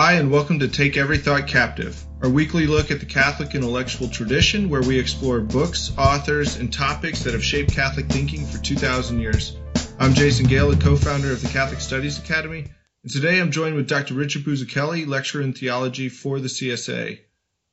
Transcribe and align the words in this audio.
Hi, 0.00 0.12
and 0.12 0.30
welcome 0.30 0.60
to 0.60 0.68
Take 0.68 0.96
Every 0.96 1.18
Thought 1.18 1.48
Captive, 1.48 2.00
our 2.22 2.28
weekly 2.28 2.68
look 2.68 2.92
at 2.92 3.00
the 3.00 3.04
Catholic 3.04 3.56
intellectual 3.56 4.08
tradition 4.08 4.68
where 4.68 4.80
we 4.80 4.96
explore 4.96 5.40
books, 5.40 5.90
authors, 5.98 6.54
and 6.54 6.72
topics 6.72 7.24
that 7.24 7.32
have 7.32 7.42
shaped 7.42 7.72
Catholic 7.72 8.06
thinking 8.06 8.46
for 8.46 8.58
2,000 8.58 9.18
years. 9.18 9.56
I'm 9.98 10.14
Jason 10.14 10.46
Gale, 10.46 10.76
co 10.76 10.94
founder 10.94 11.32
of 11.32 11.42
the 11.42 11.48
Catholic 11.48 11.80
Studies 11.80 12.16
Academy, 12.16 12.66
and 13.02 13.12
today 13.12 13.40
I'm 13.40 13.50
joined 13.50 13.74
with 13.74 13.88
Dr. 13.88 14.14
Richard 14.14 14.44
Buzichelli, 14.44 15.04
lecturer 15.04 15.42
in 15.42 15.52
theology 15.52 16.08
for 16.08 16.38
the 16.38 16.46
CSA. 16.46 17.18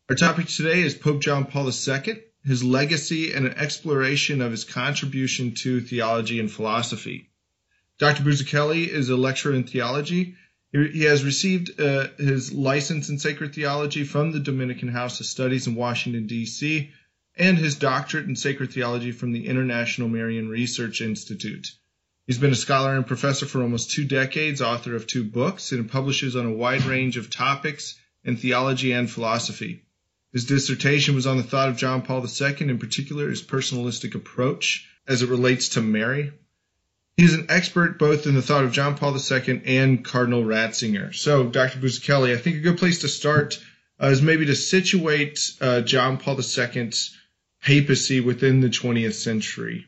Our 0.09 0.15
topic 0.15 0.47
today 0.47 0.81
is 0.81 0.95
Pope 0.95 1.21
John 1.21 1.45
Paul 1.45 1.67
II, 1.67 2.23
his 2.43 2.63
legacy, 2.63 3.33
and 3.33 3.45
an 3.45 3.53
exploration 3.53 4.41
of 4.41 4.49
his 4.49 4.63
contribution 4.63 5.53
to 5.61 5.79
theology 5.79 6.39
and 6.39 6.51
philosophy. 6.51 7.29
Dr. 7.99 8.23
Buzichelli 8.23 8.87
is 8.87 9.09
a 9.09 9.15
lecturer 9.15 9.53
in 9.53 9.65
theology 9.65 10.35
he 10.83 11.03
has 11.03 11.23
received 11.23 11.79
uh, 11.79 12.07
his 12.17 12.51
license 12.51 13.09
in 13.09 13.17
sacred 13.17 13.55
theology 13.55 14.03
from 14.03 14.31
the 14.31 14.39
Dominican 14.39 14.89
House 14.89 15.19
of 15.19 15.25
Studies 15.25 15.67
in 15.67 15.75
Washington, 15.75 16.27
D.C., 16.27 16.91
and 17.37 17.57
his 17.57 17.75
doctorate 17.75 18.27
in 18.27 18.35
sacred 18.35 18.71
theology 18.71 19.11
from 19.11 19.31
the 19.31 19.47
International 19.47 20.07
Marian 20.07 20.49
Research 20.49 21.01
Institute. 21.01 21.67
He's 22.27 22.37
been 22.37 22.51
a 22.51 22.55
scholar 22.55 22.95
and 22.95 23.05
professor 23.05 23.45
for 23.45 23.61
almost 23.61 23.91
two 23.91 24.05
decades, 24.05 24.61
author 24.61 24.95
of 24.95 25.05
two 25.05 25.23
books, 25.23 25.71
and 25.71 25.89
publishes 25.89 26.35
on 26.35 26.45
a 26.45 26.51
wide 26.51 26.83
range 26.85 27.17
of 27.17 27.29
topics 27.29 27.95
in 28.23 28.37
theology 28.37 28.91
and 28.93 29.09
philosophy. 29.09 29.83
His 30.33 30.45
dissertation 30.45 31.15
was 31.15 31.27
on 31.27 31.37
the 31.37 31.43
thought 31.43 31.69
of 31.69 31.77
John 31.77 32.01
Paul 32.01 32.25
II, 32.25 32.69
in 32.69 32.79
particular 32.79 33.29
his 33.29 33.43
personalistic 33.43 34.15
approach 34.15 34.89
as 35.07 35.21
it 35.21 35.29
relates 35.29 35.69
to 35.69 35.81
Mary, 35.81 36.33
He's 37.17 37.33
an 37.33 37.45
expert 37.47 37.97
both 37.97 38.27
in 38.27 38.35
the 38.35 38.41
thought 38.41 38.65
of 38.65 38.73
John 38.73 38.97
Paul 38.97 39.15
II 39.15 39.61
and 39.65 40.03
Cardinal 40.03 40.43
Ratzinger. 40.43 41.15
So, 41.15 41.45
Dr. 41.45 41.79
Buzichelli, 41.79 42.33
I 42.33 42.37
think 42.37 42.57
a 42.57 42.61
good 42.61 42.77
place 42.77 42.99
to 42.99 43.07
start 43.07 43.57
uh, 44.01 44.07
is 44.07 44.21
maybe 44.21 44.47
to 44.47 44.55
situate 44.55 45.39
uh, 45.61 45.81
John 45.81 46.17
Paul 46.17 46.35
II's 46.35 47.15
papacy 47.63 48.19
within 48.19 48.59
the 48.59 48.69
20th 48.69 49.13
century. 49.13 49.87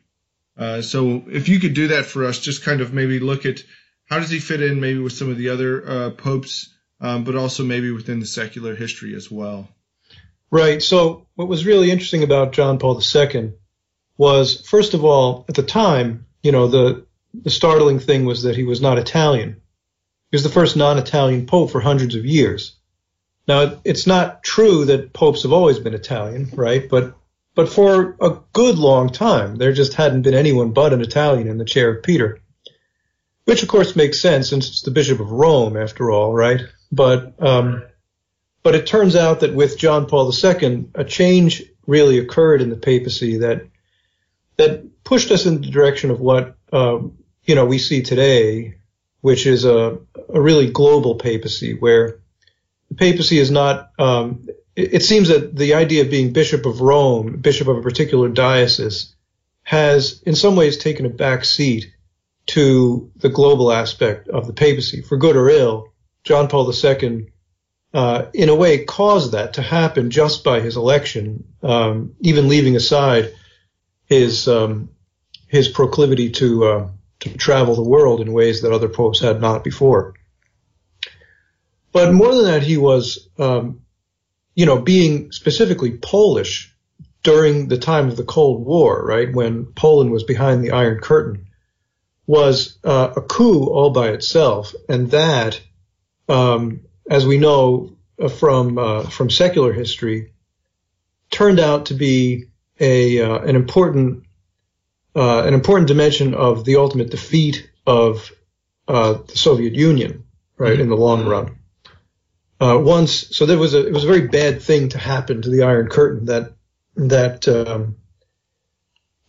Uh, 0.56 0.80
so, 0.80 1.22
if 1.28 1.50
you 1.50 1.60
could 1.60 1.74
do 1.74 1.88
that 1.88 2.06
for 2.06 2.24
us, 2.24 2.38
just 2.38 2.64
kind 2.64 2.80
of 2.80 2.94
maybe 2.94 3.20
look 3.20 3.44
at 3.44 3.62
how 4.06 4.18
does 4.18 4.30
he 4.30 4.38
fit 4.38 4.62
in 4.62 4.80
maybe 4.80 4.98
with 4.98 5.12
some 5.12 5.30
of 5.30 5.36
the 5.36 5.50
other 5.50 5.86
uh, 5.86 6.10
popes, 6.10 6.74
um, 7.02 7.24
but 7.24 7.36
also 7.36 7.62
maybe 7.62 7.90
within 7.90 8.20
the 8.20 8.26
secular 8.26 8.74
history 8.74 9.14
as 9.14 9.30
well. 9.30 9.68
Right. 10.50 10.82
So, 10.82 11.26
what 11.34 11.46
was 11.46 11.66
really 11.66 11.90
interesting 11.90 12.22
about 12.22 12.52
John 12.52 12.78
Paul 12.78 12.98
II 13.14 13.52
was, 14.16 14.66
first 14.66 14.94
of 14.94 15.04
all, 15.04 15.44
at 15.46 15.54
the 15.54 15.62
time, 15.62 16.24
you 16.42 16.52
know, 16.52 16.68
the 16.68 17.06
the 17.34 17.50
startling 17.50 17.98
thing 17.98 18.24
was 18.24 18.42
that 18.42 18.56
he 18.56 18.64
was 18.64 18.80
not 18.80 18.98
Italian. 18.98 19.60
He 20.30 20.36
was 20.36 20.42
the 20.42 20.48
first 20.48 20.76
non-Italian 20.76 21.46
pope 21.46 21.70
for 21.70 21.80
hundreds 21.80 22.14
of 22.14 22.26
years. 22.26 22.76
Now, 23.46 23.80
it's 23.84 24.06
not 24.06 24.42
true 24.42 24.84
that 24.86 25.14
popes 25.14 25.42
have 25.42 25.52
always 25.52 25.78
been 25.78 25.94
Italian, 25.94 26.50
right? 26.52 26.88
But 26.88 27.14
but 27.54 27.68
for 27.68 28.16
a 28.20 28.38
good 28.52 28.78
long 28.78 29.08
time, 29.08 29.56
there 29.56 29.72
just 29.72 29.94
hadn't 29.94 30.22
been 30.22 30.34
anyone 30.34 30.72
but 30.72 30.92
an 30.92 31.00
Italian 31.00 31.48
in 31.48 31.58
the 31.58 31.64
chair 31.64 31.90
of 31.90 32.04
Peter. 32.04 32.40
Which 33.46 33.62
of 33.62 33.68
course 33.68 33.96
makes 33.96 34.20
sense 34.20 34.50
since 34.50 34.68
it's 34.68 34.82
the 34.82 34.90
Bishop 34.90 35.18
of 35.18 35.32
Rome 35.32 35.76
after 35.76 36.10
all, 36.10 36.32
right? 36.32 36.60
But 36.92 37.42
um, 37.42 37.82
but 38.62 38.74
it 38.74 38.86
turns 38.86 39.16
out 39.16 39.40
that 39.40 39.54
with 39.54 39.78
John 39.78 40.06
Paul 40.06 40.30
II, 40.30 40.90
a 40.94 41.04
change 41.04 41.62
really 41.86 42.18
occurred 42.18 42.60
in 42.60 42.68
the 42.68 42.76
papacy 42.76 43.38
that 43.38 43.62
that 44.58 45.02
pushed 45.04 45.30
us 45.30 45.46
in 45.46 45.62
the 45.62 45.70
direction 45.70 46.10
of 46.10 46.20
what 46.20 46.57
um, 46.72 47.18
you 47.44 47.54
know, 47.54 47.64
we 47.64 47.78
see 47.78 48.02
today, 48.02 48.76
which 49.20 49.46
is 49.46 49.64
a, 49.64 49.98
a 50.28 50.40
really 50.40 50.70
global 50.70 51.16
papacy 51.16 51.74
where 51.74 52.20
the 52.88 52.94
papacy 52.94 53.38
is 53.38 53.50
not, 53.50 53.90
um, 53.98 54.48
it, 54.76 54.94
it, 54.94 55.02
seems 55.02 55.28
that 55.28 55.56
the 55.56 55.74
idea 55.74 56.02
of 56.02 56.10
being 56.10 56.32
bishop 56.32 56.66
of 56.66 56.80
Rome, 56.80 57.36
bishop 57.40 57.68
of 57.68 57.78
a 57.78 57.82
particular 57.82 58.28
diocese, 58.28 59.14
has 59.62 60.22
in 60.22 60.34
some 60.34 60.56
ways 60.56 60.78
taken 60.78 61.06
a 61.06 61.10
back 61.10 61.44
seat 61.44 61.92
to 62.46 63.10
the 63.16 63.28
global 63.28 63.70
aspect 63.72 64.28
of 64.28 64.46
the 64.46 64.52
papacy. 64.52 65.02
For 65.02 65.16
good 65.16 65.36
or 65.36 65.50
ill, 65.50 65.92
John 66.24 66.48
Paul 66.48 66.72
II, 66.72 67.26
uh, 67.92 68.26
in 68.34 68.48
a 68.48 68.54
way, 68.54 68.84
caused 68.84 69.32
that 69.32 69.54
to 69.54 69.62
happen 69.62 70.10
just 70.10 70.44
by 70.44 70.60
his 70.60 70.76
election, 70.76 71.44
um, 71.62 72.14
even 72.20 72.48
leaving 72.48 72.76
aside 72.76 73.34
his 74.06 74.48
um, 74.48 74.90
his 75.48 75.68
proclivity 75.68 76.30
to 76.30 76.64
uh, 76.64 76.88
to 77.20 77.36
travel 77.36 77.74
the 77.74 77.82
world 77.82 78.20
in 78.20 78.32
ways 78.32 78.62
that 78.62 78.72
other 78.72 78.88
popes 78.88 79.20
had 79.20 79.40
not 79.40 79.64
before. 79.64 80.14
But 81.90 82.12
more 82.12 82.34
than 82.34 82.44
that, 82.44 82.62
he 82.62 82.76
was, 82.76 83.28
um, 83.38 83.80
you 84.54 84.66
know, 84.66 84.80
being 84.80 85.32
specifically 85.32 85.92
Polish 85.96 86.72
during 87.22 87.68
the 87.68 87.78
time 87.78 88.08
of 88.08 88.16
the 88.16 88.24
Cold 88.24 88.64
War, 88.64 89.04
right, 89.04 89.32
when 89.32 89.66
Poland 89.66 90.12
was 90.12 90.22
behind 90.22 90.62
the 90.62 90.70
Iron 90.70 91.00
Curtain, 91.00 91.48
was 92.26 92.78
uh, 92.84 93.14
a 93.16 93.20
coup 93.22 93.64
all 93.66 93.90
by 93.90 94.10
itself, 94.10 94.74
and 94.88 95.10
that, 95.10 95.60
um, 96.28 96.80
as 97.10 97.26
we 97.26 97.38
know 97.38 97.96
uh, 98.20 98.28
from 98.28 98.78
uh, 98.78 99.02
from 99.04 99.30
secular 99.30 99.72
history, 99.72 100.32
turned 101.30 101.58
out 101.58 101.86
to 101.86 101.94
be 101.94 102.48
a 102.78 103.20
uh, 103.20 103.38
an 103.38 103.56
important 103.56 104.24
uh, 105.14 105.42
an 105.44 105.54
important 105.54 105.88
dimension 105.88 106.34
of 106.34 106.64
the 106.64 106.76
ultimate 106.76 107.10
defeat 107.10 107.70
of 107.86 108.30
uh, 108.86 109.14
the 109.14 109.36
Soviet 109.36 109.74
Union, 109.74 110.24
right, 110.56 110.72
mm-hmm. 110.72 110.82
in 110.82 110.88
the 110.88 110.96
long 110.96 111.26
run. 111.26 111.58
Uh, 112.60 112.78
once, 112.80 113.36
so 113.36 113.46
there 113.46 113.58
was 113.58 113.74
a 113.74 113.86
it 113.86 113.92
was 113.92 114.04
a 114.04 114.08
very 114.08 114.26
bad 114.26 114.62
thing 114.62 114.88
to 114.90 114.98
happen 114.98 115.42
to 115.42 115.50
the 115.50 115.62
Iron 115.62 115.88
Curtain 115.88 116.26
that 116.26 116.52
that 116.96 117.46
um, 117.46 117.96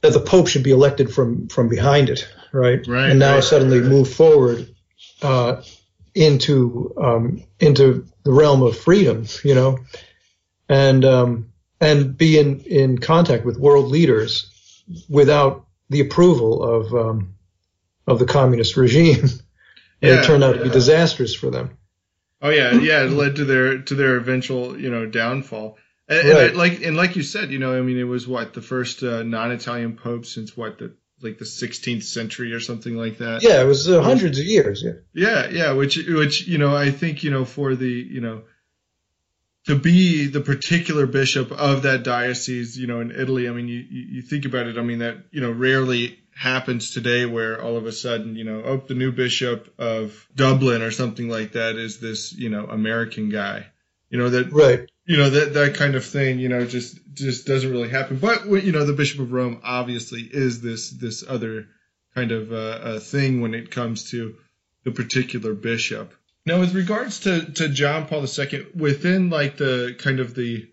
that 0.01 0.13
the 0.13 0.19
Pope 0.19 0.47
should 0.47 0.63
be 0.63 0.71
elected 0.71 1.13
from 1.13 1.47
from 1.47 1.69
behind 1.69 2.09
it, 2.09 2.27
right? 2.51 2.85
Right. 2.87 3.09
And 3.09 3.19
now 3.19 3.35
right, 3.35 3.43
suddenly 3.43 3.79
right. 3.79 3.89
move 3.89 4.11
forward 4.11 4.73
uh, 5.21 5.61
into 6.15 6.93
um, 6.97 7.43
into 7.59 8.07
the 8.23 8.31
realm 8.31 8.63
of 8.63 8.77
freedom, 8.77 9.25
you 9.43 9.55
know, 9.55 9.79
and 10.67 11.05
um, 11.05 11.51
and 11.79 12.17
be 12.17 12.39
in 12.39 12.61
in 12.61 12.97
contact 12.97 13.45
with 13.45 13.57
world 13.57 13.89
leaders 13.89 14.49
without 15.07 15.65
the 15.89 16.01
approval 16.01 16.63
of 16.63 16.93
um, 16.93 17.35
of 18.07 18.19
the 18.19 18.25
communist 18.25 18.77
regime. 18.77 19.21
and 19.21 19.41
yeah, 20.01 20.19
it 20.19 20.25
turned 20.25 20.43
out 20.43 20.55
to 20.55 20.63
be 20.63 20.69
disastrous 20.69 21.35
for 21.35 21.49
them. 21.49 21.77
Oh 22.41 22.49
yeah, 22.49 22.71
yeah, 22.73 23.03
it 23.03 23.11
led 23.11 23.35
to 23.37 23.45
their 23.45 23.79
to 23.79 23.95
their 23.95 24.15
eventual 24.17 24.79
you 24.79 24.89
know 24.89 25.05
downfall. 25.05 25.77
And, 26.07 26.27
right. 26.27 26.49
and 26.49 26.55
I, 26.55 26.57
like 26.57 26.81
and 26.81 26.97
like 26.97 27.15
you 27.15 27.23
said, 27.23 27.51
you 27.51 27.59
know, 27.59 27.77
I 27.77 27.81
mean, 27.81 27.97
it 27.97 28.03
was 28.03 28.27
what 28.27 28.53
the 28.53 28.61
first 28.61 29.03
uh, 29.03 29.23
non-Italian 29.23 29.97
pope 29.97 30.25
since 30.25 30.55
what 30.57 30.79
the 30.79 30.95
like 31.21 31.37
the 31.37 31.45
16th 31.45 32.03
century 32.03 32.53
or 32.53 32.61
something 32.61 32.95
like 32.95 33.17
that. 33.17 33.43
Yeah, 33.43 33.61
it 33.61 33.65
was 33.65 33.89
uh, 33.89 34.01
hundreds 34.01 34.39
of 34.39 34.45
years. 34.45 34.83
Yeah. 34.83 34.93
Yeah, 35.13 35.49
yeah, 35.49 35.71
which 35.73 35.97
which 35.97 36.47
you 36.47 36.57
know 36.57 36.75
I 36.75 36.91
think 36.91 37.23
you 37.23 37.31
know 37.31 37.45
for 37.45 37.75
the 37.75 37.89
you 37.89 38.21
know 38.21 38.43
to 39.69 39.75
be 39.75 40.25
the 40.25 40.41
particular 40.41 41.05
bishop 41.05 41.51
of 41.51 41.83
that 41.83 42.01
diocese, 42.01 42.75
you 42.75 42.87
know, 42.87 43.01
in 43.01 43.11
Italy. 43.11 43.47
I 43.47 43.51
mean, 43.51 43.67
you, 43.67 43.85
you 43.87 44.21
think 44.23 44.45
about 44.45 44.65
it. 44.65 44.79
I 44.79 44.81
mean, 44.81 44.99
that, 44.99 45.25
you 45.29 45.41
know, 45.41 45.51
rarely 45.51 46.17
happens 46.35 46.89
today 46.89 47.27
where 47.27 47.61
all 47.61 47.77
of 47.77 47.85
a 47.85 47.91
sudden, 47.91 48.35
you 48.35 48.43
know, 48.43 48.63
oh, 48.65 48.77
the 48.77 48.95
new 48.95 49.11
bishop 49.11 49.71
of 49.77 50.27
Dublin 50.35 50.81
or 50.81 50.89
something 50.89 51.29
like 51.29 51.51
that 51.51 51.75
is 51.75 51.99
this, 51.99 52.33
you 52.33 52.49
know, 52.49 52.65
American 52.65 53.29
guy, 53.29 53.67
you 54.09 54.17
know, 54.17 54.31
that, 54.31 54.51
right. 54.51 54.89
You 55.05 55.17
know, 55.17 55.29
that, 55.29 55.53
that 55.53 55.75
kind 55.75 55.93
of 55.93 56.03
thing, 56.03 56.39
you 56.39 56.49
know, 56.49 56.65
just, 56.65 56.97
just 57.13 57.45
doesn't 57.45 57.71
really 57.71 57.89
happen. 57.89 58.17
But, 58.17 58.47
you 58.47 58.71
know, 58.71 58.85
the 58.85 58.93
Bishop 58.93 59.19
of 59.19 59.31
Rome 59.31 59.61
obviously 59.63 60.21
is 60.21 60.61
this, 60.61 60.89
this 60.89 61.23
other 61.27 61.67
kind 62.15 62.31
of, 62.31 62.51
uh, 62.51 62.55
uh 62.55 62.99
thing 62.99 63.41
when 63.41 63.53
it 63.53 63.69
comes 63.69 64.09
to 64.11 64.35
the 64.83 64.91
particular 64.91 65.53
bishop. 65.53 66.11
Now, 66.49 66.59
with 66.59 66.73
regards 66.73 67.19
to, 67.21 67.45
to 67.45 67.69
John 67.69 68.07
Paul 68.07 68.25
II, 68.25 68.65
within 68.73 69.29
like 69.29 69.57
the 69.57 69.95
kind 69.99 70.19
of 70.19 70.33
the 70.33 70.67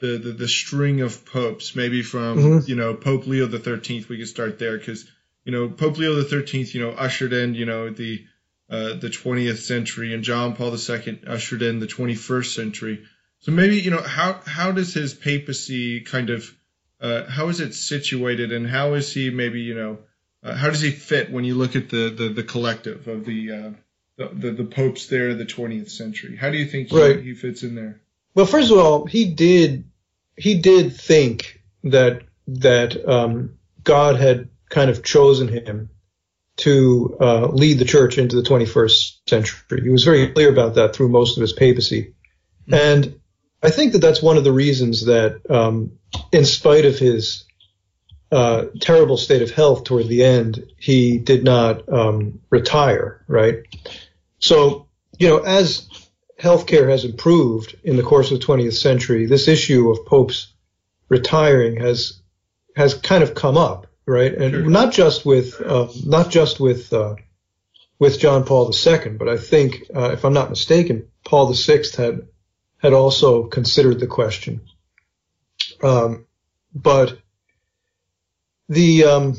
the, 0.00 0.18
the, 0.18 0.32
the 0.32 0.48
string 0.48 1.00
of 1.00 1.24
popes, 1.24 1.74
maybe 1.74 2.02
from 2.02 2.36
mm-hmm. 2.36 2.68
you 2.68 2.76
know 2.76 2.92
Pope 2.92 3.26
Leo 3.26 3.46
the 3.46 3.58
Thirteenth, 3.58 4.10
we 4.10 4.18
could 4.18 4.28
start 4.28 4.58
there 4.58 4.76
because 4.76 5.10
you 5.46 5.52
know 5.52 5.70
Pope 5.70 5.96
Leo 5.96 6.14
the 6.14 6.24
Thirteenth, 6.24 6.74
you 6.74 6.82
know, 6.82 6.90
ushered 6.90 7.32
in 7.32 7.54
you 7.54 7.64
know 7.64 7.88
the 7.88 8.22
uh, 8.68 8.96
the 8.96 9.08
20th 9.08 9.62
century, 9.62 10.12
and 10.12 10.24
John 10.24 10.56
Paul 10.56 10.76
II 10.76 11.22
ushered 11.26 11.62
in 11.62 11.78
the 11.78 11.86
21st 11.86 12.54
century. 12.54 13.04
So 13.38 13.50
maybe 13.50 13.80
you 13.80 13.92
know 13.92 14.02
how 14.02 14.42
how 14.44 14.72
does 14.72 14.92
his 14.92 15.14
papacy 15.14 16.02
kind 16.02 16.28
of 16.28 16.54
uh, 17.00 17.24
how 17.30 17.48
is 17.48 17.60
it 17.60 17.74
situated, 17.74 18.52
and 18.52 18.68
how 18.68 18.92
is 18.92 19.10
he 19.14 19.30
maybe 19.30 19.62
you 19.62 19.74
know 19.74 19.98
uh, 20.42 20.54
how 20.54 20.68
does 20.68 20.82
he 20.82 20.90
fit 20.90 21.32
when 21.32 21.44
you 21.44 21.54
look 21.54 21.76
at 21.76 21.88
the 21.88 22.10
the, 22.10 22.28
the 22.28 22.42
collective 22.42 23.08
of 23.08 23.24
the 23.24 23.52
uh, 23.52 23.70
the, 24.16 24.28
the, 24.28 24.50
the 24.52 24.64
popes 24.64 25.06
there 25.06 25.34
the 25.34 25.44
20th 25.44 25.90
century. 25.90 26.36
How 26.36 26.50
do 26.50 26.58
you 26.58 26.66
think 26.66 26.90
he, 26.90 27.00
right. 27.00 27.20
he 27.20 27.34
fits 27.34 27.62
in 27.62 27.74
there? 27.74 28.00
Well, 28.34 28.46
first 28.46 28.70
of 28.70 28.78
all, 28.78 29.06
he 29.06 29.32
did 29.32 29.84
he 30.36 30.58
did 30.60 30.96
think 30.96 31.62
that 31.84 32.22
that 32.48 33.08
um, 33.08 33.58
God 33.82 34.16
had 34.16 34.48
kind 34.68 34.90
of 34.90 35.04
chosen 35.04 35.48
him 35.48 35.90
to 36.56 37.16
uh, 37.20 37.46
lead 37.48 37.78
the 37.78 37.84
church 37.84 38.18
into 38.18 38.36
the 38.36 38.48
21st 38.48 39.28
century. 39.28 39.82
He 39.82 39.88
was 39.88 40.04
very 40.04 40.28
clear 40.28 40.50
about 40.50 40.74
that 40.76 40.94
through 40.94 41.08
most 41.08 41.36
of 41.36 41.40
his 41.40 41.52
papacy. 41.52 42.14
Mm-hmm. 42.68 42.74
And 42.74 43.20
I 43.62 43.70
think 43.70 43.92
that 43.92 43.98
that's 43.98 44.22
one 44.22 44.36
of 44.36 44.44
the 44.44 44.52
reasons 44.52 45.06
that, 45.06 45.40
um, 45.50 45.98
in 46.32 46.44
spite 46.44 46.84
of 46.84 46.98
his 46.98 47.44
uh, 48.30 48.66
terrible 48.80 49.16
state 49.16 49.42
of 49.42 49.50
health 49.50 49.84
toward 49.84 50.08
the 50.08 50.24
end, 50.24 50.72
he 50.76 51.18
did 51.18 51.44
not 51.44 51.88
um, 51.88 52.40
retire, 52.50 53.24
right? 53.26 53.64
So, 54.44 54.88
you 55.18 55.26
know, 55.28 55.38
as 55.38 55.88
healthcare 56.38 56.90
has 56.90 57.06
improved 57.06 57.78
in 57.82 57.96
the 57.96 58.02
course 58.02 58.30
of 58.30 58.38
the 58.38 58.44
20th 58.44 58.74
century, 58.74 59.24
this 59.24 59.48
issue 59.48 59.90
of 59.90 60.04
popes 60.04 60.52
retiring 61.08 61.78
has 61.78 62.20
has 62.76 62.92
kind 62.92 63.22
of 63.22 63.34
come 63.34 63.56
up, 63.56 63.86
right? 64.04 64.34
And 64.34 64.52
sure. 64.52 64.68
not 64.68 64.92
just 64.92 65.24
with 65.24 65.58
uh, 65.62 65.88
not 66.04 66.30
just 66.30 66.60
with 66.60 66.92
uh, 66.92 67.14
with 67.98 68.18
John 68.20 68.44
Paul 68.44 68.70
II, 68.70 69.12
but 69.12 69.30
I 69.30 69.38
think, 69.38 69.84
uh, 69.96 70.10
if 70.10 70.26
I'm 70.26 70.34
not 70.34 70.50
mistaken, 70.50 71.08
Paul 71.24 71.50
VI 71.50 71.84
had 71.96 72.28
had 72.76 72.92
also 72.92 73.44
considered 73.44 73.98
the 73.98 74.06
question. 74.06 74.60
Um, 75.82 76.26
but 76.74 77.16
the 78.68 79.04
um, 79.04 79.36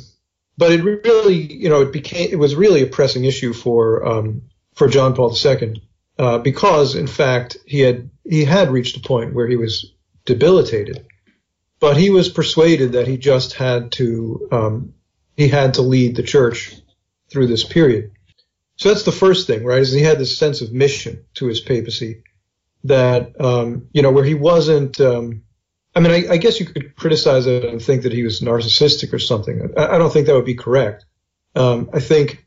but 0.58 0.72
it 0.72 0.84
really, 0.84 1.36
you 1.36 1.70
know, 1.70 1.82
it 1.82 1.94
became 1.94 2.32
it 2.32 2.40
was 2.40 2.56
really 2.56 2.82
a 2.82 2.88
pressing 2.88 3.26
issue 3.26 3.54
for 3.54 4.04
um, 4.04 4.42
for 4.76 4.88
John 4.88 5.16
Paul 5.16 5.36
II 5.44 5.82
uh, 6.18 6.38
because, 6.40 6.96
in 6.96 7.08
fact, 7.08 7.58
he 7.66 7.80
had 7.80 8.10
he 8.24 8.46
had 8.46 8.72
reached 8.72 8.98
a 8.98 9.08
point 9.08 9.34
where 9.34 9.48
he 9.48 9.56
was 9.56 9.94
debilitated, 10.26 11.06
but 11.80 11.98
he 11.98 12.10
was 12.10 12.30
persuaded 12.30 12.94
that 12.94 13.08
he 13.08 13.18
just 13.18 13.54
had 13.54 13.92
to 13.94 14.48
um, 14.52 14.94
he 15.36 15.48
had 15.48 15.76
to 15.76 15.82
lead 15.82 16.16
the 16.16 16.24
church 16.24 16.76
through 17.30 17.48
this 17.48 17.64
period. 17.64 18.12
So 18.78 18.90
that's 18.90 19.04
the 19.04 19.12
first 19.12 19.48
thing, 19.48 19.64
right? 19.64 19.82
Is 19.82 19.92
he 19.92 20.02
had 20.02 20.20
this 20.20 20.38
sense 20.38 20.62
of 20.62 20.74
mission 20.74 21.26
to 21.36 21.48
his 21.48 21.62
papacy 21.62 22.24
that 22.84 23.40
um, 23.40 23.88
you 23.94 24.02
know 24.02 24.12
where 24.12 24.24
he 24.24 24.36
wasn't. 24.36 25.00
Um, 25.00 25.44
I 25.96 26.02
mean, 26.02 26.12
I, 26.12 26.34
I, 26.34 26.38
guess 26.38 26.60
you 26.60 26.66
could 26.66 26.94
criticize 26.98 27.48
it 27.48 27.64
and 27.64 27.82
think 27.82 28.04
that 28.04 28.12
he 28.12 28.24
was 28.24 28.42
narcissistic 28.42 29.14
or 29.14 29.20
something. 29.20 29.74
I, 29.78 29.96
I 29.96 29.98
don't 29.98 30.12
think 30.12 30.28
that 30.28 30.36
would 30.36 30.46
be 30.46 30.56
correct. 30.56 31.06
Um, 31.56 31.90
I 31.94 32.02
think 32.02 32.46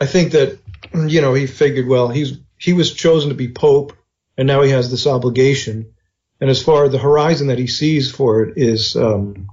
I 0.00 0.06
think 0.06 0.32
that 0.32 0.58
you 0.92 1.20
know 1.20 1.34
he 1.34 1.46
figured, 1.46 1.86
well, 1.86 2.08
he's 2.08 2.38
he 2.58 2.72
was 2.72 2.92
chosen 2.92 3.30
to 3.30 3.34
be 3.34 3.48
pope, 3.48 3.92
and 4.36 4.46
now 4.46 4.62
he 4.62 4.70
has 4.70 4.90
this 4.90 5.06
obligation. 5.06 5.92
And 6.40 6.50
as 6.50 6.62
far 6.62 6.84
as 6.84 6.92
the 6.92 6.98
horizon 6.98 7.46
that 7.46 7.58
he 7.58 7.66
sees 7.66 8.10
for 8.10 8.42
it 8.42 8.58
is 8.58 8.96
um, 8.96 9.48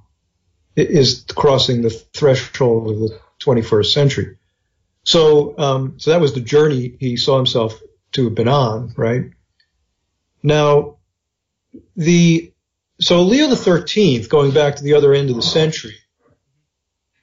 is 0.75 1.25
crossing 1.35 1.81
the 1.81 1.89
threshold 1.89 2.89
of 2.89 2.99
the 2.99 3.19
21st 3.43 3.93
century. 3.93 4.37
So 5.03 5.57
um, 5.57 5.99
so 5.99 6.11
that 6.11 6.21
was 6.21 6.33
the 6.33 6.41
journey 6.41 6.95
he 6.99 7.17
saw 7.17 7.37
himself 7.37 7.79
to 8.13 8.25
have 8.25 8.35
been 8.35 8.47
on, 8.47 8.93
right? 8.97 9.31
Now 10.43 10.97
the 11.95 12.51
so 12.99 13.23
Leo 13.23 13.47
the 13.47 13.55
Thirteenth, 13.55 14.29
going 14.29 14.51
back 14.51 14.75
to 14.75 14.83
the 14.83 14.93
other 14.93 15.13
end 15.13 15.29
of 15.29 15.35
the 15.35 15.41
century, 15.41 15.95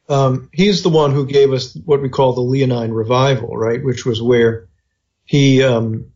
um, 0.09 0.49
he's 0.53 0.83
the 0.83 0.89
one 0.89 1.13
who 1.13 1.27
gave 1.27 1.53
us 1.53 1.77
what 1.85 2.03
we 2.03 2.09
call 2.09 2.33
the 2.33 2.41
Leonine 2.41 2.93
revival, 2.93 3.57
right? 3.57 3.83
Which 3.83 4.07
was 4.07 4.23
where 4.23 4.69
he 5.25 5.63
um, 5.63 6.13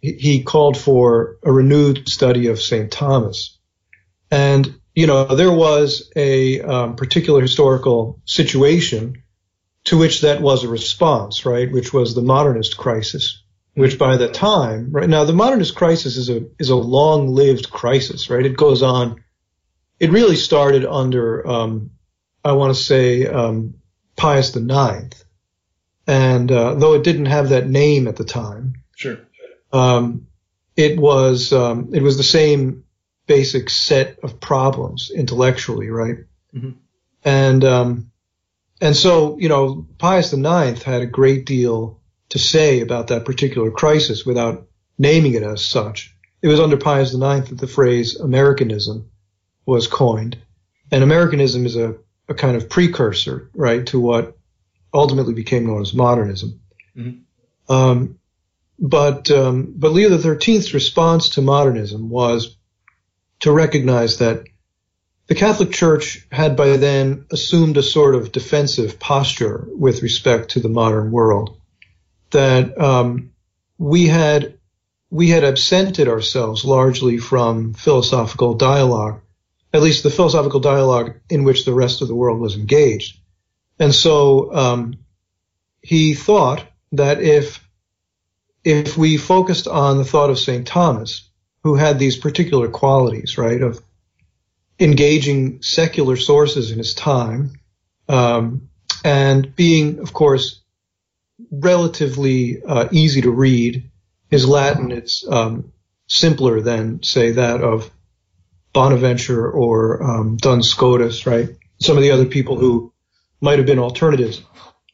he 0.00 0.42
called 0.42 0.76
for 0.76 1.38
a 1.42 1.52
renewed 1.52 2.08
study 2.08 2.46
of 2.48 2.60
St. 2.60 2.90
Thomas. 2.90 3.58
And, 4.30 4.80
you 4.94 5.06
know, 5.06 5.24
there 5.24 5.52
was 5.52 6.10
a 6.14 6.60
um, 6.60 6.96
particular 6.96 7.40
historical 7.40 8.20
situation 8.24 9.22
to 9.84 9.98
which 9.98 10.20
that 10.20 10.40
was 10.40 10.64
a 10.64 10.68
response, 10.68 11.44
right? 11.44 11.70
Which 11.70 11.92
was 11.92 12.14
the 12.14 12.22
modernist 12.22 12.76
crisis, 12.76 13.42
which 13.74 13.98
by 13.98 14.16
the 14.16 14.28
time, 14.28 14.90
right 14.92 15.08
now, 15.08 15.24
the 15.24 15.32
modernist 15.32 15.74
crisis 15.74 16.16
is 16.16 16.28
a, 16.28 16.46
is 16.58 16.70
a 16.70 16.76
long 16.76 17.28
lived 17.28 17.70
crisis, 17.70 18.30
right? 18.30 18.44
It 18.44 18.56
goes 18.56 18.82
on. 18.82 19.22
It 19.98 20.12
really 20.12 20.36
started 20.36 20.84
under, 20.84 21.44
um, 21.46 21.90
I 22.44 22.52
want 22.52 22.74
to 22.74 22.82
say, 22.82 23.26
um, 23.26 23.74
Pius 24.16 24.54
IX. 24.54 25.24
And 26.06 26.50
uh, 26.50 26.74
though 26.74 26.94
it 26.94 27.04
didn't 27.04 27.26
have 27.26 27.50
that 27.50 27.68
name 27.68 28.08
at 28.08 28.16
the 28.16 28.24
time, 28.24 28.82
sure, 28.96 29.18
um, 29.72 30.26
it 30.76 30.98
was 30.98 31.52
um, 31.52 31.90
it 31.92 32.02
was 32.02 32.16
the 32.16 32.22
same 32.22 32.84
basic 33.26 33.68
set 33.68 34.18
of 34.20 34.40
problems 34.40 35.10
intellectually, 35.14 35.90
right? 35.90 36.16
Mm-hmm. 36.54 36.70
And 37.24 37.64
um, 37.64 38.10
and 38.80 38.96
so 38.96 39.38
you 39.38 39.48
know, 39.48 39.86
Pius 39.98 40.32
IX 40.32 40.82
had 40.82 41.02
a 41.02 41.06
great 41.06 41.44
deal 41.44 42.00
to 42.30 42.38
say 42.38 42.80
about 42.80 43.08
that 43.08 43.24
particular 43.24 43.70
crisis 43.70 44.24
without 44.24 44.66
naming 44.98 45.34
it 45.34 45.42
as 45.42 45.64
such. 45.64 46.14
It 46.40 46.48
was 46.48 46.60
under 46.60 46.76
Pius 46.76 47.12
IX 47.12 47.48
that 47.48 47.58
the 47.58 47.66
phrase 47.66 48.16
Americanism 48.16 49.10
was 49.66 49.86
coined, 49.86 50.38
and 50.90 51.02
Americanism 51.02 51.66
is 51.66 51.76
a, 51.76 51.96
a 52.28 52.34
kind 52.34 52.56
of 52.56 52.68
precursor, 52.68 53.50
right, 53.54 53.86
to 53.86 53.98
what 53.98 54.36
ultimately 54.92 55.34
became 55.34 55.66
known 55.66 55.82
as 55.82 55.94
modernism. 55.94 56.60
Mm-hmm. 56.96 57.72
Um, 57.72 58.18
but 58.78 59.30
um, 59.30 59.74
but 59.76 59.92
Leo 59.92 60.16
XIII's 60.16 60.72
response 60.74 61.30
to 61.30 61.42
modernism 61.42 62.08
was 62.08 62.56
to 63.40 63.52
recognize 63.52 64.18
that 64.18 64.44
the 65.26 65.34
Catholic 65.34 65.72
Church 65.72 66.26
had 66.32 66.56
by 66.56 66.76
then 66.76 67.26
assumed 67.30 67.76
a 67.76 67.82
sort 67.82 68.14
of 68.14 68.32
defensive 68.32 68.98
posture 68.98 69.66
with 69.70 70.02
respect 70.02 70.50
to 70.50 70.60
the 70.60 70.70
modern 70.70 71.10
world. 71.10 71.60
That 72.30 72.80
um, 72.80 73.32
we 73.78 74.06
had 74.06 74.58
we 75.10 75.28
had 75.28 75.44
absented 75.44 76.08
ourselves 76.08 76.64
largely 76.64 77.18
from 77.18 77.74
philosophical 77.74 78.54
dialogue, 78.54 79.20
at 79.72 79.82
least 79.82 80.02
the 80.02 80.10
philosophical 80.10 80.60
dialogue 80.60 81.14
in 81.28 81.44
which 81.44 81.64
the 81.64 81.74
rest 81.74 82.00
of 82.00 82.08
the 82.08 82.14
world 82.14 82.40
was 82.40 82.56
engaged. 82.56 83.18
And 83.78 83.94
so 83.94 84.54
um, 84.54 84.98
he 85.80 86.14
thought 86.14 86.64
that 86.92 87.20
if 87.20 87.64
if 88.64 88.96
we 88.98 89.16
focused 89.16 89.68
on 89.68 89.98
the 89.98 90.04
thought 90.04 90.30
of 90.30 90.38
St. 90.38 90.66
Thomas, 90.66 91.30
who 91.62 91.76
had 91.76 91.98
these 91.98 92.16
particular 92.16 92.68
qualities, 92.68 93.38
right, 93.38 93.62
of 93.62 93.80
engaging 94.78 95.62
secular 95.62 96.16
sources 96.16 96.70
in 96.70 96.78
his 96.78 96.94
time, 96.94 97.52
um, 98.08 98.68
and 99.04 99.54
being, 99.54 100.00
of 100.00 100.12
course, 100.12 100.60
relatively 101.50 102.62
uh, 102.62 102.88
easy 102.90 103.22
to 103.22 103.30
read. 103.30 103.90
His 104.30 104.46
Latin 104.46 104.90
it's 104.92 105.26
um, 105.26 105.72
simpler 106.06 106.60
than, 106.60 107.02
say, 107.02 107.32
that 107.32 107.62
of 107.62 107.90
Bonaventure 108.72 109.50
or 109.50 110.02
um, 110.02 110.36
Duns 110.36 110.68
Scotus, 110.68 111.26
right? 111.26 111.48
Some 111.80 111.96
of 111.96 112.02
the 112.02 112.10
other 112.10 112.26
people 112.26 112.58
who 112.58 112.92
might 113.40 113.58
have 113.58 113.66
been 113.66 113.78
alternatives. 113.78 114.42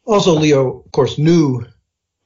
Also, 0.04 0.34
Leo, 0.34 0.80
of 0.80 0.92
course, 0.92 1.18
knew 1.18 1.66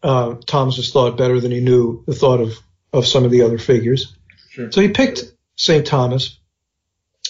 uh, 0.02 0.37
Thomas's 0.47 0.93
thought 0.93 1.17
better 1.17 1.40
than 1.40 1.52
he 1.52 1.61
knew 1.61 2.05
the 2.07 2.14
thought 2.14 2.40
of, 2.40 2.59
of 2.93 3.07
some 3.07 3.25
of 3.25 3.31
the 3.31 3.43
other 3.43 3.59
figures. 3.59 4.17
Sure. 4.50 4.71
So 4.73 4.81
he 4.81 4.88
picked 4.88 5.23
St. 5.57 5.87
Thomas 5.87 6.38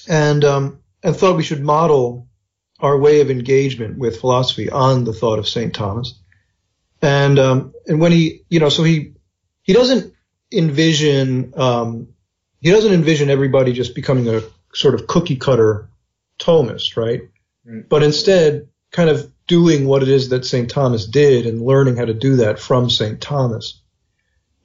and, 0.09 0.45
um, 0.45 0.81
and 1.03 1.15
thought 1.17 1.37
we 1.37 1.43
should 1.43 1.63
model 1.63 2.29
our 2.81 2.99
way 2.99 3.21
of 3.21 3.31
engagement 3.31 3.99
with 3.99 4.21
philosophy 4.21 4.71
on 4.71 5.05
the 5.05 5.13
thought 5.13 5.39
of 5.39 5.49
St. 5.49 5.75
Thomas. 5.75 6.19
And, 7.03 7.39
um, 7.39 7.75
and 7.87 8.01
when 8.01 8.13
he, 8.13 8.43
you 8.49 8.61
know, 8.61 8.69
so 8.69 8.83
he, 8.83 9.15
he 9.63 9.73
doesn't 9.73 10.15
envision, 10.53 11.53
um, 11.57 12.09
he 12.61 12.71
doesn't 12.71 12.93
envision 12.93 13.31
everybody 13.31 13.73
just 13.73 13.95
becoming 13.95 14.29
a 14.29 14.43
sort 14.75 14.95
of 14.95 15.07
cookie 15.07 15.37
cutter 15.37 15.89
Thomist, 16.39 16.97
right? 16.97 17.23
right? 17.65 17.89
But 17.89 18.03
instead 18.03 18.69
kind 18.91 19.11
of 19.11 19.31
doing 19.47 19.87
what 19.87 20.03
it 20.03 20.09
is 20.09 20.29
that 20.29 20.45
St. 20.45 20.71
Thomas 20.71 21.07
did 21.07 21.47
and 21.47 21.63
learning 21.63 21.97
how 21.97 22.05
to 22.05 22.15
do 22.15 22.37
that 22.37 22.59
from 22.59 22.91
St. 22.91 23.21
Thomas 23.21 23.83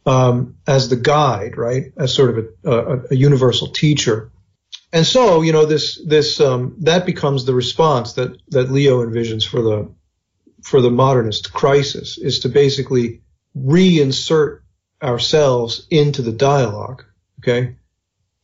um, 0.05 0.57
as 0.67 0.89
the 0.89 0.95
guide, 0.95 1.57
right? 1.57 1.93
As 1.97 2.13
sort 2.13 2.37
of 2.37 2.45
a, 2.63 2.69
a, 2.69 3.01
a, 3.11 3.15
universal 3.15 3.67
teacher. 3.69 4.31
And 4.91 5.05
so, 5.05 5.41
you 5.41 5.53
know, 5.53 5.65
this 5.65 5.99
this 6.05 6.39
um, 6.39 6.75
that 6.81 7.05
becomes 7.05 7.45
the 7.45 7.53
response 7.53 8.13
that 8.13 8.37
that 8.49 8.71
Leo 8.71 9.03
envisions 9.03 9.47
for 9.47 9.61
the 9.61 9.93
for 10.61 10.81
the 10.81 10.91
modernist 10.91 11.53
crisis 11.53 12.17
is 12.17 12.39
to 12.39 12.49
basically 12.49 13.21
reinsert 13.57 14.61
ourselves 15.01 15.87
into 15.89 16.21
the 16.21 16.31
dialogue, 16.31 17.03
okay, 17.39 17.75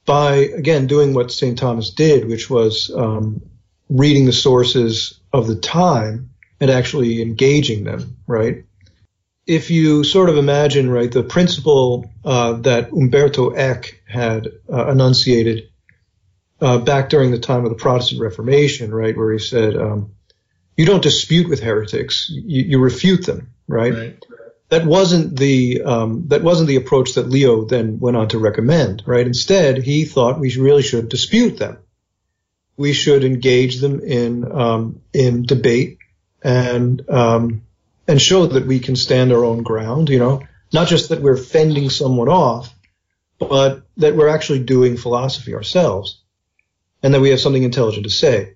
by 0.09 0.37
again 0.37 0.87
doing 0.87 1.13
what 1.13 1.31
St. 1.31 1.55
Thomas 1.55 1.91
did, 1.91 2.27
which 2.27 2.49
was 2.49 2.91
um, 2.95 3.43
reading 3.89 4.25
the 4.25 4.33
sources 4.33 5.19
of 5.31 5.45
the 5.45 5.55
time 5.55 6.31
and 6.59 6.71
actually 6.71 7.21
engaging 7.21 7.83
them, 7.83 8.17
right? 8.25 8.65
If 9.45 9.69
you 9.69 10.03
sort 10.03 10.29
of 10.29 10.37
imagine, 10.37 10.89
right, 10.89 11.11
the 11.11 11.21
principle 11.21 12.09
uh, 12.25 12.53
that 12.53 12.91
Umberto 12.91 13.51
Eck 13.51 14.01
had 14.07 14.47
uh, 14.67 14.89
enunciated 14.89 15.69
uh, 16.59 16.79
back 16.79 17.09
during 17.09 17.29
the 17.29 17.37
time 17.37 17.63
of 17.63 17.69
the 17.69 17.77
Protestant 17.77 18.19
Reformation, 18.19 18.91
right, 18.91 19.15
where 19.15 19.31
he 19.31 19.37
said, 19.37 19.77
um, 19.77 20.15
you 20.75 20.87
don't 20.87 21.03
dispute 21.03 21.47
with 21.47 21.59
heretics, 21.59 22.31
you, 22.31 22.63
you 22.63 22.79
refute 22.79 23.27
them, 23.27 23.53
right? 23.67 23.93
Right. 23.93 24.25
That 24.69 24.85
wasn't 24.85 25.35
the 25.35 25.81
um, 25.81 26.27
that 26.27 26.43
wasn't 26.43 26.67
the 26.67 26.75
approach 26.75 27.15
that 27.15 27.29
Leo 27.29 27.65
then 27.65 27.99
went 27.99 28.17
on 28.17 28.29
to 28.29 28.39
recommend, 28.39 29.03
right? 29.05 29.25
Instead, 29.25 29.81
he 29.83 30.05
thought 30.05 30.39
we 30.39 30.55
really 30.55 30.83
should 30.83 31.09
dispute 31.09 31.57
them. 31.57 31.79
We 32.77 32.93
should 32.93 33.23
engage 33.23 33.81
them 33.81 33.99
in 33.99 34.49
um, 34.51 35.01
in 35.11 35.43
debate 35.43 35.97
and 36.43 37.07
um, 37.09 37.63
and 38.07 38.21
show 38.21 38.45
that 38.45 38.67
we 38.67 38.79
can 38.79 38.95
stand 38.95 39.31
our 39.31 39.43
own 39.43 39.63
ground. 39.63 40.09
You 40.09 40.19
know, 40.19 40.43
not 40.71 40.87
just 40.87 41.09
that 41.09 41.21
we're 41.21 41.35
fending 41.35 41.89
someone 41.89 42.29
off, 42.29 42.73
but 43.39 43.81
that 43.97 44.15
we're 44.15 44.29
actually 44.29 44.59
doing 44.59 44.97
philosophy 44.97 45.55
ourselves, 45.55 46.21
and 47.01 47.13
that 47.13 47.21
we 47.21 47.31
have 47.31 47.39
something 47.41 47.63
intelligent 47.63 48.03
to 48.03 48.11
say. 48.11 48.55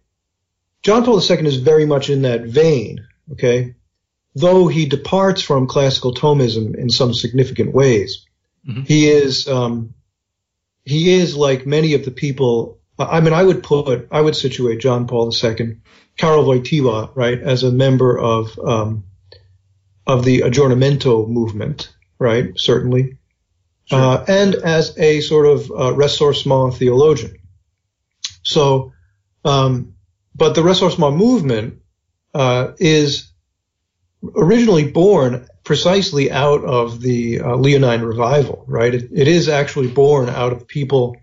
John 0.83 1.05
Paul 1.05 1.21
II 1.21 1.47
is 1.47 1.57
very 1.57 1.85
much 1.85 2.09
in 2.09 2.23
that 2.23 2.41
vein, 2.41 3.07
okay? 3.31 3.75
Though 4.35 4.67
he 4.67 4.85
departs 4.85 5.41
from 5.41 5.67
classical 5.67 6.13
Thomism 6.13 6.75
in 6.75 6.89
some 6.89 7.13
significant 7.13 7.73
ways, 7.73 8.25
mm-hmm. 8.67 8.81
he 8.81 9.07
is 9.07 9.47
um, 9.47 9.93
he 10.85 11.13
is 11.13 11.35
like 11.35 11.67
many 11.67 11.93
of 11.93 12.03
the 12.05 12.11
people. 12.11 12.79
I 12.97 13.21
mean, 13.21 13.33
I 13.33 13.43
would 13.43 13.63
put, 13.63 14.07
I 14.11 14.21
would 14.21 14.35
situate 14.35 14.79
John 14.79 15.07
Paul 15.07 15.31
II, 15.31 15.77
Karol 16.17 16.45
Wojtyła, 16.45 17.11
right, 17.15 17.39
as 17.39 17.63
a 17.63 17.71
member 17.71 18.17
of 18.17 18.57
um, 18.59 19.03
of 20.05 20.25
the 20.25 20.41
Aggiornamento 20.41 21.27
movement, 21.27 21.93
right, 22.19 22.51
certainly, 22.55 23.17
sure. 23.85 23.99
uh, 23.99 24.25
and 24.27 24.55
as 24.55 24.97
a 24.97 25.21
sort 25.21 25.45
of 25.45 25.71
uh, 25.71 25.93
ressourcement 25.93 26.75
theologian. 26.77 27.37
So, 28.43 28.93
um, 29.45 29.95
but 30.35 30.55
the 30.55 30.61
ressourcement 30.61 31.15
movement 31.15 31.81
uh, 32.33 32.71
is 32.79 33.32
originally 34.35 34.89
born 34.89 35.47
precisely 35.63 36.31
out 36.31 36.63
of 36.63 37.01
the 37.01 37.39
uh, 37.39 37.55
Leonine 37.55 38.01
revival, 38.01 38.63
right? 38.67 38.93
It, 38.93 39.09
it 39.13 39.27
is 39.27 39.49
actually 39.49 39.87
born 39.87 40.29
out 40.29 40.53
of 40.53 40.67
people 40.67 41.17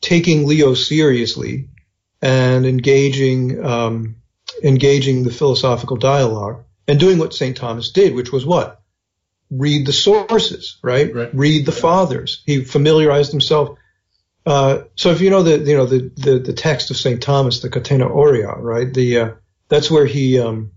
taking 0.00 0.46
Leo 0.46 0.74
seriously 0.74 1.68
and 2.22 2.66
engaging 2.66 3.64
um, 3.64 4.16
engaging 4.62 5.24
the 5.24 5.32
philosophical 5.32 5.96
dialogue 5.96 6.64
and 6.86 7.00
doing 7.00 7.18
what 7.18 7.34
St. 7.34 7.56
Thomas 7.56 7.90
did, 7.90 8.14
which 8.14 8.32
was 8.32 8.46
what? 8.46 8.80
Read 9.50 9.86
the 9.86 9.92
sources, 9.92 10.78
right? 10.82 11.14
right. 11.14 11.34
Read 11.34 11.66
the 11.66 11.72
fathers. 11.72 12.42
He 12.46 12.64
familiarized 12.64 13.30
himself 13.30 13.78
uh, 14.46 14.82
so 14.94 15.10
if 15.10 15.20
you 15.20 15.30
know 15.30 15.42
the 15.42 15.58
you 15.58 15.76
know 15.76 15.86
the 15.86 16.10
the, 16.16 16.38
the 16.38 16.52
text 16.52 16.90
of 16.90 16.96
Saint 16.96 17.22
Thomas, 17.22 17.60
the 17.60 17.70
Catena 17.70 18.06
Aurea, 18.06 18.52
right? 18.52 18.92
The 18.92 19.18
uh, 19.18 19.30
that's 19.68 19.90
where 19.90 20.06
he 20.06 20.38
um, 20.38 20.72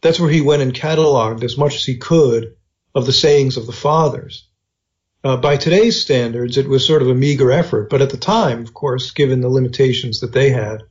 that's 0.00 0.20
where 0.20 0.30
he 0.30 0.40
went 0.40 0.62
and 0.62 0.74
cataloged 0.74 1.42
as 1.44 1.58
much 1.58 1.76
as 1.76 1.84
he 1.84 1.96
could 1.96 2.56
of 2.94 3.06
the 3.06 3.12
sayings 3.12 3.56
of 3.56 3.66
the 3.66 3.72
fathers. 3.72 4.48
Uh, 5.24 5.36
by 5.36 5.56
today's 5.56 6.00
standards, 6.00 6.56
it 6.56 6.68
was 6.68 6.86
sort 6.86 7.02
of 7.02 7.08
a 7.08 7.14
meager 7.14 7.50
effort, 7.50 7.90
but 7.90 8.00
at 8.00 8.10
the 8.10 8.16
time, 8.16 8.62
of 8.62 8.72
course, 8.72 9.10
given 9.10 9.40
the 9.40 9.48
limitations 9.48 10.20
that 10.20 10.32
they 10.32 10.50
had 10.50 10.84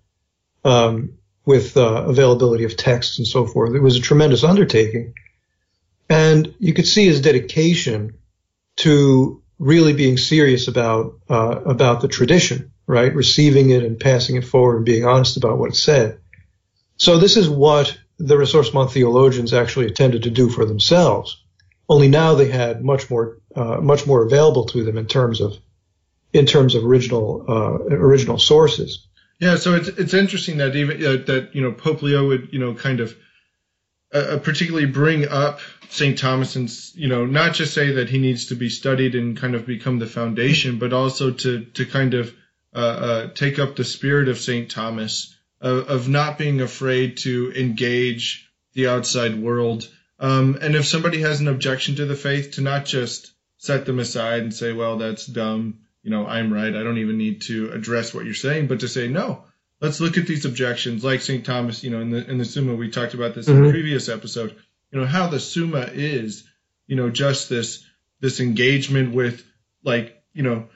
um, 0.66 1.14
with 1.46 1.78
uh, 1.78 2.04
availability 2.04 2.66
of 2.66 2.76
texts 2.76 3.20
and 3.20 3.28
so 3.28 3.46
forth, 3.46 3.74
it 3.74 3.80
was 3.80 3.96
a 3.96 4.02
tremendous 4.02 4.44
undertaking. 4.44 5.14
And 6.10 6.54
you 6.60 6.74
could 6.74 6.88
see 6.88 7.06
his 7.06 7.22
dedication 7.22 8.16
to 8.78 9.42
really 9.60 9.94
being 9.94 10.18
serious 10.18 10.68
about 10.68 11.20
uh, 11.30 11.62
about 11.66 12.02
the 12.02 12.08
tradition, 12.08 12.72
right? 12.86 13.14
Receiving 13.14 13.70
it 13.70 13.84
and 13.84 14.00
passing 14.00 14.36
it 14.36 14.46
forward 14.46 14.78
and 14.78 14.86
being 14.86 15.06
honest 15.06 15.38
about 15.38 15.58
what 15.58 15.72
it 15.72 15.76
said. 15.76 16.20
So 16.98 17.18
this 17.18 17.38
is 17.38 17.50
what 17.50 17.98
the 18.20 18.36
ressourcement 18.36 18.92
theologians 18.92 19.54
actually 19.54 19.88
attempted 19.88 20.24
to 20.24 20.30
do 20.30 20.50
for 20.50 20.66
themselves. 20.66 21.44
Only 21.90 22.08
now 22.08 22.36
they 22.36 22.50
had 22.50 22.84
much 22.84 23.10
more 23.10 23.40
uh, 23.56 23.78
much 23.78 24.06
more 24.06 24.24
available 24.24 24.66
to 24.68 24.84
them 24.84 24.98
in 24.98 25.08
terms 25.08 25.42
of 25.42 25.58
in 26.34 26.46
terms 26.46 26.76
of 26.76 26.84
original 26.84 27.46
uh, 27.48 27.96
original 27.96 28.38
sources. 28.38 29.08
Yeah, 29.40 29.56
so 29.56 29.76
it's 29.76 29.88
it's 29.88 30.14
interesting 30.14 30.58
that 30.58 30.76
even 30.76 30.98
uh, 30.98 31.24
that 31.28 31.50
you 31.54 31.62
know 31.62 31.72
Pope 31.72 32.02
Leo 32.02 32.28
would 32.28 32.50
you 32.52 32.60
know 32.60 32.74
kind 32.74 33.00
of 33.00 33.16
uh, 34.14 34.18
uh, 34.18 34.40
particularly 34.40 34.88
bring 34.88 35.28
up 35.28 35.60
St. 35.90 36.18
Thomas 36.18 36.56
and, 36.56 36.70
you 36.96 37.08
know, 37.08 37.26
not 37.26 37.54
just 37.54 37.74
say 37.74 37.94
that 37.94 38.10
he 38.10 38.20
needs 38.20 38.48
to 38.48 38.56
be 38.56 38.70
studied 38.70 39.16
and 39.16 39.38
kind 39.38 39.54
of 39.54 39.66
become 39.66 40.00
the 40.00 40.06
foundation, 40.06 40.80
but 40.80 40.94
also 40.94 41.32
to, 41.32 41.66
to 41.66 41.86
kind 41.86 42.14
of 42.14 42.34
uh, 42.74 42.80
uh, 42.80 43.28
take 43.34 43.60
up 43.60 43.76
the 43.76 43.84
spirit 43.84 44.30
of 44.30 44.38
St. 44.38 44.72
Thomas, 44.72 45.36
of, 45.62 45.90
of, 45.90 46.10
not 46.10 46.38
being 46.38 46.62
afraid 46.62 47.18
to 47.18 47.52
engage 47.56 48.50
the 48.74 48.88
outside 48.88 49.42
world. 49.42 49.90
Um, 50.20 50.58
and 50.62 50.76
if 50.76 50.86
somebody 50.86 51.22
has 51.22 51.40
an 51.40 51.48
objection 51.48 51.96
to 51.96 52.06
the 52.06 52.16
faith, 52.16 52.52
to 52.54 52.62
not 52.62 52.86
just 52.86 53.32
set 53.58 53.86
them 53.86 54.00
aside 54.00 54.44
and 54.44 54.54
say, 54.54 54.74
well, 54.74 54.98
that's 54.98 55.26
dumb, 55.26 55.80
you 56.04 56.12
know, 56.12 56.26
I'm 56.28 56.54
right, 56.54 56.76
I 56.76 56.84
don't 56.84 57.00
even 57.00 57.18
need 57.18 57.42
to 57.44 57.72
address 57.72 58.14
what 58.14 58.26
you're 58.26 58.34
saying, 58.34 58.68
but 58.68 58.82
to 58.82 58.88
say, 58.88 59.08
no, 59.08 59.44
let's 59.82 60.00
look 60.00 60.18
at 60.18 60.28
these 60.28 60.46
objections, 60.46 61.04
like 61.04 61.22
St. 61.22 61.46
Thomas, 61.46 61.84
you 61.84 61.90
know, 61.90 62.02
in 62.02 62.12
the 62.12 62.30
in 62.30 62.38
the 62.38 62.46
Summa, 62.46 62.76
we 62.76 62.90
talked 62.90 63.14
about 63.14 63.36
this 63.36 63.48
mm-hmm. 63.48 63.64
in 63.64 63.70
a 63.70 63.72
previous 63.72 64.10
episode 64.10 64.56
you 64.92 65.00
know 65.00 65.06
how 65.06 65.28
the 65.28 65.40
summa 65.40 65.90
is 65.92 66.44
you 66.88 66.96
know 66.96 67.10
just 67.10 67.50
this 67.50 67.84
this 68.20 68.40
engagement 68.40 69.14
with 69.14 69.46
like 69.84 70.22
you 70.34 70.44
know 70.44 70.68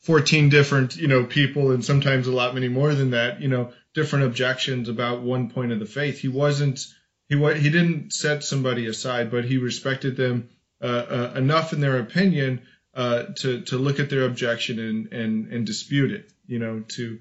14 0.00 0.48
different 0.48 0.96
you 0.96 1.08
know 1.08 1.24
people 1.24 1.70
and 1.70 1.84
sometimes 1.84 2.26
a 2.26 2.32
lot 2.32 2.54
many 2.54 2.68
more 2.68 2.94
than 2.94 3.10
that 3.10 3.40
you 3.40 3.48
know 3.48 3.72
different 3.94 4.26
objections 4.26 4.88
about 4.88 5.22
one 5.22 5.50
point 5.50 5.72
of 5.72 5.78
the 5.78 5.86
faith. 5.86 6.18
He 6.18 6.28
wasn't 6.28 6.80
he 7.28 7.36
he 7.36 7.70
didn't 7.70 8.12
set 8.12 8.44
somebody 8.44 8.86
aside 8.86 9.30
but 9.30 9.44
he 9.44 9.58
respected 9.58 10.16
them 10.16 10.50
uh, 10.80 10.84
uh, 10.84 11.32
enough 11.36 11.72
in 11.72 11.80
their 11.80 11.98
opinion 11.98 12.62
uh, 12.94 13.24
to 13.38 13.62
to 13.62 13.78
look 13.78 14.00
at 14.00 14.10
their 14.10 14.24
objection 14.24 14.78
and 14.78 15.12
and 15.12 15.52
and 15.52 15.66
dispute 15.66 16.12
it 16.12 16.30
you 16.46 16.58
know 16.58 16.80
to 16.88 17.18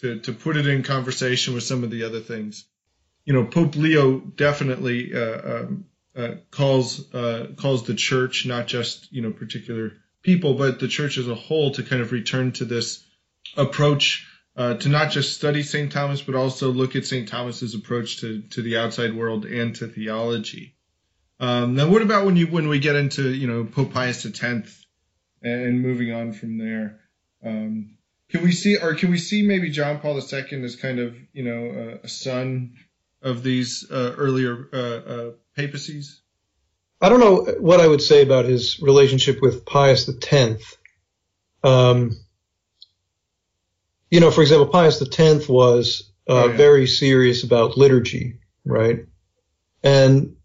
to 0.00 0.20
to 0.20 0.32
put 0.32 0.56
it 0.56 0.66
in 0.66 0.82
conversation 0.82 1.54
with 1.54 1.64
some 1.64 1.84
of 1.84 1.90
the 1.90 2.04
other 2.04 2.20
things. 2.20 2.64
You 3.24 3.34
know, 3.34 3.44
Pope 3.44 3.76
Leo 3.76 4.18
definitely 4.18 5.14
uh, 5.14 5.56
um, 5.56 5.84
uh, 6.16 6.34
calls 6.50 7.12
uh, 7.14 7.48
calls 7.56 7.86
the 7.86 7.94
church, 7.94 8.46
not 8.46 8.66
just 8.66 9.12
you 9.12 9.22
know 9.22 9.32
particular 9.32 9.92
people, 10.22 10.54
but 10.54 10.80
the 10.80 10.88
church 10.88 11.18
as 11.18 11.28
a 11.28 11.34
whole, 11.34 11.72
to 11.72 11.82
kind 11.82 12.02
of 12.02 12.12
return 12.12 12.52
to 12.52 12.64
this 12.64 13.04
approach 13.56 14.26
uh, 14.58 14.74
to 14.74 14.88
not 14.88 15.12
just 15.12 15.36
study 15.36 15.62
St. 15.62 15.92
Thomas, 15.92 16.20
but 16.20 16.34
also 16.34 16.70
look 16.70 16.96
at 16.96 17.06
St. 17.06 17.28
Thomas's 17.28 17.76
approach 17.76 18.20
to 18.20 18.42
to 18.50 18.60
the 18.60 18.76
outside 18.76 19.14
world 19.14 19.46
and 19.46 19.74
to 19.76 19.86
theology. 19.86 20.74
Um, 21.38 21.76
now, 21.76 21.88
what 21.88 22.02
about 22.02 22.26
when 22.26 22.34
you 22.36 22.48
when 22.48 22.68
we 22.68 22.80
get 22.80 22.96
into 22.96 23.32
you 23.32 23.46
know 23.46 23.64
Pope 23.64 23.92
Pius 23.92 24.26
X 24.26 24.84
and 25.42 25.80
moving 25.80 26.12
on 26.12 26.32
from 26.32 26.58
there? 26.58 26.98
Um, 27.44 27.98
can 28.30 28.42
we 28.42 28.50
see, 28.50 28.76
or 28.76 28.94
can 28.94 29.12
we 29.12 29.18
see 29.18 29.46
maybe 29.46 29.70
John 29.70 30.00
Paul 30.00 30.20
II 30.20 30.64
as 30.64 30.74
kind 30.74 30.98
of 30.98 31.16
you 31.32 31.44
know 31.44 32.00
a 32.02 32.08
son 32.08 32.74
of 33.22 33.44
these 33.44 33.88
uh, 33.88 34.14
earlier 34.18 34.68
uh, 34.72 34.76
uh, 34.76 35.30
papacies? 35.54 36.20
I 37.00 37.08
don't 37.08 37.20
know 37.20 37.44
what 37.60 37.78
I 37.78 37.86
would 37.86 38.02
say 38.02 38.22
about 38.22 38.44
his 38.44 38.80
relationship 38.82 39.40
with 39.40 39.64
Pius 39.64 40.10
X. 40.32 40.76
Um, 41.62 42.16
you 44.10 44.20
know, 44.20 44.30
for 44.30 44.42
example, 44.42 44.66
Pius 44.66 45.02
X 45.02 45.48
was 45.48 46.12
uh, 46.28 46.32
oh, 46.32 46.46
yeah. 46.48 46.56
very 46.56 46.86
serious 46.86 47.44
about 47.44 47.76
liturgy, 47.76 48.40
right? 48.64 49.06
And 49.82 50.36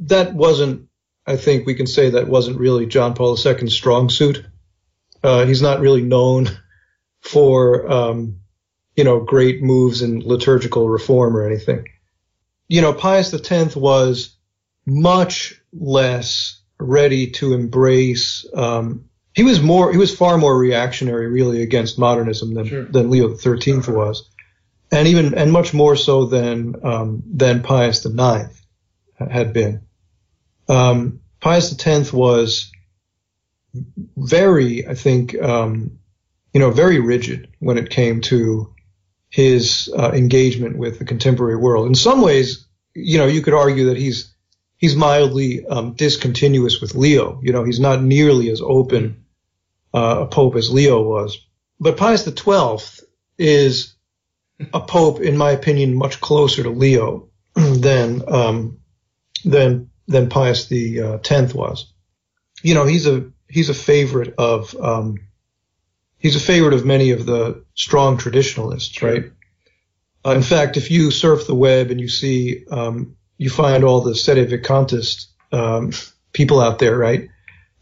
that 0.00 0.34
wasn't, 0.34 0.88
I 1.26 1.36
think 1.36 1.66
we 1.66 1.74
can 1.74 1.86
say 1.86 2.10
that 2.10 2.28
wasn't 2.28 2.58
really 2.58 2.86
John 2.86 3.14
Paul 3.14 3.36
II's 3.36 3.74
strong 3.74 4.10
suit. 4.10 4.44
Uh, 5.22 5.44
he's 5.46 5.62
not 5.62 5.80
really 5.80 6.02
known 6.02 6.48
for, 7.20 7.90
um, 7.90 8.40
you 8.94 9.04
know, 9.04 9.20
great 9.20 9.62
moves 9.62 10.02
in 10.02 10.20
liturgical 10.20 10.88
reform 10.88 11.36
or 11.36 11.44
anything 11.44 11.86
you 12.68 12.80
know, 12.80 12.92
Pius 12.92 13.32
X 13.32 13.76
was 13.76 14.36
much 14.84 15.60
less 15.72 16.60
ready 16.78 17.30
to 17.32 17.54
embrace. 17.54 18.46
Um, 18.54 19.08
he 19.36 19.42
was 19.42 19.60
more, 19.60 19.92
he 19.92 19.98
was 19.98 20.16
far 20.16 20.38
more 20.38 20.58
reactionary, 20.58 21.28
really, 21.28 21.62
against 21.62 21.98
modernism 21.98 22.54
than 22.54 22.66
sure. 22.66 22.84
than 22.86 23.10
Leo 23.10 23.36
XIII 23.36 23.80
was, 23.86 24.30
and 24.90 25.06
even 25.06 25.34
and 25.34 25.52
much 25.52 25.74
more 25.74 25.94
so 25.94 26.24
than 26.24 26.74
um, 26.82 27.22
than 27.26 27.62
Pius 27.62 28.04
IX 28.06 28.48
had 29.18 29.52
been. 29.52 29.82
Um, 30.70 31.20
Pius 31.38 31.86
X 31.86 32.12
was 32.14 32.72
very, 34.16 34.88
I 34.88 34.94
think, 34.94 35.38
um, 35.40 35.98
you 36.54 36.60
know, 36.60 36.70
very 36.70 36.98
rigid 36.98 37.48
when 37.58 37.76
it 37.76 37.90
came 37.90 38.22
to 38.22 38.74
his 39.28 39.92
uh, 39.94 40.12
engagement 40.12 40.78
with 40.78 40.98
the 40.98 41.04
contemporary 41.04 41.56
world. 41.56 41.88
In 41.88 41.94
some 41.94 42.22
ways, 42.22 42.66
you 42.94 43.18
know, 43.18 43.26
you 43.26 43.42
could 43.42 43.52
argue 43.52 43.88
that 43.90 43.98
he's 43.98 44.34
he's 44.78 44.96
mildly 44.96 45.66
um, 45.66 45.92
discontinuous 45.92 46.80
with 46.80 46.94
Leo. 46.94 47.38
You 47.42 47.52
know, 47.52 47.64
he's 47.64 47.80
not 47.80 48.02
nearly 48.02 48.48
as 48.48 48.62
open 48.62 49.24
uh, 49.94 50.18
a 50.20 50.26
pope 50.26 50.56
as 50.56 50.70
Leo 50.70 51.02
was. 51.02 51.38
But 51.78 51.96
Pius 51.96 52.24
XII 52.24 53.04
is 53.38 53.94
a 54.72 54.80
pope, 54.80 55.20
in 55.20 55.36
my 55.36 55.50
opinion, 55.50 55.94
much 55.94 56.20
closer 56.20 56.62
to 56.62 56.70
Leo. 56.70 57.28
than 57.56 58.22
um, 58.28 58.80
than 59.44 59.90
than 60.06 60.28
Pius 60.28 60.66
the 60.66 61.00
uh, 61.00 61.18
tenth 61.18 61.54
was. 61.54 61.92
You 62.62 62.74
know, 62.74 62.84
he's 62.84 63.06
a 63.06 63.30
he's 63.48 63.70
a 63.70 63.74
favorite 63.74 64.34
of 64.36 64.74
um, 64.76 65.16
he's 66.18 66.36
a 66.36 66.40
favorite 66.40 66.74
of 66.74 66.84
many 66.84 67.12
of 67.12 67.24
the 67.24 67.64
strong 67.74 68.18
traditionalists, 68.18 69.00
right? 69.00 69.24
Uh, 70.24 70.32
in 70.32 70.42
fact, 70.42 70.76
if 70.76 70.90
you 70.90 71.10
surf 71.10 71.46
the 71.46 71.54
web 71.54 71.90
and 71.90 71.98
you 71.98 72.08
see 72.08 72.66
um, 72.70 73.16
you 73.38 73.48
find 73.48 73.84
all 73.84 74.02
the 74.02 74.12
sedevacantist 74.12 75.28
um, 75.52 75.92
people 76.34 76.60
out 76.60 76.78
there, 76.78 76.96
right? 76.96 77.30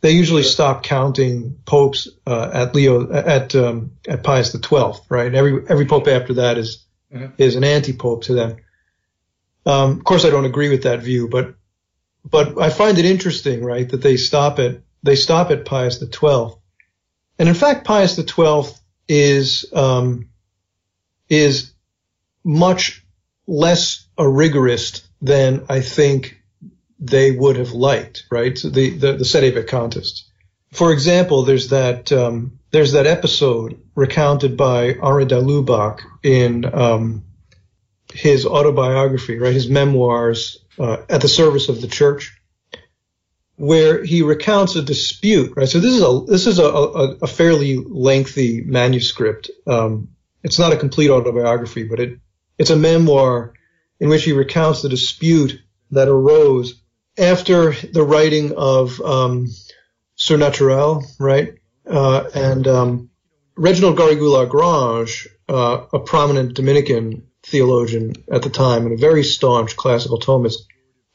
They 0.05 0.11
usually 0.11 0.43
stop 0.43 0.83
counting 0.83 1.57
popes 1.65 2.09
uh, 2.27 2.51
at 2.53 2.75
Leo 2.75 3.11
at 3.11 3.55
um, 3.55 3.93
at 4.07 4.23
Pius 4.23 4.53
the 4.53 4.59
Twelfth, 4.59 5.07
right? 5.09 5.35
Every 5.35 5.67
every 5.67 5.87
pope 5.87 6.09
after 6.09 6.35
that 6.35 6.59
is 6.59 6.85
mm-hmm. 7.11 7.33
is 7.39 7.57
an 7.57 7.65
anti-pope 7.65 8.25
to 8.25 8.35
them. 8.35 8.57
Um, 9.65 9.93
of 9.93 10.05
course, 10.05 10.27
I 10.27 10.29
don't 10.29 10.45
agree 10.45 10.69
with 10.69 10.83
that 10.83 11.01
view, 11.01 11.31
but 11.31 11.55
but 12.23 12.61
I 12.61 12.69
find 12.69 12.99
it 12.99 13.07
interesting, 13.07 13.65
right, 13.65 13.89
that 13.89 14.03
they 14.03 14.19
stop 14.19 14.59
at 14.59 14.83
they 15.03 15.17
stop 15.17 15.51
at 15.51 15.65
Pius 15.65 16.01
the 16.01 16.07
Twelfth, 16.07 16.59
and 17.39 17.49
in 17.49 17.55
fact, 17.55 17.87
Pius 17.87 18.15
the 18.15 18.25
Twelfth 18.25 18.79
is 19.09 19.65
um, 19.73 20.29
is 21.31 21.73
much 22.45 23.03
less 23.47 24.07
a 24.19 24.25
rigorist 24.25 25.07
than 25.23 25.65
I 25.71 25.81
think 25.81 26.43
they 27.05 27.33
would 27.33 27.57
have 27.57 27.73
liked, 27.73 28.25
right? 28.31 28.55
The 28.55 28.91
the, 28.91 29.13
the 29.13 29.25
Sedevacantists. 29.25 30.23
For 30.73 30.93
example, 30.93 31.43
there's 31.43 31.69
that 31.69 32.11
um, 32.13 32.59
there's 32.71 32.93
that 32.93 33.07
episode 33.07 33.81
recounted 33.95 34.57
by 34.57 34.95
Henri 34.95 35.25
de 35.27 35.41
Lubac 35.41 36.01
in 36.23 36.65
um, 36.65 37.25
his 38.13 38.47
autobiography, 38.47 39.39
right, 39.39 39.55
his 39.55 39.69
memoirs 39.69 40.65
uh, 40.79 40.99
at 41.09 41.21
the 41.21 41.29
service 41.29 41.69
of 41.69 41.81
the 41.81 41.87
church, 41.87 42.37
where 43.57 44.03
he 44.03 44.23
recounts 44.23 44.75
a 44.75 44.83
dispute, 44.83 45.53
right? 45.57 45.69
So 45.69 45.79
this 45.79 45.95
is 45.95 46.03
a 46.03 46.25
this 46.27 46.47
is 46.47 46.59
a, 46.59 46.65
a, 46.65 47.17
a 47.23 47.27
fairly 47.27 47.77
lengthy 47.77 48.63
manuscript. 48.63 49.51
Um, 49.67 50.09
it's 50.43 50.59
not 50.59 50.73
a 50.73 50.77
complete 50.77 51.11
autobiography, 51.11 51.85
but 51.85 52.01
it 52.01 52.19
it's 52.59 52.71
a 52.71 52.77
memoir 52.77 53.53
in 54.01 54.09
which 54.09 54.25
he 54.25 54.33
recounts 54.33 54.83
the 54.83 54.89
dispute 54.89 55.61
that 55.91 56.09
arose 56.09 56.83
after 57.19 57.73
the 57.73 58.03
writing 58.03 58.55
of 58.57 59.01
um, 59.01 59.49
Surnaturel, 60.17 61.05
right? 61.19 61.55
Uh, 61.87 62.25
and 62.35 62.67
um, 62.67 63.11
Reginald 63.57 63.97
Garrigou-Lagrange, 63.97 65.29
uh, 65.49 65.85
a 65.93 65.99
prominent 66.01 66.55
Dominican 66.55 67.27
theologian 67.43 68.15
at 68.31 68.43
the 68.43 68.51
time 68.51 68.87
and 68.87 68.95
a 68.95 69.01
very 69.01 69.23
staunch 69.23 69.77
classical 69.77 70.19
Thomist, 70.19 70.63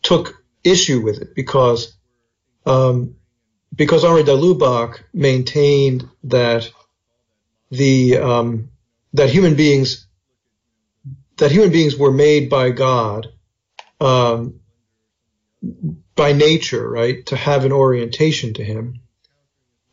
took 0.01 0.36
issue 0.63 1.01
with 1.01 1.22
it 1.22 1.36
because 1.36 1.98
um, 2.65 3.15
because 3.75 4.03
Henri 4.03 4.24
de 4.24 4.36
Lubac 4.36 5.01
maintained 5.13 6.08
that 6.25 6.70
the 7.72 8.18
um, 8.18 8.70
that 9.13 9.29
human 9.29 9.56
beings 9.56 10.08
that 11.38 11.51
human 11.51 11.72
beings 11.72 11.96
were 11.96 12.12
made 12.12 12.50
by 12.50 12.70
God 12.70 13.27
um, 14.01 14.59
by 16.16 16.34
nature, 16.34 16.89
right, 16.89 17.25
to 17.28 17.36
have 17.36 17.66
an 17.66 17.72
orientation 17.72 18.54
to 18.56 18.63
Him, 18.63 19.01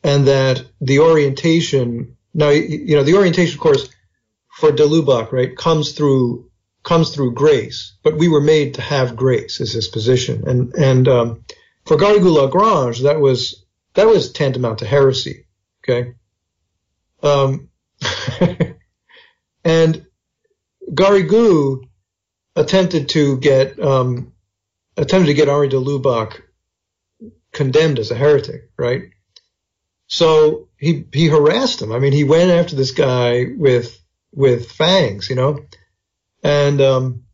and 0.03 0.27
that 0.27 0.65
the 0.81 1.01
orientation 1.01 2.17
now 2.37 2.51
you 2.51 2.97
know 2.97 3.03
the 3.03 3.17
orientation, 3.17 3.55
of 3.55 3.61
course, 3.61 3.89
for 4.49 4.71
de 4.71 4.85
Lubac, 4.85 5.33
right, 5.33 5.57
comes 5.57 5.93
through 5.93 6.51
comes 6.83 7.13
through 7.15 7.33
grace, 7.35 7.97
but 8.03 8.17
we 8.17 8.29
were 8.29 8.41
made 8.41 8.75
to 8.75 8.83
have 8.83 9.17
grace 9.17 9.61
is 9.61 9.73
his 9.73 9.89
position, 9.89 10.47
and 10.47 10.75
and 10.75 11.09
um, 11.09 11.45
for 11.87 11.97
Garrigou-Lagrange, 11.97 13.01
that 13.03 13.19
was 13.21 13.65
that 13.95 14.07
was 14.07 14.33
tantamount 14.33 14.81
to 14.81 14.87
heresy. 14.87 15.47
Okay, 15.83 16.15
um, 17.23 17.71
and 19.65 20.07
Garrigou 20.93 21.89
attempted 22.55 23.09
to 23.11 23.39
get 23.39 23.81
um, 23.81 24.33
attempted 24.97 25.27
to 25.27 25.35
get 25.35 25.49
Henri 25.49 25.69
de 25.69 25.77
Lubac 25.77 26.41
condemned 27.53 27.99
as 27.99 28.11
a 28.11 28.15
heretic, 28.15 28.71
right? 28.77 29.11
So 30.07 30.69
he 30.77 31.07
he 31.13 31.27
harassed 31.27 31.83
him. 31.83 31.93
I 31.93 31.99
mean, 31.99 32.13
he 32.13 32.25
went 32.25 32.51
after 32.51 32.77
this 32.77 32.93
guy 32.93 33.47
with 33.57 33.99
with 34.33 34.71
fangs, 34.71 35.29
you 35.29 35.37
know, 35.37 35.65
and 36.43 36.81
um, 36.81 37.25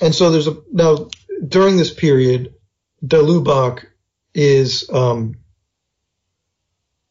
and 0.00 0.14
so 0.14 0.30
there's 0.30 0.48
a 0.48 0.56
now 0.72 1.08
during 1.46 1.76
this 1.76 1.92
period, 1.92 2.54
de 3.04 3.18
Lubac 3.18 3.86
is 4.34 4.88
um, 4.90 5.36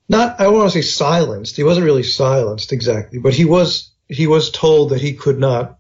not 0.10 0.40
I 0.40 0.44
don't 0.44 0.56
want 0.56 0.72
to 0.72 0.82
say 0.82 0.88
silenced. 0.88 1.56
He 1.56 1.64
wasn't 1.64 1.86
really 1.86 2.04
silenced 2.04 2.74
exactly, 2.74 3.20
but 3.20 3.34
he 3.34 3.46
was 3.46 3.92
he 4.10 4.28
was 4.28 4.52
told 4.52 4.90
that 4.90 5.02
he 5.02 5.14
could 5.14 5.40
not 5.40 5.80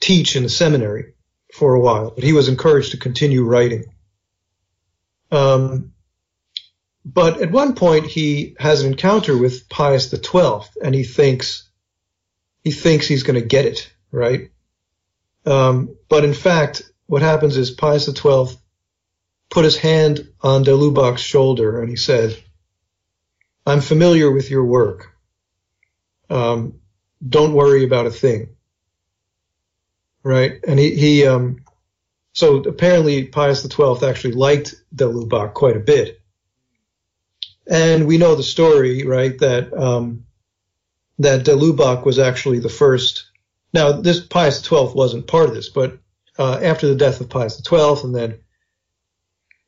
teach 0.00 0.36
in 0.36 0.44
the 0.44 0.48
seminary 0.48 1.14
for 1.52 1.74
a 1.74 1.80
while, 1.80 2.10
but 2.10 2.24
he 2.24 2.32
was 2.32 2.48
encouraged 2.48 2.92
to 2.92 2.98
continue 2.98 3.44
writing. 3.44 3.84
Um, 5.30 5.92
but 7.04 7.40
at 7.40 7.50
one 7.50 7.74
point 7.74 8.06
he 8.06 8.54
has 8.58 8.82
an 8.82 8.92
encounter 8.92 9.36
with 9.36 9.68
Pius 9.68 10.10
XII, 10.10 10.68
and 10.82 10.94
he 10.94 11.04
thinks 11.04 11.68
he 12.62 12.70
thinks 12.70 13.06
he's 13.06 13.22
going 13.22 13.40
to 13.40 13.46
get 13.46 13.64
it 13.64 13.90
right. 14.10 14.50
Um, 15.46 15.96
but 16.08 16.24
in 16.24 16.34
fact, 16.34 16.82
what 17.06 17.22
happens 17.22 17.56
is 17.56 17.70
Pius 17.70 18.04
XII 18.06 18.58
put 19.48 19.64
his 19.64 19.78
hand 19.78 20.28
on 20.42 20.64
de 20.64 20.72
Lubac's 20.72 21.22
shoulder 21.22 21.80
and 21.80 21.88
he 21.88 21.96
said, 21.96 22.36
"I'm 23.66 23.80
familiar 23.80 24.30
with 24.30 24.50
your 24.50 24.64
work. 24.64 25.14
Um, 26.28 26.80
don't 27.26 27.54
worry 27.54 27.84
about 27.84 28.06
a 28.06 28.10
thing." 28.10 28.56
Right? 30.28 30.60
And 30.68 30.78
he, 30.78 30.94
he 30.94 31.26
um, 31.26 31.64
so 32.34 32.58
apparently 32.58 33.24
Pius 33.24 33.62
XII 33.62 34.06
actually 34.06 34.34
liked 34.34 34.74
de 34.94 35.04
Lubac 35.04 35.54
quite 35.54 35.76
a 35.76 35.80
bit. 35.80 36.20
And 37.66 38.06
we 38.06 38.18
know 38.18 38.34
the 38.34 38.42
story, 38.42 39.04
right, 39.04 39.38
that, 39.38 39.72
um, 39.72 40.26
that 41.18 41.44
de 41.44 41.56
was 41.56 42.18
actually 42.18 42.58
the 42.58 42.68
first. 42.68 43.30
Now, 43.72 43.92
this 43.92 44.20
Pius 44.20 44.62
XII 44.62 44.92
wasn't 44.94 45.26
part 45.26 45.48
of 45.48 45.54
this, 45.54 45.70
but 45.70 45.98
uh, 46.38 46.60
after 46.62 46.88
the 46.88 46.94
death 46.94 47.20
of 47.20 47.30
Pius 47.30 47.58
XII 47.58 48.04
and 48.04 48.14
then 48.14 48.38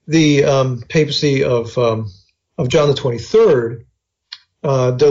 the 0.07 0.45
um, 0.45 0.83
papacy 0.89 1.43
of 1.43 1.77
um, 1.79 2.11
of 2.59 2.69
John 2.69 2.89
the 2.89 2.95
23rd, 2.95 3.85
uh, 4.63 4.91
de 4.91 5.11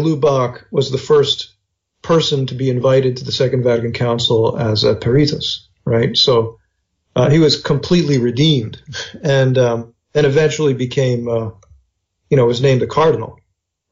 was 0.72 0.92
the 0.92 0.98
first 1.00 1.56
person 2.02 2.48
to 2.48 2.56
be 2.56 2.70
invited 2.70 3.18
to 3.18 3.26
the 3.26 3.32
Second 3.32 3.64
Vatican 3.64 3.94
Council 3.94 4.58
as 4.58 4.84
a 4.84 4.96
peritus, 4.96 5.68
right? 5.86 6.16
So 6.16 6.60
uh, 7.16 7.30
he 7.30 7.40
was 7.40 7.62
completely 7.62 8.18
redeemed, 8.18 8.82
and 9.22 9.58
um, 9.58 9.94
and 10.14 10.26
eventually 10.26 10.74
became, 10.74 11.28
uh, 11.28 11.52
you 12.30 12.38
know, 12.38 12.46
was 12.46 12.62
named 12.62 12.82
a 12.82 12.88
cardinal, 12.88 13.40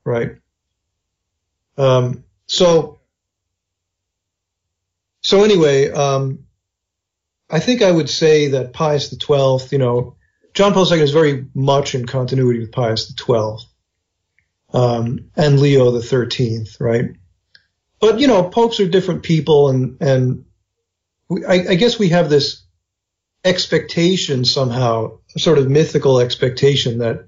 right? 0.06 0.38
Um, 1.78 2.24
so 2.46 3.00
so 5.22 5.43
anyway, 5.43 5.89
um, 5.89 6.46
I 7.50 7.60
think 7.60 7.82
I 7.82 7.91
would 7.91 8.10
say 8.10 8.50
that 8.50 8.74
Pius 8.74 9.10
XII, 9.10 9.67
you 9.72 9.78
know, 9.78 10.15
John 10.54 10.74
Paul 10.74 10.91
II 10.91 11.02
is 11.02 11.12
very 11.12 11.46
much 11.54 11.96
in 11.96 12.06
continuity 12.06 12.60
with 12.60 12.72
Pius 12.72 13.13
XII 13.13 13.58
um, 14.74 15.30
and 15.36 15.60
Leo 15.60 15.91
the 15.91 16.02
Thirteenth, 16.02 16.80
right? 16.80 17.12
But 18.00 18.20
you 18.20 18.28
know, 18.28 18.44
popes 18.44 18.80
are 18.80 18.88
different 18.88 19.24
people, 19.24 19.70
and 19.70 19.98
and 20.02 20.46
we, 21.30 21.46
I, 21.46 21.54
I 21.70 21.76
guess 21.76 21.98
we 21.98 22.10
have 22.10 22.30
this 22.30 22.64
expectation 23.44 24.46
somehow, 24.46 25.20
sort 25.38 25.58
of 25.58 25.70
mythical 25.70 26.20
expectation 26.20 27.00
that 27.00 27.28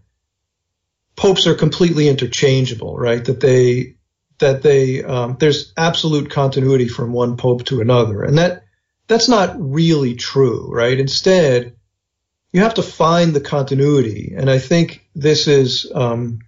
popes 1.15 1.47
are 1.47 1.55
completely 1.55 2.07
interchangeable, 2.07 2.97
right? 2.97 3.23
That 3.23 3.39
they 3.39 3.95
that 4.39 4.61
they 4.61 5.03
um, 5.03 5.37
there's 5.39 5.73
absolute 5.77 6.29
continuity 6.29 6.87
from 6.87 7.13
one 7.13 7.37
pope 7.37 7.65
to 7.65 7.81
another, 7.81 8.23
and 8.23 8.37
that 8.37 8.63
that's 9.07 9.27
not 9.27 9.55
really 9.59 10.15
true, 10.15 10.71
right? 10.71 10.99
Instead, 10.99 11.75
you 12.53 12.61
have 12.61 12.75
to 12.75 12.83
find 12.83 13.33
the 13.33 13.41
continuity, 13.41 14.33
and 14.37 14.49
I 14.49 14.59
think 14.59 15.05
this 15.15 15.47
is 15.47 15.91
um, 15.93 16.39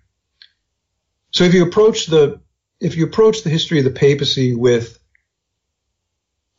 so. 1.31 1.43
If 1.43 1.53
you 1.53 1.63
approach 1.63 2.05
the 2.05 2.39
if 2.81 2.97
you 2.97 3.05
approach 3.05 3.43
the 3.43 3.49
history 3.49 3.77
of 3.77 3.85
the 3.85 3.91
papacy 3.91 4.55
with, 4.55 4.99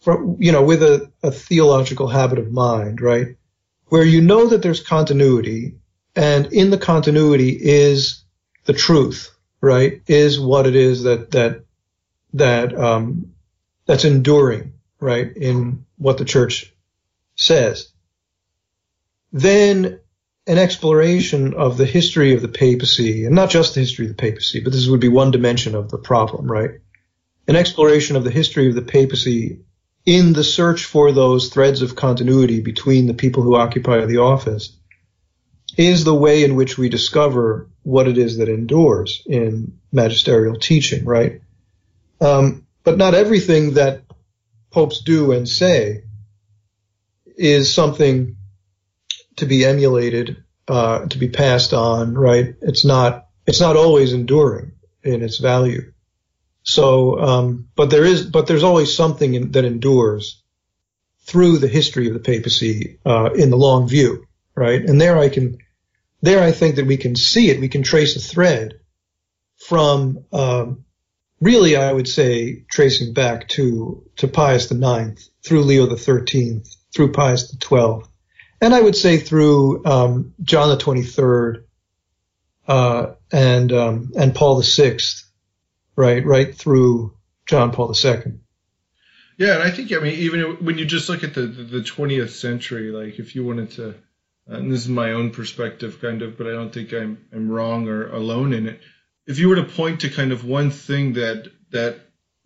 from, 0.01 0.37
you 0.39 0.53
know, 0.53 0.63
with 0.63 0.83
a, 0.83 1.11
a 1.23 1.33
theological 1.33 2.07
habit 2.07 2.39
of 2.39 2.53
mind, 2.53 3.01
right, 3.01 3.37
where 3.87 4.05
you 4.05 4.23
know 4.23 4.49
that 4.49 4.63
there's 4.63 4.81
continuity, 4.81 5.75
and 6.17 6.53
in 6.53 6.71
the 6.71 6.79
continuity 6.79 7.59
is 7.61 8.23
the 8.65 8.73
truth, 8.73 9.35
right, 9.61 10.01
is 10.07 10.41
what 10.41 10.67
it 10.67 10.77
is 10.77 11.03
that 11.03 11.33
that 11.33 11.65
that 12.35 12.75
um, 12.79 13.35
that's 13.85 14.05
enduring, 14.05 14.75
right, 15.01 15.37
in 15.37 15.85
what 15.99 16.19
the 16.19 16.25
church 16.25 16.73
says, 17.35 17.93
then 19.33 20.01
an 20.47 20.59
exploration 20.59 21.55
of 21.55 21.77
the 21.77 21.87
history 21.87 22.35
of 22.35 22.43
the 22.43 22.49
papacy, 22.49 23.25
and 23.27 23.35
not 23.35 23.51
just 23.51 23.75
the 23.75 23.81
history 23.81 24.07
of 24.07 24.17
the 24.17 24.23
papacy, 24.23 24.61
but 24.61 24.73
this 24.73 24.89
would 24.89 25.01
be 25.01 25.09
one 25.09 25.31
dimension 25.31 25.75
of 25.75 25.91
the 25.91 25.99
problem, 25.99 26.51
right? 26.51 26.81
An 27.47 27.57
exploration 27.57 28.17
of 28.17 28.25
the 28.25 28.31
history 28.31 28.69
of 28.69 28.75
the 28.75 28.83
papacy 28.83 29.61
in 30.05 30.33
the 30.33 30.45
search 30.45 30.85
for 30.85 31.13
those 31.13 31.49
threads 31.49 31.81
of 31.83 31.95
continuity 31.95 32.61
between 32.61 33.07
the 33.07 33.15
people 33.15 33.43
who 33.43 33.55
occupy 33.55 34.05
the 34.05 34.19
office 34.19 34.77
is 35.77 36.05
the 36.05 36.15
way 36.15 36.45
in 36.45 36.57
which 36.57 36.77
we 36.77 36.89
discover 36.89 37.69
what 37.83 38.09
it 38.09 38.19
is 38.19 38.39
that 38.39 38.49
endures 38.49 39.23
in 39.27 39.79
magisterial 39.93 40.57
teaching, 40.57 41.05
right? 41.05 41.41
Um, 42.21 42.67
but 42.85 42.99
not 42.99 43.15
everything 43.15 43.75
that 43.75 44.03
popes 44.71 45.03
do 45.03 45.33
and 45.33 45.49
say 45.49 46.05
is 47.37 47.73
something 47.73 48.37
to 49.37 49.47
be 49.47 49.65
emulated, 49.65 50.45
uh, 50.69 51.07
to 51.07 51.19
be 51.19 51.29
passed 51.29 51.73
on, 51.73 52.15
right? 52.15 52.55
It's 52.61 52.85
not, 52.85 53.27
it's 53.47 53.61
not 53.61 53.77
always 53.77 54.13
enduring 54.13 54.73
in 55.03 55.23
its 55.23 55.39
value. 55.39 55.93
So, 56.63 57.19
um, 57.19 57.69
but 57.75 57.91
there 57.91 58.05
is, 58.05 58.25
but 58.25 58.47
there's 58.47 58.63
always 58.63 58.95
something 58.95 59.35
in, 59.35 59.53
that 59.53 59.65
endures 59.65 60.43
through 61.25 61.59
the 61.59 61.69
history 61.69 62.09
of 62.09 62.15
the 62.15 62.21
papacy, 62.21 62.99
uh, 63.05 63.31
in 63.35 63.51
the 63.51 63.57
long 63.57 63.89
view, 63.89 64.27
right? 64.55 64.83
And 64.83 65.01
there 65.01 65.19
I 65.19 65.29
can, 65.29 65.59
there 66.21 66.43
I 66.43 66.53
think 66.53 66.77
that 66.77 66.87
we 66.87 66.97
can 66.97 67.17
see 67.17 67.51
it. 67.51 67.61
We 67.61 67.69
can 67.69 67.83
trace 67.83 68.17
a 68.17 68.21
thread 68.21 68.81
from, 69.57 70.25
um, 70.33 70.85
really, 71.41 71.77
I 71.77 71.93
would 71.93 72.09
say, 72.09 72.65
tracing 72.71 73.13
back 73.13 73.49
to, 73.51 74.05
to 74.17 74.29
Pius 74.29 74.71
IX, 74.71 75.31
through 75.45 75.63
Leo 75.63 75.95
XIII, 75.95 76.63
through 76.95 77.13
Pius 77.13 77.51
XII, 77.51 78.03
and 78.63 78.73
I 78.73 78.81
would 78.81 78.97
say 78.97 79.19
through 79.19 79.85
um, 79.85 80.35
John 80.43 80.71
the 80.71 80.79
Twenty 80.79 81.03
Third 81.03 81.67
uh, 82.67 83.15
and 83.31 83.73
um, 83.73 84.13
and 84.17 84.35
Paul 84.35 84.63
VI, 84.63 84.99
right, 85.97 86.25
right 86.25 86.55
through 86.55 87.15
John 87.45 87.73
Paul 87.73 87.93
II. 87.93 88.39
Yeah, 89.37 89.55
and 89.55 89.63
I 89.63 89.71
think 89.71 89.93
I 89.93 89.99
mean 89.99 90.15
even 90.15 90.65
when 90.65 90.79
you 90.79 90.85
just 90.85 91.09
look 91.09 91.25
at 91.25 91.35
the 91.35 91.43
the 91.43 91.81
20th 91.81 92.31
century, 92.31 92.93
like 92.93 93.19
if 93.19 93.35
you 93.35 93.45
wanted 93.45 93.73
to, 93.73 93.95
and 94.47 94.71
this 94.71 94.83
is 94.83 94.89
my 94.89 95.13
own 95.13 95.31
perspective, 95.31 96.01
kind 96.01 96.23
of, 96.23 96.39
but 96.39 96.47
I 96.47 96.53
don't 96.53 96.73
think 96.73 96.93
I'm 96.93 97.19
I'm 97.33 97.51
wrong 97.51 97.89
or 97.89 98.13
alone 98.13 98.53
in 98.53 98.69
it. 98.69 98.81
If 99.27 99.41
you 99.41 99.49
were 99.49 99.57
to 99.57 99.65
point 99.65 100.01
to 100.01 100.09
kind 100.09 100.31
of 100.31 100.45
one 100.45 100.71
thing 100.71 101.15
that 101.15 101.51
that 101.71 101.99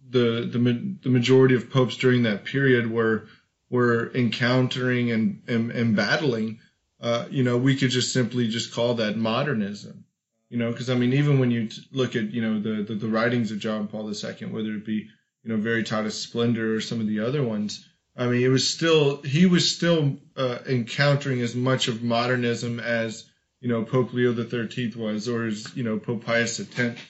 the 0.08 0.48
the 0.50 0.96
the 1.02 1.10
majority 1.10 1.56
of 1.56 1.68
popes 1.68 1.98
during 1.98 2.22
that 2.22 2.44
period 2.44 2.90
were 2.90 3.28
we're 3.70 4.10
encountering 4.12 5.10
and, 5.10 5.42
and, 5.48 5.70
and 5.70 5.96
battling, 5.96 6.60
uh, 7.00 7.26
you 7.30 7.42
know, 7.42 7.56
we 7.56 7.76
could 7.76 7.90
just 7.90 8.12
simply 8.12 8.48
just 8.48 8.72
call 8.72 8.94
that 8.94 9.16
modernism. 9.16 10.04
You 10.48 10.58
know, 10.58 10.70
because 10.70 10.88
I 10.90 10.94
mean, 10.94 11.12
even 11.12 11.40
when 11.40 11.50
you 11.50 11.68
t- 11.68 11.82
look 11.90 12.14
at 12.14 12.30
you 12.32 12.40
know 12.40 12.60
the, 12.60 12.84
the, 12.84 12.94
the 12.94 13.08
writings 13.08 13.50
of 13.50 13.58
John 13.58 13.88
Paul 13.88 14.08
II, 14.08 14.46
whether 14.46 14.74
it 14.74 14.86
be 14.86 15.08
you 15.42 15.50
know 15.50 15.56
Veritatis 15.56 16.12
Splendor 16.12 16.76
or 16.76 16.80
some 16.80 17.00
of 17.00 17.08
the 17.08 17.20
other 17.20 17.42
ones, 17.42 17.84
I 18.16 18.26
mean, 18.26 18.42
it 18.42 18.48
was 18.48 18.68
still 18.68 19.20
he 19.22 19.46
was 19.46 19.74
still 19.74 20.18
uh, 20.36 20.58
encountering 20.66 21.40
as 21.40 21.54
much 21.56 21.88
of 21.88 22.02
modernism 22.02 22.78
as 22.78 23.28
you 23.60 23.68
know 23.68 23.84
Pope 23.84 24.12
Leo 24.12 24.32
Thirteenth 24.32 24.94
was, 24.94 25.28
or 25.28 25.46
as 25.46 25.76
you 25.76 25.82
know 25.82 25.98
Pope 25.98 26.24
Pius 26.24 26.60
X. 26.60 27.00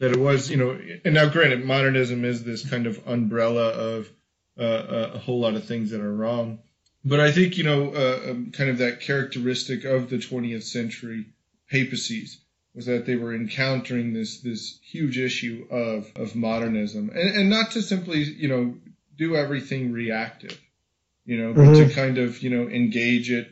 That 0.00 0.10
it 0.10 0.18
was, 0.18 0.50
you 0.50 0.56
know, 0.56 0.76
and 1.04 1.14
now 1.14 1.28
granted, 1.28 1.64
modernism 1.64 2.24
is 2.24 2.42
this 2.42 2.68
kind 2.68 2.88
of 2.88 3.06
umbrella 3.06 3.68
of 3.68 4.10
uh, 4.58 5.10
a 5.14 5.18
whole 5.18 5.40
lot 5.40 5.54
of 5.54 5.64
things 5.64 5.90
that 5.90 6.00
are 6.00 6.14
wrong. 6.14 6.58
But 7.04 7.20
I 7.20 7.32
think, 7.32 7.58
you 7.58 7.64
know, 7.64 7.92
uh, 7.92 8.30
um, 8.30 8.52
kind 8.52 8.70
of 8.70 8.78
that 8.78 9.00
characteristic 9.00 9.84
of 9.84 10.08
the 10.08 10.18
20th 10.18 10.62
century 10.62 11.26
papacies 11.68 12.40
was 12.74 12.86
that 12.86 13.06
they 13.06 13.16
were 13.16 13.34
encountering 13.34 14.12
this 14.12 14.40
this 14.40 14.78
huge 14.82 15.18
issue 15.18 15.66
of 15.70 16.10
of 16.16 16.34
modernism, 16.34 17.10
and, 17.10 17.36
and 17.36 17.50
not 17.50 17.72
to 17.72 17.82
simply, 17.82 18.22
you 18.22 18.48
know, 18.48 18.74
do 19.18 19.36
everything 19.36 19.92
reactive, 19.92 20.58
you 21.24 21.38
know, 21.38 21.52
but 21.52 21.62
mm-hmm. 21.62 21.88
to 21.88 21.94
kind 21.94 22.18
of, 22.18 22.42
you 22.42 22.50
know, 22.50 22.68
engage 22.68 23.30
it 23.30 23.48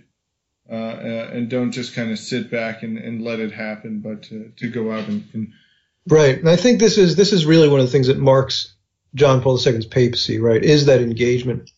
uh, 0.71 0.75
uh, 0.75 1.31
and 1.33 1.51
don't 1.51 1.73
just 1.73 1.95
kind 1.95 2.13
of 2.13 2.19
sit 2.19 2.51
back 2.51 2.83
and, 2.83 2.97
and 2.97 3.23
let 3.23 3.41
it 3.41 3.53
happen, 3.53 4.01
but 4.01 4.23
to, 4.25 4.53
to 4.57 4.71
go 4.71 4.93
out 4.93 5.09
and, 5.09 5.29
and 5.33 5.53
right. 6.09 6.39
And 6.39 6.49
I 6.49 6.57
think 6.57 6.79
this 6.79 6.97
is 6.97 7.17
this 7.17 7.33
is 7.33 7.45
really 7.45 7.69
one 7.69 7.81
of 7.81 7.87
the 7.87 7.93
things 7.93 8.07
that 8.07 8.19
marks 8.19 8.73
John 9.15 9.43
Paul 9.43 9.59
II's 9.65 9.87
papacy, 9.87 10.39
right, 10.39 10.63
is 10.63 10.87
that 10.87 11.01
engagement, 11.01 11.71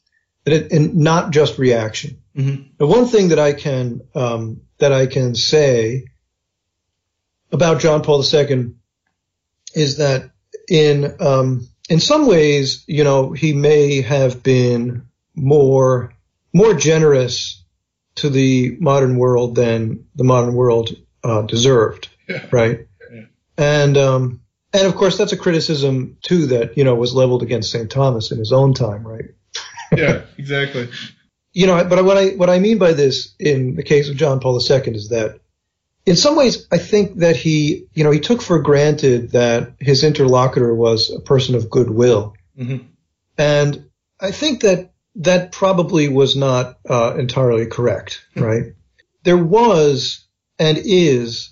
it, 0.45 0.73
and 0.73 0.97
not 0.97 1.31
just 1.31 1.59
reaction. 1.59 2.23
Mm-hmm. 2.37 2.63
The 2.79 2.87
one 2.87 3.07
thing 3.07 3.29
that 3.29 3.39
I 3.39 3.53
can 3.53 4.01
um, 4.15 4.63
that 4.79 4.93
I 4.93 5.07
can 5.07 5.35
say 5.35 6.05
about 7.51 7.81
John 7.81 8.03
Paul 8.03 8.25
II 8.25 8.73
is 9.75 9.99
that 9.99 10.31
in 10.69 11.15
um, 11.21 11.69
in 11.89 12.01
some 12.01 12.27
ways, 12.27 12.85
you 12.87 13.05
know, 13.05 13.33
he 13.33 13.53
may 13.53 14.03
have 14.03 14.43
been 14.43 15.07
more 15.35 16.15
more 16.53 16.75
generous 16.75 17.63
to 18.17 18.29
the 18.29 18.77
modern 18.79 19.17
world 19.17 19.55
than 19.55 20.07
the 20.15 20.25
modern 20.25 20.55
world 20.55 20.91
uh, 21.25 21.43
deserved, 21.43 22.09
yeah. 22.29 22.47
right? 22.51 22.87
Yeah. 23.11 23.23
And 23.57 23.97
um, 23.97 24.42
and 24.73 24.87
of 24.87 24.95
course, 24.95 25.19
that's 25.19 25.33
a 25.33 25.37
criticism 25.37 26.19
too 26.23 26.47
that 26.47 26.77
you 26.77 26.85
know 26.85 26.95
was 26.95 27.15
leveled 27.15 27.43
against 27.43 27.71
St. 27.71 27.91
Thomas 27.91 28.31
in 28.31 28.39
his 28.39 28.53
own 28.53 28.75
time, 28.75 29.07
right? 29.07 29.27
yeah, 29.97 30.23
exactly. 30.39 30.89
you 31.53 31.67
know, 31.67 31.85
but 31.85 32.05
what 32.05 32.17
I 32.17 32.31
what 32.31 32.51
I 32.51 32.59
mean 32.59 32.79
by 32.79 32.93
this 32.93 33.35
in 33.39 33.75
the 33.75 33.83
case 33.83 34.09
of 34.09 34.17
John 34.17 34.41
Paul 34.41 34.61
II 34.61 34.95
is 34.95 35.11
that 35.11 35.41
in 36.07 36.17
some 36.17 36.37
ways 36.37 36.67
I 36.73 36.79
think 36.79 37.19
that 37.19 37.37
he 37.37 37.87
you 37.95 38.05
know 38.05 38.11
he 38.11 38.21
took 38.21 38.43
for 38.43 38.61
granted 38.61 39.33
that 39.33 39.75
his 39.79 40.05
interlocutor 40.05 40.75
was 40.75 41.11
a 41.11 41.21
person 41.21 41.55
of 41.55 41.71
goodwill, 41.71 42.35
mm-hmm. 42.59 42.87
and 43.39 43.87
I 44.21 44.31
think 44.31 44.63
that 44.63 44.93
that 45.17 45.53
probably 45.53 46.09
was 46.09 46.37
not 46.37 46.79
uh, 46.89 47.15
entirely 47.19 47.67
correct, 47.67 48.25
hmm. 48.35 48.43
right? 48.43 48.63
there 49.25 49.43
was 49.43 50.25
and 50.59 50.79
is 50.79 51.52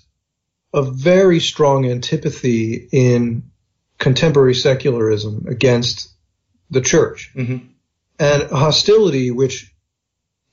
a 0.73 0.81
very 0.81 1.39
strong 1.39 1.85
antipathy 1.85 2.87
in 2.91 3.43
contemporary 3.97 4.55
secularism 4.55 5.45
against 5.47 6.11
the 6.69 6.81
church 6.81 7.31
mm-hmm. 7.35 7.65
and 8.19 8.43
a 8.43 8.55
hostility 8.55 9.31
which 9.31 9.73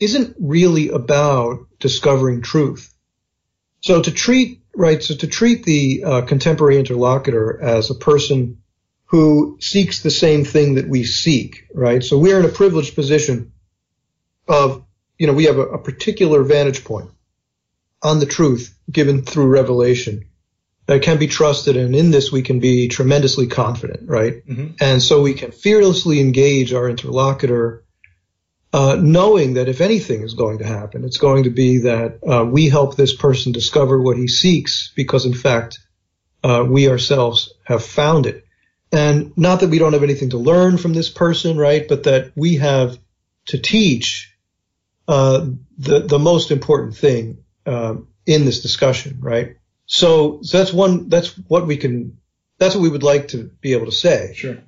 isn't 0.00 0.36
really 0.38 0.88
about 0.88 1.66
discovering 1.78 2.42
truth. 2.42 2.92
So 3.80 4.02
to 4.02 4.10
treat, 4.10 4.60
right, 4.74 5.02
so 5.02 5.14
to 5.16 5.26
treat 5.26 5.64
the 5.64 6.04
uh, 6.04 6.20
contemporary 6.22 6.78
interlocutor 6.78 7.60
as 7.60 7.90
a 7.90 7.94
person 7.94 8.62
who 9.06 9.56
seeks 9.60 10.02
the 10.02 10.10
same 10.10 10.44
thing 10.44 10.74
that 10.74 10.88
we 10.88 11.04
seek, 11.04 11.66
right? 11.74 12.02
So 12.02 12.18
we're 12.18 12.38
in 12.38 12.44
a 12.44 12.50
privileged 12.50 12.94
position 12.94 13.52
of, 14.46 14.84
you 15.16 15.26
know, 15.26 15.32
we 15.32 15.44
have 15.44 15.58
a, 15.58 15.68
a 15.68 15.78
particular 15.78 16.42
vantage 16.42 16.84
point 16.84 17.10
on 18.02 18.20
the 18.20 18.26
truth 18.26 18.77
given 18.90 19.22
through 19.22 19.48
revelation 19.48 20.24
that 20.86 21.02
can 21.02 21.18
be 21.18 21.26
trusted. 21.26 21.76
And 21.76 21.94
in 21.94 22.10
this, 22.10 22.32
we 22.32 22.42
can 22.42 22.60
be 22.60 22.88
tremendously 22.88 23.46
confident, 23.46 24.08
right? 24.08 24.46
Mm-hmm. 24.46 24.68
And 24.80 25.02
so 25.02 25.20
we 25.20 25.34
can 25.34 25.52
fearlessly 25.52 26.18
engage 26.18 26.72
our 26.72 26.88
interlocutor, 26.88 27.84
uh, 28.72 28.96
knowing 28.98 29.54
that 29.54 29.68
if 29.68 29.82
anything 29.82 30.22
is 30.22 30.34
going 30.34 30.58
to 30.58 30.66
happen, 30.66 31.04
it's 31.04 31.18
going 31.18 31.44
to 31.44 31.50
be 31.50 31.78
that 31.78 32.18
uh, 32.26 32.44
we 32.44 32.70
help 32.70 32.96
this 32.96 33.14
person 33.14 33.52
discover 33.52 34.00
what 34.00 34.16
he 34.16 34.28
seeks 34.28 34.90
because, 34.96 35.26
in 35.26 35.34
fact, 35.34 35.78
uh, 36.42 36.64
we 36.66 36.88
ourselves 36.88 37.52
have 37.64 37.84
found 37.84 38.26
it. 38.26 38.46
And 38.90 39.36
not 39.36 39.60
that 39.60 39.68
we 39.68 39.78
don't 39.78 39.92
have 39.92 40.02
anything 40.02 40.30
to 40.30 40.38
learn 40.38 40.78
from 40.78 40.94
this 40.94 41.10
person, 41.10 41.58
right? 41.58 41.86
But 41.86 42.04
that 42.04 42.32
we 42.34 42.56
have 42.56 42.98
to 43.48 43.58
teach 43.58 44.34
uh, 45.06 45.46
the 45.76 46.00
the 46.00 46.18
most 46.18 46.50
important 46.50 46.96
thing 46.96 47.44
um, 47.66 48.07
in 48.28 48.44
this 48.44 48.60
discussion, 48.60 49.18
right? 49.20 49.56
So, 49.86 50.40
so 50.42 50.58
that's 50.58 50.72
one, 50.72 51.08
that's 51.08 51.30
what 51.48 51.66
we 51.66 51.78
can, 51.78 52.18
that's 52.58 52.74
what 52.74 52.82
we 52.82 52.90
would 52.90 53.02
like 53.02 53.28
to 53.28 53.50
be 53.62 53.72
able 53.72 53.86
to 53.86 53.92
say. 53.92 54.34
Sure. 54.36 54.58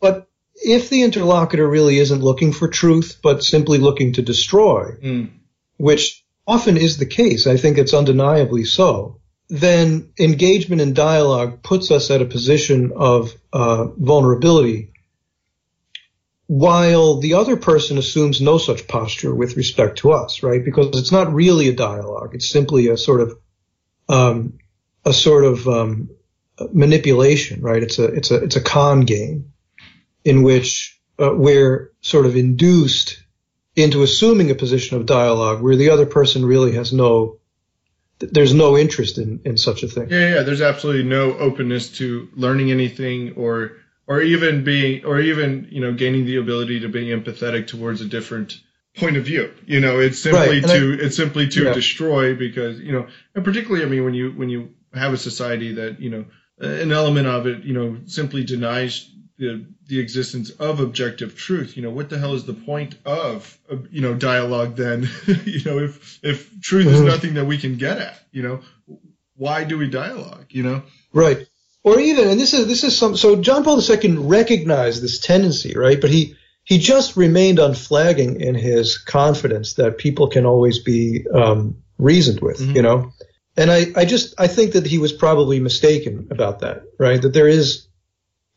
But 0.00 0.28
if 0.54 0.88
the 0.88 1.02
interlocutor 1.02 1.68
really 1.68 1.98
isn't 1.98 2.22
looking 2.22 2.54
for 2.54 2.68
truth, 2.68 3.18
but 3.22 3.44
simply 3.44 3.76
looking 3.76 4.14
to 4.14 4.22
destroy, 4.22 4.92
mm. 5.02 5.30
which 5.76 6.24
often 6.46 6.78
is 6.78 6.96
the 6.96 7.04
case, 7.04 7.46
I 7.46 7.58
think 7.58 7.76
it's 7.76 7.92
undeniably 7.92 8.64
so, 8.64 9.20
then 9.50 10.12
engagement 10.18 10.80
and 10.80 10.96
dialogue 10.96 11.62
puts 11.62 11.90
us 11.90 12.10
at 12.10 12.22
a 12.22 12.26
position 12.26 12.92
of 12.96 13.34
uh, 13.52 13.88
vulnerability 13.88 14.92
while 16.46 17.18
the 17.18 17.34
other 17.34 17.56
person 17.56 17.98
assumes 17.98 18.40
no 18.40 18.58
such 18.58 18.86
posture 18.86 19.34
with 19.34 19.56
respect 19.56 19.98
to 19.98 20.12
us, 20.12 20.42
right? 20.42 20.64
Because 20.64 20.98
it's 20.98 21.12
not 21.12 21.32
really 21.32 21.68
a 21.68 21.74
dialogue. 21.74 22.34
It's 22.34 22.48
simply 22.48 22.88
a 22.88 22.96
sort 22.96 23.20
of 23.20 23.38
um, 24.08 24.58
a 25.04 25.12
sort 25.12 25.44
of 25.44 25.66
um, 25.66 26.10
manipulation, 26.72 27.62
right? 27.62 27.82
It's 27.82 27.98
a 27.98 28.04
it's 28.04 28.30
a 28.30 28.36
it's 28.36 28.56
a 28.56 28.62
con 28.62 29.00
game 29.00 29.52
in 30.24 30.42
which 30.42 31.00
uh, 31.18 31.34
we're 31.34 31.92
sort 32.00 32.26
of 32.26 32.36
induced 32.36 33.22
into 33.74 34.02
assuming 34.02 34.50
a 34.50 34.54
position 34.54 34.96
of 34.96 35.06
dialogue 35.06 35.62
where 35.62 35.76
the 35.76 35.90
other 35.90 36.06
person 36.06 36.44
really 36.44 36.72
has 36.72 36.92
no 36.92 37.38
there's 38.18 38.54
no 38.54 38.78
interest 38.78 39.18
in, 39.18 39.40
in 39.44 39.58
such 39.58 39.82
a 39.82 39.88
thing. 39.88 40.08
Yeah, 40.10 40.36
yeah. 40.36 40.42
There's 40.42 40.62
absolutely 40.62 41.02
no 41.04 41.36
openness 41.36 41.90
to 41.98 42.28
learning 42.34 42.70
anything 42.70 43.34
or 43.34 43.72
or 44.06 44.20
even 44.20 44.64
being 44.64 45.04
or 45.04 45.20
even 45.20 45.68
you 45.70 45.80
know 45.80 45.92
gaining 45.92 46.26
the 46.26 46.36
ability 46.36 46.80
to 46.80 46.88
be 46.88 47.06
empathetic 47.06 47.66
towards 47.66 48.00
a 48.00 48.06
different 48.06 48.60
point 48.96 49.16
of 49.16 49.24
view. 49.24 49.52
You 49.66 49.80
know, 49.80 50.00
it's 50.00 50.22
simply 50.22 50.60
right. 50.60 50.68
to 50.68 50.98
I, 51.00 51.04
it's 51.04 51.16
simply 51.16 51.48
to 51.48 51.64
yeah. 51.64 51.72
destroy 51.72 52.34
because 52.34 52.80
you 52.80 52.92
know, 52.92 53.06
and 53.34 53.44
particularly 53.44 53.84
I 53.84 53.88
mean 53.88 54.04
when 54.04 54.14
you 54.14 54.32
when 54.32 54.48
you 54.48 54.74
have 54.94 55.12
a 55.12 55.18
society 55.18 55.74
that 55.74 56.00
you 56.00 56.10
know 56.10 56.24
an 56.58 56.92
element 56.92 57.26
of 57.26 57.46
it 57.46 57.64
you 57.64 57.74
know 57.74 57.98
simply 58.06 58.44
denies 58.44 59.10
the 59.38 59.66
the 59.86 60.00
existence 60.00 60.50
of 60.50 60.80
objective 60.80 61.36
truth. 61.36 61.76
You 61.76 61.82
know, 61.82 61.90
what 61.90 62.10
the 62.10 62.18
hell 62.18 62.34
is 62.34 62.44
the 62.44 62.54
point 62.54 62.96
of 63.04 63.58
you 63.90 64.00
know 64.00 64.14
dialogue 64.14 64.76
then? 64.76 65.08
you 65.44 65.64
know, 65.64 65.78
if 65.78 66.18
if 66.22 66.60
truth 66.60 66.86
is 66.86 66.98
mm-hmm. 66.98 67.06
nothing 67.06 67.34
that 67.34 67.44
we 67.44 67.58
can 67.58 67.76
get 67.76 67.98
at, 67.98 68.18
you 68.32 68.42
know, 68.42 68.60
why 69.36 69.64
do 69.64 69.78
we 69.78 69.88
dialogue? 69.88 70.46
You 70.50 70.62
know, 70.62 70.82
right? 71.12 71.46
Or 71.86 72.00
even, 72.00 72.28
and 72.28 72.40
this 72.40 72.52
is 72.52 72.66
this 72.66 72.82
is 72.82 72.98
some. 72.98 73.16
So 73.16 73.36
John 73.36 73.62
Paul 73.62 73.80
II 73.80 74.16
recognized 74.16 75.00
this 75.00 75.20
tendency, 75.20 75.74
right? 75.76 76.00
But 76.00 76.10
he 76.10 76.34
he 76.64 76.78
just 76.78 77.16
remained 77.16 77.60
unflagging 77.60 78.40
in 78.40 78.56
his 78.56 78.98
confidence 78.98 79.74
that 79.74 79.96
people 79.96 80.26
can 80.26 80.46
always 80.46 80.80
be 80.80 81.24
um, 81.32 81.76
reasoned 81.96 82.40
with, 82.40 82.58
mm-hmm. 82.58 82.74
you 82.74 82.82
know. 82.82 83.12
And 83.56 83.70
I, 83.70 83.86
I 83.94 84.04
just 84.04 84.34
I 84.36 84.48
think 84.48 84.72
that 84.72 84.84
he 84.84 84.98
was 84.98 85.12
probably 85.12 85.60
mistaken 85.60 86.26
about 86.32 86.58
that, 86.60 86.82
right? 86.98 87.22
That 87.22 87.32
there 87.32 87.46
is 87.46 87.86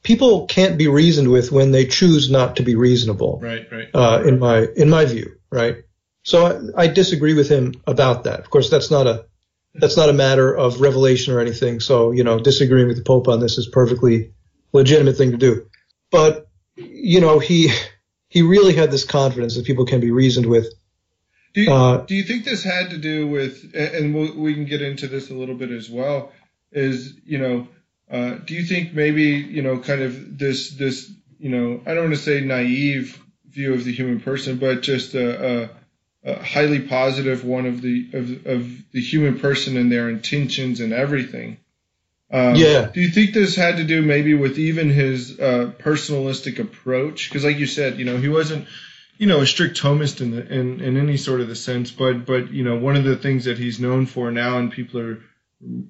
people 0.02 0.48
can't 0.48 0.80
be 0.80 0.88
reasoned 0.88 1.28
with 1.32 1.52
when 1.52 1.70
they 1.70 1.86
choose 1.86 2.32
not 2.32 2.56
to 2.56 2.64
be 2.64 2.74
reasonable. 2.74 3.40
Right, 3.44 3.72
right. 3.72 3.90
Uh, 3.94 4.24
in 4.26 4.40
my 4.40 4.66
in 4.76 4.90
my 4.90 5.06
view, 5.06 5.38
right. 5.52 5.84
So 6.24 6.74
I, 6.76 6.86
I, 6.86 6.88
disagree 6.88 7.36
with 7.36 7.48
him 7.48 7.76
about 7.86 8.24
that. 8.24 8.40
Of 8.40 8.50
course, 8.50 8.72
that's 8.72 8.90
not 8.90 9.06
a 9.06 9.26
that's 9.76 9.98
not 9.98 10.10
a 10.10 10.14
matter 10.14 10.56
of 10.56 10.82
revelation 10.82 11.34
or 11.34 11.40
anything. 11.40 11.80
So 11.80 12.12
you 12.12 12.24
know, 12.24 12.40
disagreeing 12.40 12.88
with 12.88 12.98
the 12.98 13.04
Pope 13.04 13.28
on 13.28 13.40
this 13.40 13.58
is 13.58 13.68
perfectly 13.68 14.34
legitimate 14.74 15.18
thing 15.18 15.32
to 15.32 15.38
do. 15.38 15.68
But 16.12 16.48
you 16.76 17.22
know, 17.22 17.40
he 17.40 17.72
he 18.30 18.42
really 18.42 18.74
had 18.74 18.92
this 18.92 19.06
confidence 19.06 19.56
that 19.56 19.66
people 19.66 19.86
can 19.86 20.00
be 20.00 20.12
reasoned 20.12 20.46
with. 20.46 20.74
Do 21.54 21.62
you, 21.62 21.72
uh, 21.72 21.98
do 22.06 22.14
you 22.14 22.24
think 22.24 22.46
this 22.46 22.64
had 22.64 22.92
to 22.92 22.98
do 22.98 23.28
with, 23.28 23.74
and 23.74 24.14
we'll, 24.14 24.38
we 24.38 24.54
can 24.54 24.66
get 24.66 24.84
into 24.84 25.08
this 25.08 25.32
a 25.32 25.34
little 25.34 25.56
bit 25.56 25.72
as 25.72 25.90
well, 25.90 26.32
is 26.72 27.14
you 27.26 27.40
know 27.40 27.68
uh, 28.10 28.36
do 28.46 28.54
you 28.54 28.64
think 28.64 28.94
maybe 28.94 29.24
you 29.24 29.62
know 29.62 29.80
kind 29.80 30.02
of 30.02 30.38
this 30.38 30.72
this 30.72 31.12
you 31.40 31.50
know 31.50 31.82
I 31.86 31.94
don't 31.94 32.06
want 32.06 32.16
to 32.16 32.22
say 32.22 32.42
naive 32.42 33.22
view 33.48 33.74
of 33.74 33.84
the 33.84 33.92
human 33.92 34.20
person, 34.20 34.58
but 34.58 34.82
just 34.82 35.16
a, 35.16 35.64
a, 35.64 35.70
a 36.24 36.44
highly 36.44 36.82
positive 36.82 37.46
one 37.46 37.66
of 37.66 37.82
the 37.82 38.10
of, 38.14 38.46
of 38.46 38.92
the 38.92 39.02
human 39.02 39.40
person 39.40 39.78
and 39.78 39.92
their 39.92 40.10
intentions 40.10 40.80
and 40.80 40.94
everything. 40.94 41.58
Um, 42.32 42.56
yeah. 42.56 42.90
Do 42.94 43.02
you 43.02 43.10
think 43.10 43.34
this 43.34 43.56
had 43.56 43.78
to 43.78 43.84
do 43.84 44.02
maybe 44.02 44.36
with 44.36 44.60
even 44.60 44.90
his 44.90 45.40
uh, 45.40 45.72
personalistic 45.80 46.60
approach? 46.60 47.30
Because, 47.30 47.44
like 47.44 47.58
you 47.58 47.66
said, 47.66 47.98
you 47.98 48.06
know, 48.06 48.18
he 48.18 48.30
wasn't, 48.30 48.68
you 49.18 49.26
know, 49.26 49.42
a 49.42 49.48
strict 49.48 49.82
Thomist 49.82 50.22
in, 50.22 50.32
the, 50.32 50.46
in 50.46 50.80
in 50.80 50.98
any 50.98 51.18
sort 51.18 51.42
of 51.42 51.48
the 51.48 51.56
sense, 51.56 51.90
but 51.90 52.26
but 52.26 52.52
you 52.52 52.64
know, 52.64 52.78
one 52.78 52.96
of 52.96 53.04
the 53.04 53.16
things 53.16 53.46
that 53.46 53.58
he's 53.58 53.80
known 53.80 54.06
for 54.06 54.30
now, 54.32 54.60
and 54.60 54.72
people 54.72 55.00
are 55.00 55.20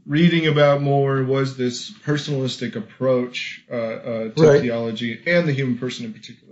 reading 0.05 0.47
about 0.47 0.81
more 0.81 1.23
was 1.23 1.57
this 1.57 1.91
personalistic 1.91 2.75
approach 2.75 3.63
uh, 3.71 3.75
uh, 3.75 4.29
to 4.29 4.43
right. 4.43 4.61
theology 4.61 5.21
and 5.27 5.47
the 5.47 5.53
human 5.53 5.77
person 5.77 6.05
in 6.05 6.13
particular. 6.13 6.48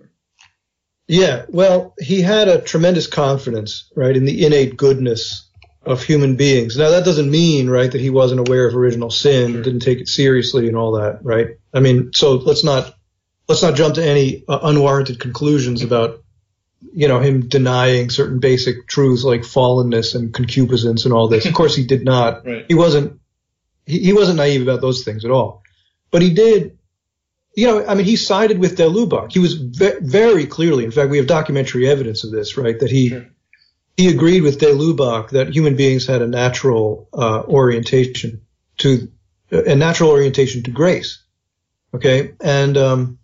Yeah, 1.08 1.46
well, 1.48 1.94
he 2.00 2.22
had 2.22 2.48
a 2.48 2.62
tremendous 2.62 3.08
confidence, 3.08 3.92
right, 3.96 4.16
in 4.16 4.26
the 4.26 4.46
innate 4.46 4.76
goodness 4.76 5.48
of 5.86 6.04
human 6.04 6.36
beings. 6.36 6.78
Now, 6.78 6.90
that 6.90 7.06
doesn't 7.06 7.32
mean, 7.32 7.70
right, 7.70 7.90
that 7.90 8.02
he 8.02 8.10
wasn't 8.10 8.48
aware 8.48 8.68
of 8.68 8.76
original 8.76 9.10
sin, 9.10 9.54
sure. 9.54 9.62
didn't 9.62 9.80
take 9.80 10.00
it 10.00 10.10
seriously, 10.10 10.68
and 10.68 10.76
all 10.76 10.94
that, 10.94 11.20
right? 11.24 11.58
I 11.74 11.80
mean, 11.80 12.12
so 12.14 12.34
let's 12.34 12.64
not 12.64 12.94
let's 13.48 13.64
not 13.64 13.76
jump 13.76 13.96
to 13.96 14.06
any 14.06 14.44
uh, 14.50 14.60
unwarranted 14.64 15.20
conclusions 15.22 15.82
about 15.82 16.24
you 16.94 17.08
know, 17.08 17.20
him 17.20 17.48
denying 17.48 18.10
certain 18.10 18.40
basic 18.40 18.88
truths 18.88 19.24
like 19.24 19.42
fallenness 19.42 20.16
and 20.16 20.34
concupiscence 20.34 21.06
and 21.06 21.14
all 21.14 21.28
this. 21.28 21.46
Of 21.46 21.54
course, 21.54 21.76
he 21.76 21.86
did 21.86 22.04
not. 22.04 22.46
Right. 22.48 22.66
He 22.68 22.76
wasn't. 22.76 23.20
He, 23.86 24.00
he 24.00 24.14
wasn't 24.14 24.38
naive 24.38 24.62
about 24.62 24.82
those 24.82 25.04
things 25.04 25.26
at 25.26 25.32
all. 25.32 25.64
But 26.12 26.22
he 26.22 26.34
did. 26.34 26.77
You 27.58 27.66
know, 27.66 27.88
I 27.88 27.96
mean, 27.96 28.06
he 28.06 28.18
sided 28.18 28.60
with 28.60 28.78
de 28.78 28.84
Lubac. 28.84 29.32
He 29.32 29.40
was 29.40 29.56
ve- 29.56 29.98
very 30.00 30.46
clearly. 30.46 30.86
In 30.86 30.92
fact, 30.92 31.10
we 31.10 31.18
have 31.18 31.26
documentary 31.26 31.90
evidence 31.90 32.24
of 32.24 32.30
this, 32.30 32.56
right? 32.56 32.80
That 32.80 32.92
he 32.92 33.10
sure. 33.10 33.26
he 33.98 34.10
agreed 34.10 34.44
with 34.44 34.60
de 34.60 34.68
Lubac 34.68 35.32
that 35.32 35.50
human 35.50 35.76
beings 35.76 36.06
had 36.06 36.22
a 36.22 36.28
natural 36.28 37.10
uh, 37.12 37.42
orientation 37.48 38.42
to 38.78 39.12
a 39.50 39.76
natural 39.76 40.12
orientation 40.12 40.62
to 40.64 40.72
grace. 40.72 41.24
Okay, 41.96 42.34
and 42.40 42.78
um, 42.78 43.18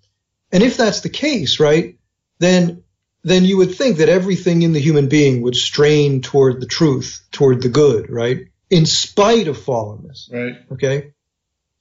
and 0.51 0.63
if 0.63 0.77
that's 0.77 1.01
the 1.01 1.09
case, 1.09 1.59
right, 1.59 1.99
then 2.39 2.83
then 3.23 3.45
you 3.45 3.57
would 3.57 3.75
think 3.75 3.97
that 3.97 4.09
everything 4.09 4.63
in 4.63 4.73
the 4.73 4.81
human 4.81 5.09
being 5.09 5.43
would 5.43 5.55
strain 5.55 6.21
toward 6.21 6.59
the 6.59 6.65
truth, 6.65 7.21
toward 7.31 7.61
the 7.61 7.69
good, 7.69 8.09
right? 8.09 8.47
In 8.71 8.87
spite 8.87 9.47
of 9.47 9.59
fallenness. 9.59 10.33
Right. 10.33 10.55
Okay. 10.71 11.13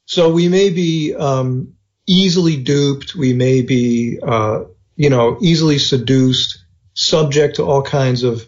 So 0.04 0.30
we 0.34 0.50
may 0.50 0.68
be 0.68 1.14
um, 1.14 1.76
easily 2.06 2.56
duped. 2.56 3.14
We 3.14 3.32
may 3.32 3.62
be, 3.62 4.18
uh, 4.22 4.64
you 4.96 5.10
know, 5.10 5.38
easily 5.40 5.78
seduced, 5.78 6.64
subject 6.94 7.56
to 7.56 7.64
all 7.64 7.82
kinds 7.82 8.22
of 8.22 8.46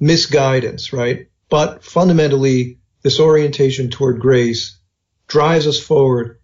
misguidance, 0.00 0.92
right? 0.92 1.28
But 1.48 1.84
fundamentally, 1.84 2.78
this 3.02 3.20
orientation 3.20 3.90
toward 3.90 4.20
grace 4.20 4.78
drives 5.26 5.66
us 5.66 5.78
forward. 5.78 6.38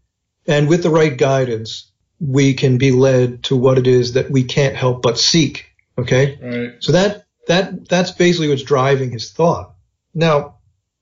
And 0.46 0.68
with 0.68 0.82
the 0.82 0.90
right 0.90 1.16
guidance, 1.16 1.90
we 2.20 2.54
can 2.54 2.78
be 2.78 2.90
led 2.90 3.44
to 3.44 3.56
what 3.56 3.78
it 3.78 3.86
is 3.86 4.14
that 4.14 4.30
we 4.30 4.44
can't 4.44 4.76
help 4.76 5.02
but 5.02 5.18
seek 5.18 5.68
Okay. 5.98 6.38
Right. 6.40 6.74
So 6.82 6.92
that 6.92 7.26
that 7.48 7.88
that's 7.88 8.12
basically 8.12 8.48
what's 8.48 8.62
driving 8.62 9.10
his 9.10 9.32
thought. 9.32 9.74
Now, 10.14 10.57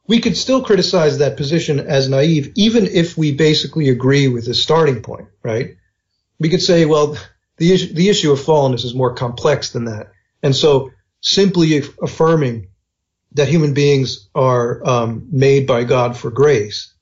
we 0.07 0.21
could 0.21 0.37
still 0.37 0.63
criticize 0.63 1.19
that 1.19 1.37
position 1.37 1.81
as 1.81 2.09
naive, 2.09 2.53
even 2.57 2.87
if 2.87 3.17
we 3.17 3.33
basically 3.33 3.89
agree 3.89 4.29
with 4.29 4.47
his 4.47 4.63
starting 4.63 5.03
point, 5.03 5.29
right? 5.43 5.77
We 6.39 6.49
could 6.49 6.63
say, 6.63 6.85
well, 6.85 7.17
the 7.57 7.73
issue, 7.73 7.93
the 7.95 8.09
issue 8.09 8.33
of 8.33 8.39
fallenness 8.39 8.85
is 8.85 8.95
more 8.95 9.15
complex 9.15 9.71
than 9.71 9.87
that, 9.87 10.13
and 10.43 10.55
so 10.55 10.93
simply 11.21 11.83
affirming 12.03 12.69
that 13.33 13.49
human 13.49 13.75
beings 13.75 14.29
are 14.35 14.87
um, 14.87 15.29
made 15.31 15.67
by 15.67 15.85
God 15.85 16.17
for 16.17 16.31
grace 16.31 16.95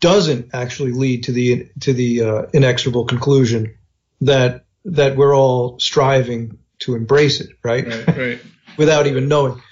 doesn't 0.00 0.50
actually 0.52 0.92
lead 0.92 1.24
to 1.24 1.32
the 1.32 1.70
to 1.80 1.92
the 1.92 2.22
uh, 2.22 2.42
inexorable 2.52 3.06
conclusion 3.06 3.74
that 4.20 4.66
that 4.84 5.16
we're 5.16 5.34
all 5.34 5.78
striving 5.78 6.58
to 6.80 6.94
embrace 6.94 7.40
it, 7.40 7.50
right? 7.62 7.86
Right, 7.86 8.16
right. 8.16 8.40
Without 8.76 9.06
even 9.06 9.28
knowing. 9.28 9.62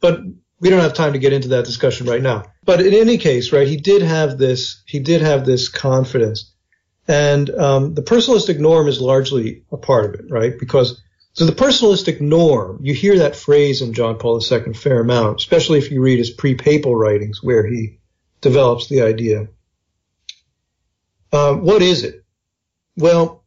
But 0.00 0.20
we 0.60 0.70
don't 0.70 0.80
have 0.80 0.94
time 0.94 1.12
to 1.12 1.18
get 1.18 1.32
into 1.32 1.48
that 1.48 1.64
discussion 1.64 2.06
right 2.06 2.22
now. 2.22 2.44
But 2.64 2.80
in 2.80 2.94
any 2.94 3.18
case, 3.18 3.52
right, 3.52 3.66
he 3.66 3.76
did 3.76 4.02
have 4.02 4.38
this, 4.38 4.82
he 4.86 4.98
did 4.98 5.22
have 5.22 5.46
this 5.46 5.68
confidence. 5.68 6.52
And 7.06 7.48
um, 7.50 7.94
the 7.94 8.02
personalistic 8.02 8.58
norm 8.58 8.88
is 8.88 9.00
largely 9.00 9.62
a 9.72 9.76
part 9.76 10.06
of 10.06 10.20
it, 10.20 10.30
right? 10.30 10.58
Because 10.58 11.00
so 11.38 11.46
the 11.46 11.52
personalistic 11.52 12.20
norm, 12.20 12.80
you 12.82 12.94
hear 12.94 13.18
that 13.20 13.36
phrase 13.36 13.80
in 13.80 13.94
John 13.94 14.18
Paul 14.18 14.42
II 14.42 14.58
a 14.58 14.74
fair 14.74 15.00
amount, 15.00 15.40
especially 15.40 15.78
if 15.78 15.90
you 15.90 16.02
read 16.02 16.18
his 16.18 16.30
pre-papal 16.30 16.96
writings 16.96 17.42
where 17.42 17.64
he 17.64 18.00
develops 18.40 18.88
the 18.88 19.02
idea. 19.02 19.46
Uh, 21.32 21.54
what 21.54 21.80
is 21.80 22.02
it? 22.02 22.24
Well, 22.96 23.44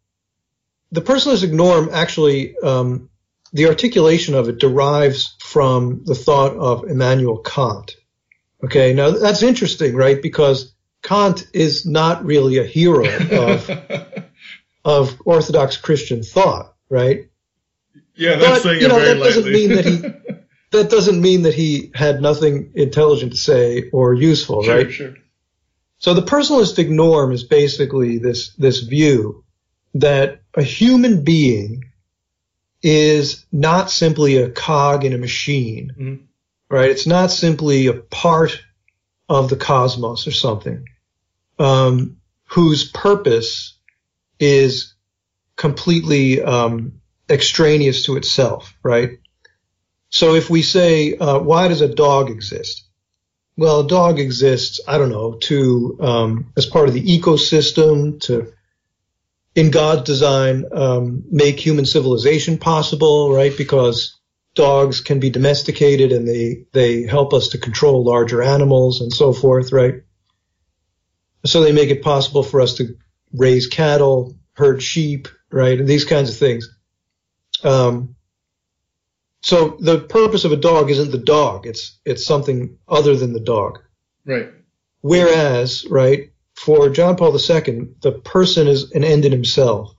the 0.91 1.01
personalistic 1.01 1.51
norm 1.51 1.89
actually, 1.91 2.55
um, 2.59 3.09
the 3.53 3.67
articulation 3.67 4.35
of 4.35 4.49
it 4.49 4.59
derives 4.59 5.35
from 5.43 6.03
the 6.05 6.15
thought 6.15 6.55
of 6.55 6.89
Immanuel 6.89 7.39
Kant. 7.39 7.95
Okay, 8.63 8.93
now 8.93 9.11
that's 9.11 9.43
interesting, 9.43 9.95
right? 9.95 10.21
Because 10.21 10.73
Kant 11.03 11.47
is 11.53 11.85
not 11.85 12.23
really 12.25 12.57
a 12.57 12.63
hero 12.63 13.05
of 13.31 13.69
of 14.85 15.21
Orthodox 15.25 15.77
Christian 15.77 16.23
thought, 16.23 16.75
right? 16.89 17.29
Yeah, 18.15 18.35
that's 18.35 18.63
but, 18.63 18.63
saying 18.63 18.81
you 18.81 18.87
know, 18.87 18.99
that 18.99 19.17
lightly. 19.17 19.33
doesn't 19.33 19.51
mean 19.51 19.69
that 19.75 19.85
he 19.85 19.97
that 20.71 20.89
doesn't 20.89 21.21
mean 21.21 21.43
that 21.43 21.53
he 21.53 21.91
had 21.93 22.21
nothing 22.21 22.71
intelligent 22.75 23.31
to 23.31 23.37
say 23.37 23.89
or 23.91 24.13
useful, 24.13 24.63
sure, 24.63 24.75
right? 24.75 24.91
Sure. 24.91 25.15
So 25.97 26.13
the 26.13 26.21
personalistic 26.21 26.89
norm 26.89 27.31
is 27.31 27.43
basically 27.43 28.17
this 28.19 28.53
this 28.55 28.79
view 28.79 29.43
that 29.95 30.41
a 30.55 30.63
human 30.63 31.23
being 31.23 31.90
is 32.83 33.45
not 33.51 33.91
simply 33.91 34.37
a 34.37 34.49
cog 34.49 35.05
in 35.05 35.13
a 35.13 35.17
machine, 35.17 35.91
mm-hmm. 35.97 36.23
right? 36.69 36.89
It's 36.89 37.07
not 37.07 37.31
simply 37.31 37.87
a 37.87 37.93
part 37.93 38.61
of 39.29 39.49
the 39.49 39.55
cosmos 39.55 40.27
or 40.27 40.31
something, 40.31 40.87
um, 41.59 42.17
whose 42.47 42.89
purpose 42.89 43.77
is 44.39 44.95
completely 45.55 46.41
um, 46.41 47.01
extraneous 47.29 48.05
to 48.05 48.17
itself, 48.17 48.75
right? 48.83 49.19
So 50.09 50.35
if 50.35 50.49
we 50.49 50.61
say, 50.61 51.15
uh, 51.17 51.39
why 51.39 51.67
does 51.69 51.81
a 51.81 51.93
dog 51.93 52.29
exist? 52.29 52.83
Well, 53.55 53.81
a 53.81 53.87
dog 53.87 54.19
exists, 54.19 54.81
I 54.87 54.97
don't 54.97 55.11
know, 55.11 55.33
to 55.43 55.97
um, 56.01 56.53
as 56.57 56.65
part 56.65 56.87
of 56.87 56.93
the 56.93 57.19
ecosystem, 57.19 58.19
to 58.21 58.51
in 59.55 59.71
God's 59.71 60.03
design, 60.03 60.65
um, 60.71 61.23
make 61.29 61.59
human 61.59 61.85
civilization 61.85 62.57
possible, 62.57 63.33
right? 63.33 63.55
Because 63.57 64.19
dogs 64.55 65.01
can 65.01 65.19
be 65.19 65.29
domesticated 65.29 66.11
and 66.11 66.27
they 66.27 66.65
they 66.73 67.03
help 67.03 67.33
us 67.33 67.49
to 67.49 67.57
control 67.57 68.03
larger 68.03 68.41
animals 68.41 69.01
and 69.01 69.11
so 69.11 69.33
forth, 69.33 69.71
right? 69.71 70.03
So 71.45 71.61
they 71.61 71.71
make 71.71 71.89
it 71.89 72.03
possible 72.03 72.43
for 72.43 72.61
us 72.61 72.75
to 72.75 72.95
raise 73.33 73.67
cattle, 73.67 74.35
herd 74.53 74.81
sheep, 74.81 75.27
right, 75.51 75.79
and 75.79 75.87
these 75.87 76.05
kinds 76.05 76.29
of 76.29 76.37
things. 76.37 76.69
Um, 77.63 78.15
so 79.41 79.77
the 79.79 79.99
purpose 79.99 80.45
of 80.45 80.51
a 80.51 80.57
dog 80.57 80.91
isn't 80.91 81.11
the 81.11 81.17
dog; 81.17 81.65
it's 81.65 81.99
it's 82.05 82.25
something 82.25 82.77
other 82.87 83.15
than 83.15 83.33
the 83.33 83.39
dog. 83.39 83.79
Right. 84.25 84.49
Whereas, 85.01 85.85
right, 85.89 86.30
for 86.55 86.89
John 86.89 87.15
Paul 87.15 87.33
II, 87.33 87.87
the 88.01 88.11
person 88.23 88.67
is 88.67 88.91
an 88.91 89.03
end 89.03 89.25
in 89.25 89.31
himself, 89.31 89.95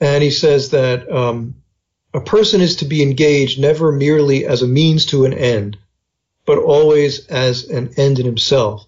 and 0.00 0.22
he 0.22 0.30
says 0.30 0.70
that 0.70 1.10
um, 1.10 1.56
a 2.12 2.20
person 2.20 2.60
is 2.60 2.76
to 2.76 2.84
be 2.84 3.02
engaged 3.02 3.60
never 3.60 3.92
merely 3.92 4.44
as 4.46 4.62
a 4.62 4.66
means 4.66 5.06
to 5.06 5.24
an 5.24 5.32
end, 5.32 5.78
but 6.44 6.58
always 6.58 7.26
as 7.26 7.68
an 7.68 7.94
end 7.96 8.18
in 8.18 8.26
himself. 8.26 8.86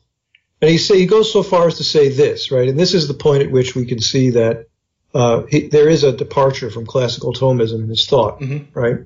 And 0.61 0.71
he 0.71 0.79
say 0.79 0.99
he 0.99 1.07
goes 1.07 1.33
so 1.33 1.43
far 1.43 1.69
as 1.69 1.77
to 1.77 1.85
say 1.85 2.09
this, 2.09 2.51
right? 2.51 2.69
And 2.69 2.79
this 2.79 2.95
is 2.95 3.07
the 3.07 3.15
point 3.15 3.43
at 3.43 3.51
which 3.51 3.75
we 3.77 3.87
can 3.87 4.01
see 4.01 4.31
that 4.31 4.67
uh, 5.15 5.43
he, 5.49 5.69
there 5.69 5.89
is 5.89 6.05
a 6.05 6.13
departure 6.17 6.71
from 6.71 6.85
classical 6.85 7.33
Thomism 7.33 7.83
in 7.83 7.89
his 7.89 8.07
thought, 8.07 8.41
Mm-hmm. 8.41 8.79
right? 8.79 8.97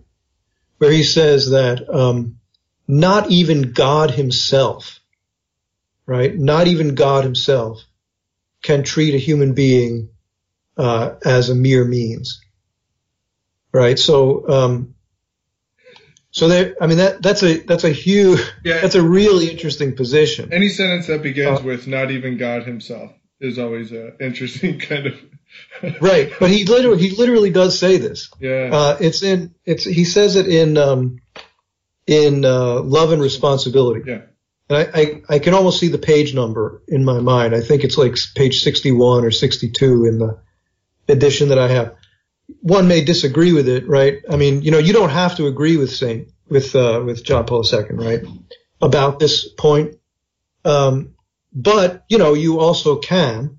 Where 0.78 0.90
he 0.90 1.04
says 1.04 1.50
that 1.50 1.88
um, 1.88 2.38
not 2.88 3.30
even 3.30 3.72
God 3.72 4.10
Himself, 4.10 4.98
right? 6.12 6.36
Not 6.36 6.66
even 6.66 6.94
God 6.94 7.24
Himself 7.24 7.82
can 8.62 8.82
treat 8.82 9.14
a 9.14 9.18
human 9.18 9.54
being 9.54 10.10
uh, 10.76 11.14
as 11.24 11.48
a 11.48 11.54
mere 11.54 11.86
means, 11.86 12.42
right? 13.72 13.98
So, 13.98 14.46
um, 14.46 14.94
so 16.30 16.48
there. 16.48 16.76
I 16.78 16.86
mean, 16.86 16.98
that 16.98 17.22
that's 17.22 17.42
a 17.42 17.60
that's 17.60 17.84
a 17.84 17.90
huge 17.90 18.40
Yeah. 18.62 18.82
that's 18.82 18.94
a 18.94 19.02
really 19.02 19.50
interesting 19.50 19.96
position. 19.96 20.52
Any 20.52 20.68
sentence 20.68 21.06
that 21.06 21.22
begins 21.22 21.60
Uh, 21.60 21.64
with 21.64 21.86
"not 21.86 22.10
even 22.10 22.36
God 22.36 22.64
Himself" 22.64 23.12
is 23.40 23.58
always 23.58 23.90
an 23.92 24.12
interesting 24.20 24.78
kind 24.88 25.06
of. 25.06 25.14
Right, 26.00 26.30
but 26.38 26.50
he 26.50 26.64
literally 26.64 27.02
he 27.02 27.16
literally 27.16 27.50
does 27.50 27.78
say 27.78 27.96
this. 27.96 28.30
Yeah. 28.38 28.68
Uh, 28.70 28.96
it's 29.00 29.22
in 29.22 29.54
it's 29.64 29.84
he 29.84 30.04
says 30.04 30.36
it 30.36 30.46
in 30.46 30.76
um, 30.76 31.20
in 32.06 32.44
uh, 32.44 32.80
Love 32.82 33.12
and 33.12 33.22
Responsibility. 33.22 34.02
Yeah. 34.06 34.22
And 34.72 34.90
I, 34.94 35.00
I 35.00 35.22
I 35.36 35.38
can 35.38 35.54
almost 35.54 35.78
see 35.78 35.88
the 35.88 35.98
page 35.98 36.34
number 36.34 36.82
in 36.88 37.04
my 37.04 37.20
mind. 37.20 37.54
I 37.54 37.60
think 37.60 37.84
it's 37.84 37.98
like 37.98 38.16
page 38.34 38.62
61 38.62 39.24
or 39.24 39.30
62 39.30 40.06
in 40.06 40.18
the 40.18 40.38
edition 41.08 41.48
that 41.48 41.58
I 41.58 41.68
have. 41.68 41.94
One 42.60 42.88
may 42.88 43.04
disagree 43.04 43.52
with 43.52 43.68
it, 43.68 43.86
right? 43.86 44.18
I 44.30 44.36
mean, 44.36 44.62
you 44.62 44.70
know, 44.70 44.78
you 44.78 44.92
don't 44.92 45.10
have 45.10 45.36
to 45.36 45.46
agree 45.46 45.76
with 45.76 45.94
Saint 45.94 46.28
with 46.48 46.74
uh, 46.74 47.02
with 47.04 47.24
John 47.24 47.44
Paul 47.44 47.64
II, 47.70 47.96
right, 47.96 48.22
about 48.80 49.18
this 49.18 49.48
point. 49.48 49.96
Um, 50.64 51.14
but 51.52 52.04
you 52.08 52.18
know, 52.18 52.34
you 52.34 52.58
also 52.60 52.96
can 52.96 53.58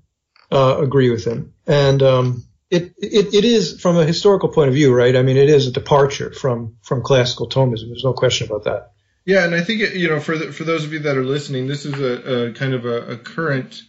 uh, 0.50 0.78
agree 0.80 1.10
with 1.10 1.24
him, 1.24 1.54
and 1.66 2.02
um, 2.02 2.44
it, 2.70 2.94
it 2.98 3.34
it 3.34 3.44
is 3.44 3.80
from 3.80 3.96
a 3.98 4.04
historical 4.04 4.48
point 4.48 4.68
of 4.68 4.74
view, 4.74 4.92
right? 4.92 5.14
I 5.14 5.22
mean, 5.22 5.36
it 5.36 5.48
is 5.48 5.68
a 5.68 5.72
departure 5.72 6.32
from 6.32 6.76
from 6.82 7.02
classical 7.02 7.48
Thomism. 7.48 7.88
There's 7.88 8.04
no 8.04 8.14
question 8.14 8.48
about 8.48 8.64
that. 8.64 8.93
Yeah, 9.24 9.44
and 9.44 9.54
I 9.54 9.62
think 9.62 9.80
it, 9.80 9.94
you 9.94 10.08
know 10.08 10.20
for 10.20 10.36
the, 10.36 10.52
for 10.52 10.64
those 10.64 10.84
of 10.84 10.92
you 10.92 11.00
that 11.00 11.16
are 11.16 11.24
listening, 11.24 11.66
this 11.66 11.86
is 11.86 11.94
a, 11.94 12.48
a 12.48 12.52
kind 12.52 12.74
of 12.74 12.84
a, 12.84 13.12
a 13.12 13.16
current, 13.16 13.82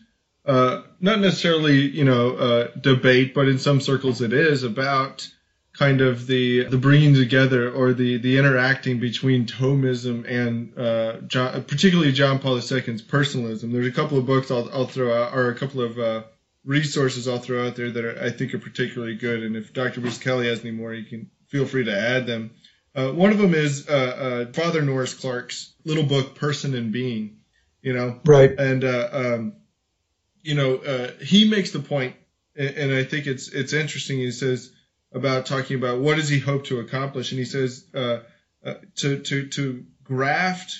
uh, 0.45 0.84
not 1.00 1.19
necessarily 1.19 1.80
you 1.82 2.06
know 2.06 2.36
uh, 2.36 2.67
debate, 2.80 3.34
but 3.34 3.48
in 3.48 3.60
some 3.60 3.82
circles 3.82 4.21
it 4.21 4.34
is 4.34 4.63
about 4.63 5.28
kind 5.78 6.00
of 6.00 6.26
the 6.26 6.63
the 6.65 6.78
bringing 6.78 7.13
together 7.13 7.69
or 7.69 7.93
the 7.93 8.17
the 8.17 8.38
interacting 8.38 9.00
between 9.00 9.45
Thomism 9.45 10.26
and 10.30 10.78
uh, 10.78 11.21
John, 11.28 11.63
particularly 11.63 12.13
John 12.13 12.39
Paul 12.39 12.56
II's 12.56 13.02
personalism. 13.02 13.74
There's 13.74 13.88
a 13.88 13.91
couple 13.91 14.17
of 14.17 14.26
books 14.26 14.52
I'll, 14.52 14.69
I'll 14.71 14.88
throw 14.88 15.13
out, 15.13 15.34
or 15.34 15.50
a 15.50 15.56
couple 15.56 15.82
of 15.82 16.00
uh, 16.00 16.24
resources 16.63 17.28
I'll 17.28 17.39
throw 17.39 17.67
out 17.67 17.76
there 17.76 17.91
that 17.91 18.06
are, 18.06 18.24
I 18.24 18.32
think 18.32 18.54
are 18.54 18.60
particularly 18.60 19.15
good. 19.15 19.43
And 19.43 19.56
if 19.58 19.74
Dr. 19.74 20.02
Bruce 20.02 20.17
Kelly 20.17 20.48
has 20.48 20.62
any 20.62 20.71
more, 20.71 20.93
you 20.93 21.06
can 21.06 21.30
feel 21.48 21.65
free 21.65 21.86
to 21.86 21.98
add 21.98 22.26
them. 22.26 22.52
Uh, 22.95 23.12
one 23.12 23.31
of 23.31 23.38
them 23.38 23.53
is 23.53 23.89
uh, 23.89 23.91
uh, 24.47 24.53
Father 24.53 24.81
Norris 24.81 25.13
Clarke's 25.13 25.73
little 25.84 26.03
book, 26.05 26.36
Person 26.36 26.73
and 26.75 26.91
Being. 26.91 27.38
You 27.81 27.93
know, 27.93 28.19
Right. 28.25 28.58
and 28.58 28.84
uh, 28.84 29.10
um, 29.12 29.53
you 30.41 30.55
know 30.55 30.77
uh, 30.77 31.12
he 31.21 31.49
makes 31.49 31.71
the 31.71 31.79
point, 31.79 32.15
and, 32.55 32.75
and 32.75 32.93
I 32.93 33.03
think 33.03 33.27
it's 33.27 33.49
it's 33.49 33.73
interesting. 33.73 34.17
He 34.17 34.31
says 34.31 34.71
about 35.12 35.45
talking 35.45 35.77
about 35.77 35.99
what 35.99 36.15
does 36.15 36.29
he 36.29 36.39
hope 36.39 36.65
to 36.65 36.79
accomplish, 36.79 37.31
and 37.31 37.38
he 37.38 37.45
says 37.45 37.86
uh, 37.93 38.19
uh, 38.65 38.75
to 38.95 39.19
to 39.19 39.47
to 39.49 39.86
graft 40.03 40.73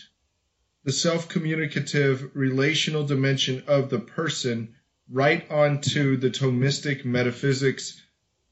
the 0.84 0.91
self-communicative 0.91 2.32
relational 2.36 3.06
dimension 3.06 3.63
of 3.67 3.89
the 3.89 3.99
person 3.99 4.75
right 5.12 5.49
onto 5.51 6.17
the 6.17 6.30
Thomistic 6.30 7.06
metaphysics 7.06 8.01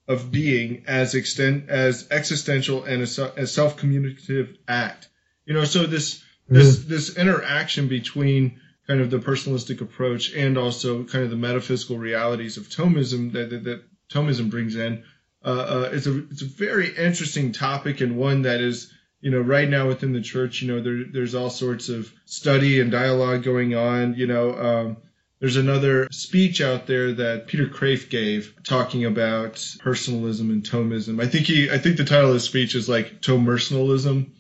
of 0.08 0.32
being 0.32 0.84
as 0.88 1.16
extent 1.16 1.70
as 1.70 2.08
existential 2.12 2.84
and 2.84 3.04
a, 3.04 3.42
a 3.42 3.48
self-communicative 3.48 4.58
act. 4.68 5.08
You 5.46 5.54
know, 5.54 5.66
so 5.66 5.86
this 5.86 6.24
this 6.48 6.84
this 6.86 7.18
interaction 7.18 7.88
between 7.88 8.60
kind 8.88 9.00
of 9.00 9.10
the 9.10 9.20
personalistic 9.20 9.82
approach 9.82 10.34
and 10.34 10.58
also 10.58 11.04
kind 11.06 11.24
of 11.24 11.30
the 11.30 11.38
metaphysical 11.38 11.98
realities 11.98 12.58
of 12.58 12.68
Thomism 12.68 13.32
that 13.34 13.50
that, 13.50 13.64
that 13.64 13.84
Thomism 14.10 14.50
brings 14.50 14.76
in 14.76 15.04
uh, 15.44 15.50
uh, 15.50 15.90
it's 15.92 16.08
a 16.08 16.20
it's 16.30 16.42
a 16.42 16.46
very 16.46 16.96
interesting 16.96 17.52
topic 17.52 18.02
and 18.02 18.18
one 18.18 18.44
that 18.44 18.62
is 18.62 18.92
you 19.20 19.30
know 19.32 19.42
right 19.42 19.68
now 19.68 19.88
within 19.88 20.14
the 20.14 20.22
church 20.22 20.62
you 20.62 20.74
know 20.74 20.82
there 20.82 21.04
there's 21.12 21.36
all 21.36 21.50
sorts 21.50 21.90
of 21.90 22.12
study 22.26 22.80
and 22.80 22.92
dialogue 22.92 23.44
going 23.44 23.76
on 23.76 24.14
you 24.16 24.28
know 24.28 24.54
um, 24.54 24.98
there's 25.44 25.58
another 25.58 26.08
speech 26.10 26.62
out 26.62 26.88
there 26.88 27.12
that 27.12 27.48
Peter 27.48 27.68
Kreeft 27.68 28.10
gave 28.10 28.56
talking 28.64 29.04
about 29.04 29.56
personalism 29.80 30.50
and 30.52 30.64
Thomism. 30.64 31.22
I 31.22 31.28
think 31.28 31.48
he 31.48 31.70
I 31.70 31.78
think 31.78 31.98
the 31.98 32.06
title 32.06 32.30
of 32.30 32.36
the 32.36 32.40
speech 32.40 32.76
is 32.76 32.88
like 32.88 33.20
Thomersonalism 33.20 34.32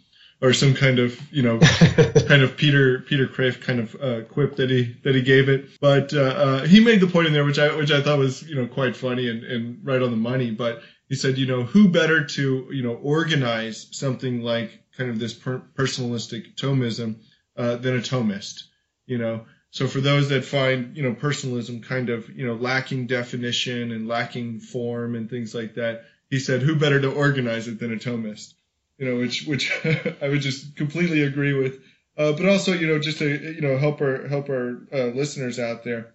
or 0.42 0.54
some 0.54 0.74
kind 0.74 1.00
of 1.00 1.20
you 1.30 1.42
know 1.42 1.60
kind 2.30 2.42
of 2.42 2.56
Peter 2.56 3.02
Peter 3.02 3.28
Kreeft 3.28 3.60
kind 3.60 3.82
of 3.82 3.96
uh, 4.02 4.22
quip 4.22 4.56
that 4.56 4.70
he 4.70 4.96
that 5.04 5.13
he 5.13 5.22
gave 5.22 5.50
it. 5.50 5.72
But 5.82 6.13
uh, 6.13 6.22
uh, 6.22 6.66
he 6.68 6.80
made 6.80 7.02
the 7.02 7.08
point 7.08 7.28
in 7.28 7.34
there, 7.34 7.44
which 7.44 7.60
I 7.60 7.76
which 7.76 7.92
I 7.92 8.02
thought 8.02 8.20
was 8.20 8.42
you 8.42 8.56
know 8.56 8.68
quite 8.68 8.96
funny 8.96 9.28
and, 9.28 9.44
and 9.44 9.80
right 9.84 10.02
on 10.02 10.10
the 10.10 10.16
money. 10.16 10.52
But 10.52 10.84
he 11.10 11.16
said, 11.16 11.38
you 11.38 11.48
know, 11.48 11.63
who 11.63 11.89
better 11.89 12.24
to 12.24 12.70
you 12.72 12.82
know 12.82 12.94
organize 12.94 13.89
something 13.92 14.42
like 14.42 14.72
kind 14.98 15.10
of 15.10 15.20
this 15.20 15.34
per- 15.34 15.63
personalistic 15.76 16.56
Thomism 16.56 17.18
uh, 17.58 17.76
than 17.76 17.98
a 17.98 18.00
Thomist, 18.00 18.63
you 19.06 19.18
know. 19.18 19.44
So 19.73 19.88
for 19.88 19.99
those 19.99 20.29
that 20.29 20.45
find 20.45 20.95
you 20.95 21.03
know 21.03 21.13
personalism 21.13 21.81
kind 21.81 22.09
of 22.09 22.29
you 22.29 22.47
know 22.47 22.53
lacking 22.53 23.07
definition 23.07 23.91
and 23.91 24.07
lacking 24.07 24.62
form 24.62 25.15
and 25.15 25.29
things 25.29 25.53
like 25.53 25.75
that, 25.75 26.05
he 26.29 26.39
said, 26.39 26.62
who 26.62 26.75
better 26.75 27.01
to 27.01 27.12
organize 27.12 27.67
it 27.67 27.79
than 27.79 27.93
a 27.93 27.97
Thomist? 27.97 28.53
you 28.97 29.09
know, 29.09 29.19
which 29.19 29.45
which 29.45 29.71
I 30.21 30.29
would 30.29 30.41
just 30.41 30.75
completely 30.75 31.23
agree 31.23 31.53
with. 31.53 31.81
Uh, 32.17 32.31
but 32.33 32.47
also, 32.47 32.73
you 32.73 32.88
know, 32.88 32.99
just 32.99 33.17
to 33.19 33.29
you 33.29 33.62
know 33.62 33.77
help 33.77 34.01
our 34.01 34.27
help 34.27 34.49
our 34.49 34.81
uh, 34.93 35.05
listeners 35.07 35.59
out 35.59 35.83
there, 35.83 36.13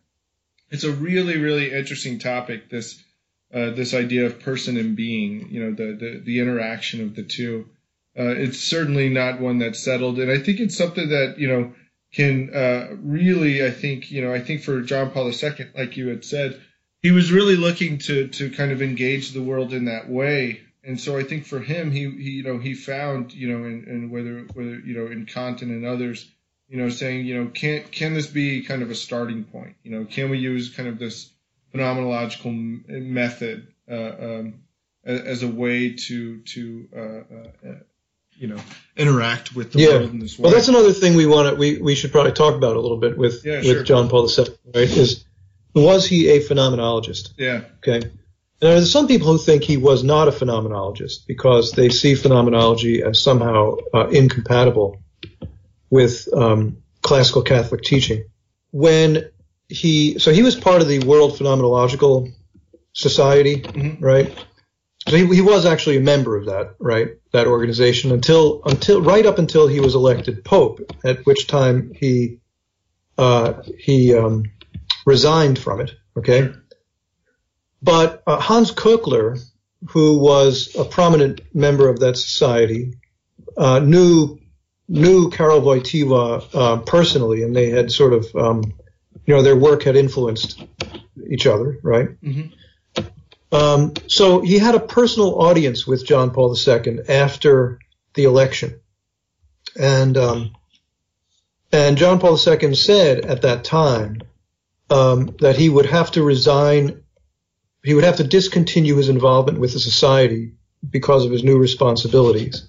it's 0.70 0.84
a 0.84 0.92
really 0.92 1.38
really 1.38 1.72
interesting 1.72 2.18
topic. 2.18 2.70
This 2.70 3.02
uh, 3.52 3.70
this 3.70 3.94
idea 3.94 4.26
of 4.26 4.40
person 4.40 4.76
and 4.76 4.96
being, 4.96 5.48
you 5.50 5.62
know, 5.62 5.72
the 5.72 5.96
the, 5.96 6.22
the 6.24 6.40
interaction 6.40 7.02
of 7.02 7.14
the 7.14 7.24
two. 7.24 7.68
Uh, 8.18 8.34
it's 8.34 8.58
certainly 8.58 9.08
not 9.08 9.40
one 9.40 9.58
that's 9.58 9.78
settled, 9.78 10.18
and 10.18 10.30
I 10.30 10.38
think 10.38 10.58
it's 10.58 10.76
something 10.76 11.08
that 11.10 11.38
you 11.38 11.48
know 11.48 11.74
can 12.12 12.54
uh, 12.54 12.96
really, 13.02 13.64
I 13.64 13.70
think, 13.70 14.10
you 14.10 14.22
know, 14.22 14.32
I 14.32 14.40
think 14.40 14.62
for 14.62 14.80
John 14.80 15.10
Paul 15.10 15.30
II, 15.30 15.70
like 15.76 15.96
you 15.96 16.08
had 16.08 16.24
said, 16.24 16.60
he 17.02 17.10
was 17.10 17.30
really 17.30 17.56
looking 17.56 17.98
to 17.98 18.28
to 18.28 18.50
kind 18.50 18.72
of 18.72 18.82
engage 18.82 19.30
the 19.30 19.42
world 19.42 19.72
in 19.72 19.84
that 19.84 20.08
way 20.08 20.62
and 20.88 20.98
so 20.98 21.18
I 21.18 21.22
think 21.22 21.44
for 21.44 21.60
him, 21.60 21.90
he, 21.90 22.10
he 22.10 22.30
you 22.30 22.42
know 22.42 22.58
he 22.58 22.74
found 22.74 23.34
you 23.34 23.48
know 23.50 23.64
and 23.64 23.86
in 23.86 24.10
whether 24.10 24.46
whether 24.54 24.78
you 24.78 24.96
know 24.96 25.06
in 25.06 25.26
Kant 25.26 25.60
and 25.60 25.84
others, 25.84 26.30
you 26.66 26.78
know 26.78 26.88
saying 26.88 27.26
you 27.26 27.34
know 27.34 27.50
can 27.50 27.84
can 27.90 28.14
this 28.14 28.26
be 28.26 28.62
kind 28.62 28.82
of 28.82 28.90
a 28.90 28.94
starting 28.94 29.44
point? 29.44 29.76
You 29.82 29.90
know 29.90 30.04
can 30.06 30.30
we 30.30 30.38
use 30.38 30.74
kind 30.74 30.88
of 30.88 30.98
this 30.98 31.30
phenomenological 31.74 32.88
method 32.88 33.68
uh, 33.90 34.14
um, 34.20 34.54
as, 35.04 35.42
a 35.42 35.48
way 35.48 35.92
to 35.92 36.40
to 36.40 36.88
uh, 36.96 37.68
uh, 37.68 37.74
you 38.38 38.46
know 38.48 38.60
interact 38.96 39.54
with 39.54 39.72
the 39.72 39.80
Yeah. 39.80 39.98
world 39.98 40.10
in 40.10 40.18
this 40.18 40.38
way? 40.38 40.44
Well, 40.44 40.52
that's 40.52 40.68
another 40.68 40.92
thing 40.92 41.14
we 41.16 41.26
want 41.26 41.48
to 41.50 41.54
we, 41.54 41.78
we 41.78 41.94
should 41.94 42.12
probably 42.12 42.32
talk 42.32 42.54
about 42.54 42.76
a 42.76 42.80
little 42.80 42.96
bit 42.98 43.16
with 43.18 43.44
Yeah, 43.44 43.56
with 43.56 43.64
sure. 43.64 43.82
John 43.84 44.08
Paul 44.08 44.28
II, 44.28 44.46
right? 44.74 44.88
Is 44.90 45.24
was 45.74 46.06
he 46.06 46.28
a 46.30 46.40
phenomenologist? 46.40 47.34
yeah, 47.36 47.62
Okay, 47.78 47.96
And 48.06 48.18
there 48.60 48.76
are 48.76 48.84
some 48.84 49.06
people 49.06 49.28
who 49.28 49.38
think 49.38 49.62
he 49.62 49.76
was 49.76 50.02
not 50.02 50.26
a 50.28 50.32
phenomenologist 50.32 51.26
because 51.26 51.72
they 51.72 51.88
see 51.90 52.14
phenomenology 52.16 53.02
as 53.02 53.22
somehow 53.22 53.76
uh, 53.94 54.08
incompatible 54.08 55.00
with 55.90 56.28
um, 56.34 56.78
classical 57.02 57.42
Catholic 57.42 57.82
teaching. 57.82 58.24
When 58.72 59.30
he, 59.68 60.18
so 60.18 60.32
he 60.32 60.42
was 60.42 60.56
part 60.56 60.82
of 60.82 60.88
the 60.88 60.98
World 61.00 61.38
Phenomenological 61.38 62.32
Society, 62.92 63.60
Mhm. 63.62 64.00
right? 64.00 64.34
So 65.08 65.16
he, 65.16 65.26
he 65.34 65.40
was 65.40 65.64
actually 65.64 65.96
a 65.96 66.00
member 66.00 66.36
of 66.36 66.46
that, 66.46 66.74
right? 66.78 67.08
That 67.32 67.46
organization 67.46 68.12
until 68.12 68.62
until 68.64 69.00
right 69.02 69.24
up 69.24 69.38
until 69.38 69.66
he 69.66 69.80
was 69.80 69.94
elected 69.94 70.44
pope, 70.44 70.80
at 71.04 71.24
which 71.24 71.46
time 71.46 71.92
he 71.94 72.38
uh, 73.16 73.62
he 73.78 74.14
um, 74.14 74.44
resigned 75.06 75.58
from 75.58 75.80
it. 75.80 75.92
Okay, 76.16 76.52
but 77.82 78.22
uh, 78.26 78.40
Hans 78.40 78.72
Kochler, 78.72 79.38
who 79.90 80.18
was 80.18 80.74
a 80.76 80.84
prominent 80.84 81.40
member 81.54 81.88
of 81.88 82.00
that 82.00 82.16
society, 82.16 82.94
uh, 83.56 83.78
knew 83.78 84.38
knew 84.88 85.30
Karol 85.30 85.60
Wojtyła 85.60 86.54
uh, 86.54 86.76
personally, 86.78 87.42
and 87.42 87.54
they 87.54 87.70
had 87.70 87.92
sort 87.92 88.12
of 88.12 88.26
um, 88.34 88.62
you 89.26 89.34
know 89.34 89.42
their 89.42 89.56
work 89.56 89.82
had 89.84 89.96
influenced 89.96 90.62
each 91.30 91.46
other, 91.46 91.78
right? 91.82 92.08
Mhm. 92.22 92.52
Um, 93.50 93.94
so 94.08 94.40
he 94.40 94.58
had 94.58 94.74
a 94.74 94.80
personal 94.80 95.40
audience 95.40 95.86
with 95.86 96.06
John 96.06 96.30
Paul 96.30 96.54
II 96.56 97.00
after 97.08 97.78
the 98.14 98.24
election, 98.24 98.80
and 99.78 100.16
um, 100.16 100.52
and 101.72 101.96
John 101.96 102.18
Paul 102.18 102.38
II 102.38 102.74
said 102.74 103.24
at 103.24 103.42
that 103.42 103.64
time 103.64 104.22
um, 104.90 105.36
that 105.40 105.56
he 105.56 105.68
would 105.68 105.86
have 105.86 106.10
to 106.12 106.22
resign, 106.22 107.02
he 107.82 107.94
would 107.94 108.04
have 108.04 108.16
to 108.16 108.24
discontinue 108.24 108.96
his 108.96 109.08
involvement 109.08 109.58
with 109.58 109.72
the 109.72 109.80
society 109.80 110.52
because 110.88 111.24
of 111.24 111.32
his 111.32 111.44
new 111.44 111.58
responsibilities. 111.58 112.68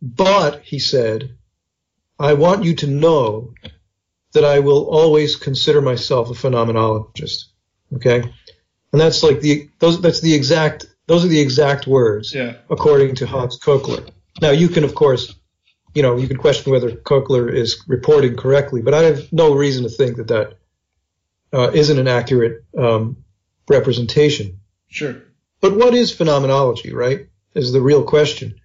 But 0.00 0.62
he 0.62 0.78
said, 0.78 1.36
I 2.18 2.34
want 2.34 2.64
you 2.64 2.74
to 2.76 2.86
know 2.86 3.54
that 4.32 4.44
I 4.44 4.60
will 4.60 4.88
always 4.88 5.36
consider 5.36 5.80
myself 5.80 6.30
a 6.30 6.34
phenomenologist. 6.34 7.44
Okay. 7.94 8.32
And 8.92 9.00
that's 9.00 9.22
like 9.22 9.40
the, 9.40 9.68
those, 9.78 10.00
that's 10.00 10.20
the 10.20 10.34
exact, 10.34 10.86
those 11.06 11.24
are 11.24 11.28
the 11.28 11.40
exact 11.40 11.86
words 11.86 12.34
Yeah. 12.34 12.56
according 12.70 13.16
to 13.16 13.26
Hans 13.26 13.58
Kochler. 13.58 14.08
Now 14.40 14.50
you 14.50 14.68
can, 14.68 14.84
of 14.84 14.94
course, 14.94 15.34
you 15.94 16.02
know, 16.02 16.16
you 16.16 16.28
can 16.28 16.36
question 16.36 16.72
whether 16.72 16.90
Kochler 16.90 17.52
is 17.52 17.82
reporting 17.86 18.36
correctly, 18.36 18.82
but 18.82 18.94
I 18.94 19.02
have 19.04 19.32
no 19.32 19.54
reason 19.54 19.82
to 19.82 19.88
think 19.88 20.16
that 20.16 20.28
that 20.28 20.58
uh, 21.52 21.70
isn't 21.72 21.98
an 21.98 22.08
accurate 22.08 22.64
um, 22.76 23.16
representation. 23.68 24.60
Sure. 24.88 25.16
But 25.60 25.76
what 25.76 25.94
is 25.94 26.12
phenomenology, 26.12 26.92
right? 26.92 27.28
Is 27.54 27.72
the 27.72 27.80
real 27.80 28.04
question. 28.04 28.60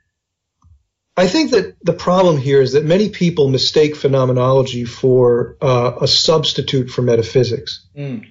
I 1.16 1.28
think 1.28 1.52
that 1.52 1.76
the 1.84 1.94
problem 1.94 2.38
here 2.38 2.62
is 2.62 2.74
that 2.74 2.86
many 2.86 3.10
people 3.10 3.48
mistake 3.50 3.96
phenomenology 3.96 4.86
for 4.86 5.58
uh, 5.62 5.94
a 6.02 6.08
substitute 6.08 6.90
for 6.90 7.02
metaphysics. 7.04 7.88
Mm. 7.96 8.26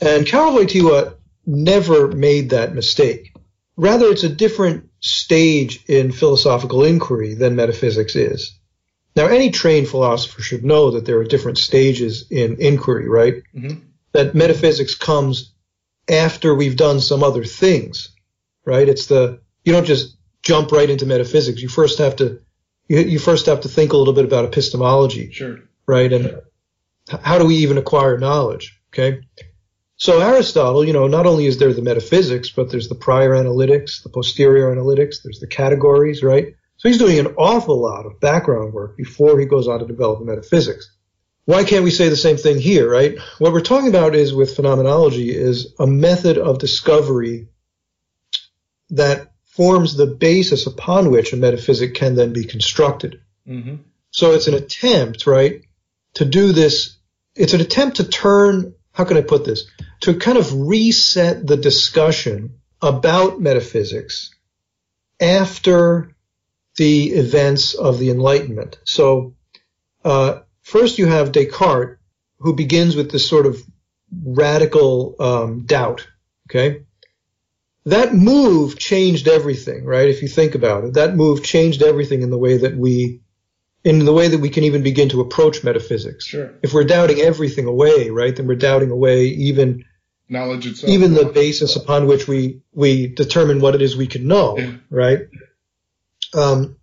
And 0.00 0.26
Karol 0.26 0.52
Wojtyła 0.52 1.14
never 1.46 2.08
made 2.08 2.50
that 2.50 2.74
mistake. 2.74 3.32
Rather, 3.76 4.06
it's 4.06 4.24
a 4.24 4.28
different 4.28 4.88
stage 5.00 5.84
in 5.86 6.10
philosophical 6.12 6.82
inquiry 6.84 7.34
than 7.34 7.56
metaphysics 7.56 8.16
is. 8.16 8.58
Now, 9.14 9.26
any 9.26 9.50
trained 9.50 9.88
philosopher 9.88 10.42
should 10.42 10.64
know 10.64 10.92
that 10.92 11.04
there 11.06 11.18
are 11.18 11.24
different 11.24 11.58
stages 11.58 12.26
in 12.30 12.56
inquiry, 12.60 13.08
right? 13.08 13.42
Mhm. 13.56 13.82
That 14.12 14.34
metaphysics 14.34 14.94
comes 14.94 15.52
after 16.08 16.54
we've 16.54 16.76
done 16.76 17.00
some 17.00 17.22
other 17.22 17.44
things, 17.44 18.08
right? 18.64 18.88
It's 18.88 19.06
the, 19.06 19.40
you 19.64 19.72
don't 19.72 19.86
just 19.86 20.16
jump 20.42 20.70
right 20.72 20.88
into 20.88 21.06
metaphysics. 21.06 21.60
You 21.62 21.68
first 21.68 21.98
have 21.98 22.16
to, 22.16 22.40
you, 22.88 23.00
you 23.00 23.18
first 23.18 23.46
have 23.46 23.60
to 23.62 23.68
think 23.68 23.92
a 23.92 23.96
little 23.96 24.14
bit 24.14 24.24
about 24.24 24.44
epistemology 24.44 25.32
Sure. 25.32 25.58
right? 25.86 26.12
And 26.12 26.26
h- 27.12 27.20
how 27.22 27.38
do 27.38 27.46
we 27.46 27.56
even 27.56 27.78
acquire 27.78 28.16
knowledge? 28.18 28.78
Okay. 28.92 29.20
So 29.98 30.20
Aristotle, 30.20 30.84
you 30.84 30.92
know, 30.92 31.06
not 31.06 31.26
only 31.26 31.46
is 31.46 31.58
there 31.58 31.72
the 31.72 31.82
metaphysics, 31.82 32.50
but 32.50 32.70
there's 32.70 32.88
the 32.88 32.94
prior 32.94 33.30
analytics, 33.30 34.02
the 34.02 34.10
posterior 34.10 34.74
analytics, 34.74 35.22
there's 35.22 35.40
the 35.40 35.46
categories, 35.46 36.22
right? 36.22 36.54
So 36.76 36.88
he's 36.88 36.98
doing 36.98 37.18
an 37.18 37.34
awful 37.38 37.80
lot 37.80 38.04
of 38.04 38.20
background 38.20 38.74
work 38.74 38.96
before 38.96 39.38
he 39.40 39.46
goes 39.46 39.68
on 39.68 39.78
to 39.78 39.86
develop 39.86 40.20
metaphysics. 40.22 40.90
Why 41.46 41.64
can't 41.64 41.84
we 41.84 41.90
say 41.90 42.08
the 42.08 42.16
same 42.16 42.36
thing 42.36 42.58
here, 42.58 42.90
right? 42.90 43.18
What 43.38 43.52
we're 43.52 43.60
talking 43.60 43.88
about 43.88 44.14
is 44.14 44.34
with 44.34 44.56
phenomenology 44.56 45.30
is 45.30 45.74
a 45.78 45.86
method 45.86 46.38
of 46.38 46.58
discovery 46.58 47.48
that 48.90 49.32
forms 49.44 49.96
the 49.96 50.06
basis 50.06 50.66
upon 50.66 51.10
which 51.10 51.32
a 51.32 51.36
metaphysic 51.36 51.94
can 51.94 52.14
then 52.14 52.32
be 52.32 52.44
constructed. 52.44 53.20
hmm 53.46 53.76
So 54.10 54.32
it's 54.32 54.48
an 54.48 54.54
attempt, 54.54 55.26
right, 55.26 55.62
to 56.14 56.24
do 56.24 56.52
this. 56.52 56.96
It's 57.34 57.54
an 57.54 57.60
attempt 57.60 57.98
to 57.98 58.04
turn, 58.04 58.74
how 58.96 59.04
can 59.04 59.18
I 59.18 59.20
put 59.20 59.44
this? 59.44 59.70
To 60.00 60.14
kind 60.14 60.38
of 60.38 60.68
reset 60.68 61.46
the 61.46 61.58
discussion 61.58 62.60
about 62.80 63.38
metaphysics 63.38 64.34
after 65.20 66.16
the 66.76 67.10
events 67.10 67.74
of 67.74 67.98
the 67.98 68.08
Enlightenment. 68.08 68.78
So, 68.84 69.34
uh, 70.02 70.40
first 70.62 70.98
you 70.98 71.04
have 71.06 71.32
Descartes, 71.32 71.98
who 72.38 72.54
begins 72.54 72.96
with 72.96 73.10
this 73.10 73.28
sort 73.28 73.44
of 73.44 73.62
radical 74.24 75.14
um, 75.20 75.66
doubt. 75.66 76.08
Okay, 76.48 76.84
that 77.84 78.14
move 78.14 78.78
changed 78.78 79.28
everything, 79.28 79.84
right? 79.84 80.08
If 80.08 80.22
you 80.22 80.28
think 80.28 80.54
about 80.54 80.84
it, 80.84 80.94
that 80.94 81.16
move 81.16 81.44
changed 81.44 81.82
everything 81.82 82.22
in 82.22 82.30
the 82.30 82.38
way 82.38 82.56
that 82.56 82.76
we 82.78 83.20
in 83.86 84.04
the 84.04 84.12
way 84.12 84.26
that 84.26 84.38
we 84.40 84.50
can 84.50 84.64
even 84.64 84.82
begin 84.82 85.08
to 85.10 85.20
approach 85.20 85.62
metaphysics. 85.62 86.26
Sure. 86.26 86.50
If 86.60 86.74
we're 86.74 86.82
doubting 86.96 87.20
everything 87.20 87.66
away, 87.66 88.10
right, 88.10 88.34
then 88.34 88.48
we're 88.48 88.56
doubting 88.56 88.90
away 88.90 89.26
even 89.26 89.84
Knowledge 90.28 90.66
itself. 90.66 90.90
even 90.92 91.14
the 91.14 91.26
basis 91.26 91.76
upon 91.76 92.08
which 92.08 92.26
we 92.26 92.62
we 92.72 93.06
determine 93.06 93.60
what 93.60 93.76
it 93.76 93.82
is 93.82 93.96
we 93.96 94.08
can 94.08 94.26
know, 94.26 94.58
Yeah. 94.58 94.72
right? 94.90 95.20
Um, 96.34 96.78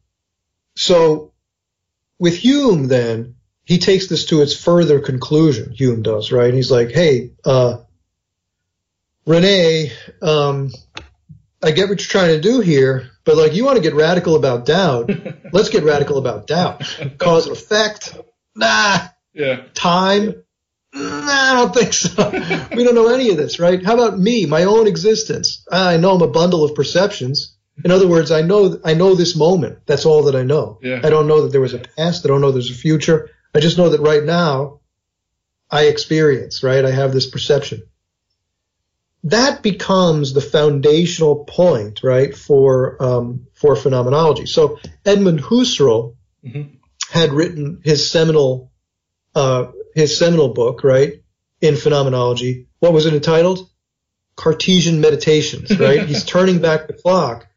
so 0.78 1.34
with 2.20 2.38
Hume, 2.38 2.88
then 2.88 3.36
he 3.66 3.80
takes 3.80 4.08
this 4.08 4.26
to 4.28 4.42
its 4.42 4.56
further 4.56 5.02
conclusion. 5.02 5.74
Hume 5.74 6.04
does, 6.04 6.32
right? 6.32 6.54
He's 6.54 6.72
like, 6.72 6.92
hey, 6.92 7.32
uh, 7.44 7.80
René, 9.28 9.92
um, 10.22 10.72
I 11.62 11.72
get 11.72 11.90
what 11.90 12.00
you're 12.00 12.08
trying 12.08 12.36
to 12.36 12.42
do 12.42 12.60
here, 12.62 13.10
but 13.26 13.38
like 13.38 13.54
you 13.54 13.66
want 13.66 13.78
to 13.78 13.84
get 13.84 13.94
radical 13.94 14.36
about 14.36 14.66
doubt. 14.66 15.10
Let's 15.54 15.70
get 15.70 15.84
radical 15.84 16.18
about 16.18 16.48
doubt. 16.48 16.82
Cause 17.18 17.48
and 17.48 17.56
effect. 17.58 18.18
Nah 18.56 19.08
yeah. 19.34 19.64
time? 19.74 20.44
Nah, 20.94 21.02
I 21.02 21.54
don't 21.56 21.74
think 21.74 21.94
so. 21.94 22.30
we 22.76 22.84
don't 22.84 22.96
know 22.96 23.14
any 23.14 23.32
of 23.32 23.38
this, 23.38 23.60
right? 23.60 23.84
How 23.84 23.96
about 23.96 24.20
me, 24.20 24.46
my 24.46 24.64
own 24.64 24.88
existence? 24.88 25.66
I 25.72 25.98
know 25.98 26.16
I'm 26.16 26.22
a 26.22 26.28
bundle 26.28 26.64
of 26.64 26.76
perceptions. 26.76 27.58
In 27.84 27.90
other 27.90 28.08
words, 28.08 28.30
I 28.30 28.42
know 28.42 28.80
I 28.86 28.94
know 28.94 29.16
this 29.16 29.36
moment. 29.36 29.80
That's 29.88 30.06
all 30.06 30.24
that 30.24 30.36
I 30.36 30.44
know. 30.44 30.78
Yeah. 30.84 31.02
I 31.04 31.10
don't 31.10 31.28
know 31.28 31.42
that 31.42 31.52
there 31.52 31.62
was 31.62 31.74
a 31.74 31.80
past. 31.80 32.24
I 32.24 32.28
don't 32.28 32.42
know 32.42 32.52
there's 32.52 32.70
a 32.70 32.76
future. 32.76 33.32
I 33.56 33.60
just 33.60 33.80
know 33.80 33.90
that 33.90 34.02
right 34.02 34.24
now 34.24 34.82
I 35.72 35.86
experience, 35.86 36.62
right? 36.62 36.86
I 36.86 36.92
have 36.92 37.12
this 37.12 37.28
perception. 37.28 37.82
That 39.24 39.64
becomes 39.64 40.34
the 40.34 40.42
foundational 40.42 41.46
point, 41.46 42.02
right, 42.04 42.36
for 42.36 43.02
um, 43.02 43.48
for 43.54 43.76
phenomenology. 43.76 44.46
So 44.46 44.80
Edmund 45.06 45.42
Husserl 45.42 46.16
Mhm. 46.46 46.78
had 47.10 47.32
written 47.32 47.80
his 47.86 48.10
seminal 48.10 48.72
uh, 49.36 49.68
his 49.96 50.20
seminal 50.20 50.50
book, 50.50 50.84
right, 50.84 51.24
in 51.62 51.76
phenomenology. 51.76 52.68
What 52.80 52.94
was 52.94 53.06
it 53.06 53.14
entitled? 53.14 53.70
Cartesian 54.36 55.00
Meditations, 55.00 55.78
right? 55.80 56.06
he's 56.08 56.26
turning 56.26 56.60
back 56.60 56.88
the 56.88 56.94
clock 56.94 57.48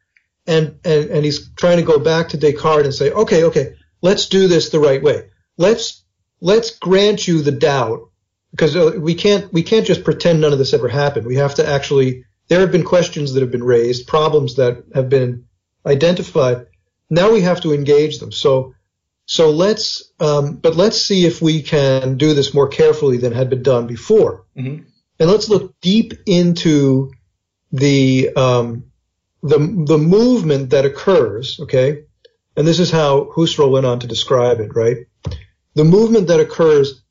and, 0.45 0.79
and, 0.85 1.09
and 1.09 1.25
he's 1.25 1.49
trying 1.55 1.77
to 1.77 1.83
go 1.83 1.99
back 1.99 2.29
to 2.29 2.37
Descartes 2.37 2.85
and 2.85 2.93
say, 2.93 3.11
okay, 3.11 3.43
okay, 3.45 3.73
let's 4.01 4.27
do 4.27 4.47
this 4.47 4.69
the 4.69 4.79
right 4.79 5.01
way. 5.01 5.29
Let's, 5.57 6.03
let's 6.39 6.77
grant 6.77 7.27
you 7.27 7.41
the 7.41 7.51
doubt 7.51 8.06
because 8.57 8.75
uh, 8.75 8.99
we 8.99 9.13
can't, 9.13 9.53
we 9.53 9.61
can't 9.61 9.85
just 9.85 10.03
pretend 10.03 10.41
none 10.41 10.51
of 10.51 10.57
this 10.57 10.73
ever 10.73 10.87
happened. 10.87 11.27
We 11.27 11.35
have 11.35 11.53
to 11.55 11.67
actually, 11.67 12.25
there 12.47 12.61
have 12.61 12.71
been 12.71 12.83
questions 12.83 13.33
that 13.33 13.41
have 13.41 13.51
been 13.51 13.63
raised, 13.63 14.07
problems 14.07 14.55
that 14.55 14.83
have 14.95 15.09
been 15.09 15.45
identified. 15.85 16.65
Now 17.07 17.31
we 17.31 17.41
have 17.41 17.61
to 17.61 17.73
engage 17.73 18.17
them. 18.17 18.31
So, 18.31 18.73
so 19.27 19.51
let's, 19.51 20.11
um, 20.19 20.55
but 20.55 20.75
let's 20.75 20.99
see 20.99 21.27
if 21.27 21.39
we 21.39 21.61
can 21.61 22.17
do 22.17 22.33
this 22.33 22.51
more 22.55 22.67
carefully 22.67 23.17
than 23.17 23.31
had 23.31 23.51
been 23.51 23.61
done 23.61 23.85
before. 23.85 24.45
Mhm. 24.57 24.85
And 25.19 25.29
let's 25.29 25.49
look 25.49 25.79
deep 25.79 26.13
into 26.25 27.11
the, 27.71 28.31
um, 28.35 28.85
the, 29.43 29.59
the 29.59 29.99
movement 29.99 30.71
that 30.71 30.85
occurs, 30.85 31.59
okay? 31.59 32.05
And 32.55 32.67
this 32.67 32.79
is 32.79 32.89
how 32.89 33.31
Husserl 33.35 33.69
went 33.69 33.85
on 33.85 33.99
to 33.99 34.07
describe 34.07 34.59
it, 34.61 34.75
right? 34.75 35.05
The 35.75 35.83
movement 35.83 36.29
that 36.29 36.39
occurs 36.39 37.03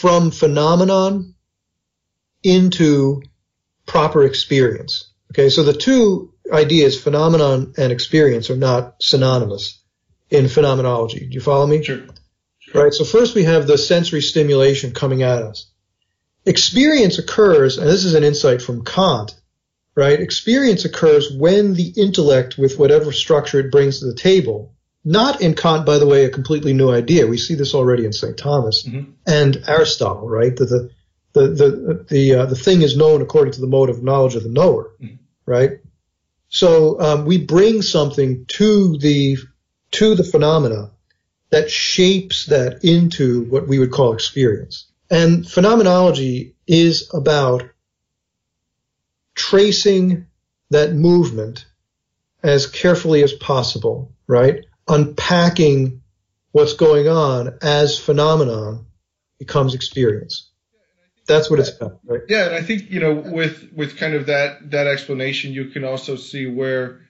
from 0.00 0.30
phenomenon 0.30 1.34
into 2.42 3.22
proper 3.86 4.24
experience, 4.24 5.14
Okay, 5.34 5.48
so 5.48 5.64
the 5.64 5.72
two 5.72 6.32
ideas, 6.52 7.00
phenomenon 7.00 7.74
and 7.76 7.90
experience, 7.90 8.50
are 8.50 8.56
not 8.56 8.94
synonymous 9.00 9.82
in 10.30 10.46
phenomenology. 10.46 11.26
Do 11.26 11.34
you 11.34 11.40
follow 11.40 11.66
me? 11.66 11.82
Sure. 11.82 12.06
Right. 12.72 12.94
So 12.94 13.04
first 13.04 13.34
we 13.34 13.42
have 13.42 13.66
the 13.66 13.76
sensory 13.76 14.22
stimulation 14.22 14.92
coming 14.92 15.22
at 15.22 15.42
us. 15.42 15.70
Experience 16.46 17.18
occurs, 17.18 17.78
and 17.78 17.88
this 17.88 18.04
is 18.04 18.14
an 18.14 18.22
insight 18.22 18.62
from 18.62 18.84
Kant, 18.84 19.34
right? 19.96 20.20
Experience 20.20 20.84
occurs 20.84 21.32
when 21.36 21.74
the 21.74 21.92
intellect, 21.96 22.56
with 22.58 22.78
whatever 22.78 23.10
structure 23.10 23.58
it 23.58 23.72
brings 23.72 23.98
to 23.98 24.06
the 24.06 24.14
table, 24.14 24.72
not 25.04 25.40
in 25.42 25.54
Kant, 25.54 25.84
by 25.84 25.98
the 25.98 26.06
way, 26.06 26.24
a 26.24 26.30
completely 26.30 26.72
new 26.72 26.90
idea. 26.90 27.26
We 27.26 27.36
see 27.38 27.54
this 27.54 27.74
already 27.74 28.04
in 28.06 28.12
St. 28.12 28.36
Thomas 28.36 28.84
Mhm. 28.84 29.12
and 29.26 29.62
Aristotle, 29.66 30.28
right? 30.28 30.54
That 30.56 30.66
the 30.66 30.90
the 31.32 31.48
the 31.48 32.06
the 32.08 32.34
uh, 32.34 32.46
the 32.46 32.56
thing 32.56 32.82
is 32.82 32.96
known 32.96 33.20
according 33.22 33.52
to 33.54 33.60
the 33.60 33.66
mode 33.66 33.90
of 33.90 34.02
knowledge 34.02 34.34
of 34.36 34.44
the 34.44 34.48
knower, 34.48 34.92
Mhm. 35.02 35.18
right? 35.46 35.80
So 36.48 37.00
um, 37.00 37.24
we 37.26 37.38
bring 37.38 37.82
something 37.82 38.46
to 38.48 38.96
the 38.98 39.38
to 39.92 40.14
the 40.14 40.24
phenomena 40.24 40.90
that 41.50 41.70
shapes 41.70 42.46
that 42.46 42.84
into 42.84 43.42
what 43.42 43.68
we 43.68 43.78
would 43.78 43.90
call 43.92 44.12
experience. 44.12 44.86
And 45.10 45.48
phenomenology 45.48 46.54
is 46.66 47.10
about 47.12 47.64
tracing 49.34 50.26
that 50.70 50.94
movement 50.94 51.66
as 52.42 52.66
carefully 52.66 53.22
as 53.22 53.32
possible, 53.32 54.12
right? 54.26 54.64
Unpacking 54.88 56.02
what's 56.52 56.74
going 56.74 57.08
on 57.08 57.58
as 57.62 57.98
phenomenon 57.98 58.86
becomes 59.38 59.74
experience. 59.74 60.50
That's 61.26 61.50
what 61.50 61.58
it's 61.58 61.70
about, 61.70 62.00
right? 62.04 62.20
Yeah, 62.28 62.46
and 62.46 62.54
I 62.54 62.62
think 62.62 62.90
you 62.90 63.00
know 63.00 63.14
with 63.14 63.72
with 63.74 63.96
kind 63.96 64.14
of 64.14 64.26
that 64.26 64.70
that 64.70 64.86
explanation, 64.86 65.52
you 65.52 65.66
can 65.66 65.84
also 65.84 66.16
see 66.16 66.46
where 66.46 67.00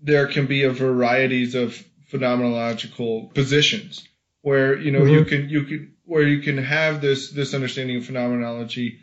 there 0.00 0.26
can 0.26 0.46
be 0.46 0.64
a 0.64 0.70
varieties 0.70 1.54
of 1.54 1.82
phenomenological 2.10 3.32
positions 3.34 4.06
where 4.42 4.78
you 4.78 4.90
know 4.90 5.04
you 5.04 5.22
Mhm. 5.22 5.28
can 5.28 5.48
you 5.48 5.64
can 5.64 5.94
where 6.04 6.26
you 6.26 6.40
can 6.40 6.58
have 6.58 7.00
this 7.00 7.30
this 7.30 7.54
understanding 7.54 7.96
of 7.96 8.06
phenomenology 8.06 9.00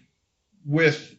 with 0.65 1.15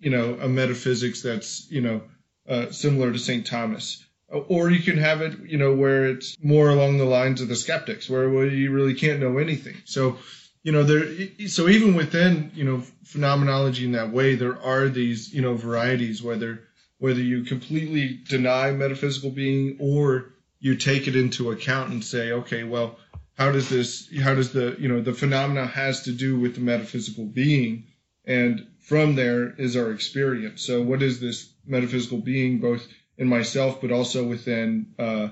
you 0.00 0.10
know 0.10 0.36
a 0.40 0.48
metaphysics 0.48 1.22
that's 1.22 1.70
you 1.70 1.80
know 1.80 2.02
uh, 2.48 2.70
similar 2.70 3.12
to 3.12 3.18
St. 3.18 3.46
Thomas. 3.46 4.04
Or 4.32 4.70
you 4.70 4.82
can 4.82 4.96
have 4.96 5.20
it, 5.20 5.38
you 5.46 5.58
know, 5.58 5.74
where 5.74 6.06
it's 6.06 6.36
more 6.42 6.70
along 6.70 6.96
the 6.96 7.04
lines 7.04 7.42
of 7.42 7.48
the 7.48 7.56
skeptics, 7.56 8.08
where, 8.08 8.46
you 8.46 8.72
really 8.72 8.94
can't 8.94 9.20
know 9.20 9.38
anything. 9.38 9.76
So, 9.84 10.18
you 10.62 10.72
know, 10.72 10.84
there. 10.84 11.48
So 11.48 11.68
even 11.68 11.94
within, 11.94 12.50
you 12.54 12.64
know, 12.64 12.82
phenomenology 13.04 13.84
in 13.84 13.92
that 13.92 14.10
way, 14.10 14.36
there 14.36 14.58
are 14.60 14.88
these, 14.88 15.34
you 15.34 15.42
know, 15.42 15.54
varieties. 15.54 16.22
Whether 16.22 16.62
whether 16.98 17.20
you 17.20 17.42
completely 17.42 18.20
deny 18.28 18.70
metaphysical 18.70 19.30
being 19.30 19.76
or 19.80 20.32
you 20.60 20.76
take 20.76 21.08
it 21.08 21.16
into 21.16 21.50
account 21.50 21.90
and 21.90 22.04
say, 22.04 22.30
okay, 22.30 22.62
well, 22.62 22.96
how 23.36 23.50
does 23.50 23.68
this, 23.68 24.08
how 24.22 24.34
does 24.36 24.52
the, 24.52 24.76
you 24.78 24.88
know, 24.88 25.00
the 25.00 25.12
phenomena 25.12 25.66
has 25.66 26.02
to 26.02 26.12
do 26.12 26.38
with 26.38 26.54
the 26.54 26.60
metaphysical 26.60 27.24
being, 27.24 27.88
and 28.24 28.68
from 28.78 29.16
there 29.16 29.52
is 29.58 29.76
our 29.76 29.90
experience. 29.90 30.64
So 30.64 30.80
what 30.80 31.02
is 31.02 31.18
this 31.18 31.52
metaphysical 31.66 32.18
being, 32.18 32.60
both 32.60 32.86
in 33.22 33.28
myself, 33.28 33.80
but 33.80 33.90
also 33.92 34.24
within 34.24 34.88
uh, 34.98 35.28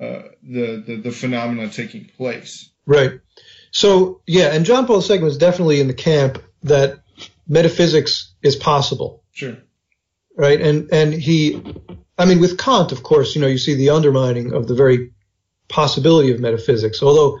uh, 0.00 0.22
the, 0.42 0.82
the 0.86 1.00
the 1.04 1.10
phenomena 1.10 1.68
taking 1.68 2.06
place? 2.16 2.70
Right. 2.86 3.20
So, 3.72 4.22
yeah, 4.26 4.54
and 4.54 4.64
John 4.64 4.86
Paul 4.86 5.02
II 5.02 5.18
was 5.18 5.36
definitely 5.36 5.80
in 5.80 5.88
the 5.88 5.94
camp 5.94 6.42
that 6.62 7.00
metaphysics 7.46 8.32
is 8.42 8.56
possible, 8.56 9.22
Sure. 9.32 9.56
right? 10.36 10.60
And, 10.60 10.88
and 10.92 11.12
he, 11.12 11.60
I 12.16 12.24
mean, 12.24 12.40
with 12.40 12.56
Kant, 12.58 12.92
of 12.92 13.02
course, 13.02 13.34
you 13.34 13.40
know, 13.42 13.48
you 13.48 13.58
see 13.58 13.74
the 13.74 13.90
undermining 13.90 14.54
of 14.54 14.66
the 14.66 14.74
very 14.74 15.10
possibility 15.68 16.32
of 16.32 16.40
metaphysics, 16.40 17.02
although 17.02 17.40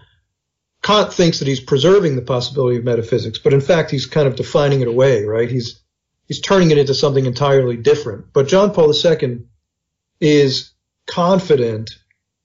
Kant 0.82 1.12
thinks 1.12 1.38
that 1.38 1.48
he's 1.48 1.60
preserving 1.60 2.16
the 2.16 2.22
possibility 2.22 2.76
of 2.76 2.84
metaphysics, 2.84 3.38
but 3.38 3.54
in 3.54 3.60
fact, 3.60 3.90
he's 3.90 4.06
kind 4.06 4.26
of 4.28 4.36
defining 4.36 4.80
it 4.82 4.88
away, 4.88 5.24
right? 5.24 5.50
He's, 5.50 5.80
he's 6.26 6.40
turning 6.40 6.70
it 6.70 6.78
into 6.78 6.92
something 6.92 7.24
entirely 7.24 7.76
different. 7.76 8.32
But 8.32 8.48
John 8.48 8.74
Paul 8.74 8.92
II 8.92 9.46
is 10.20 10.72
confident 11.06 11.90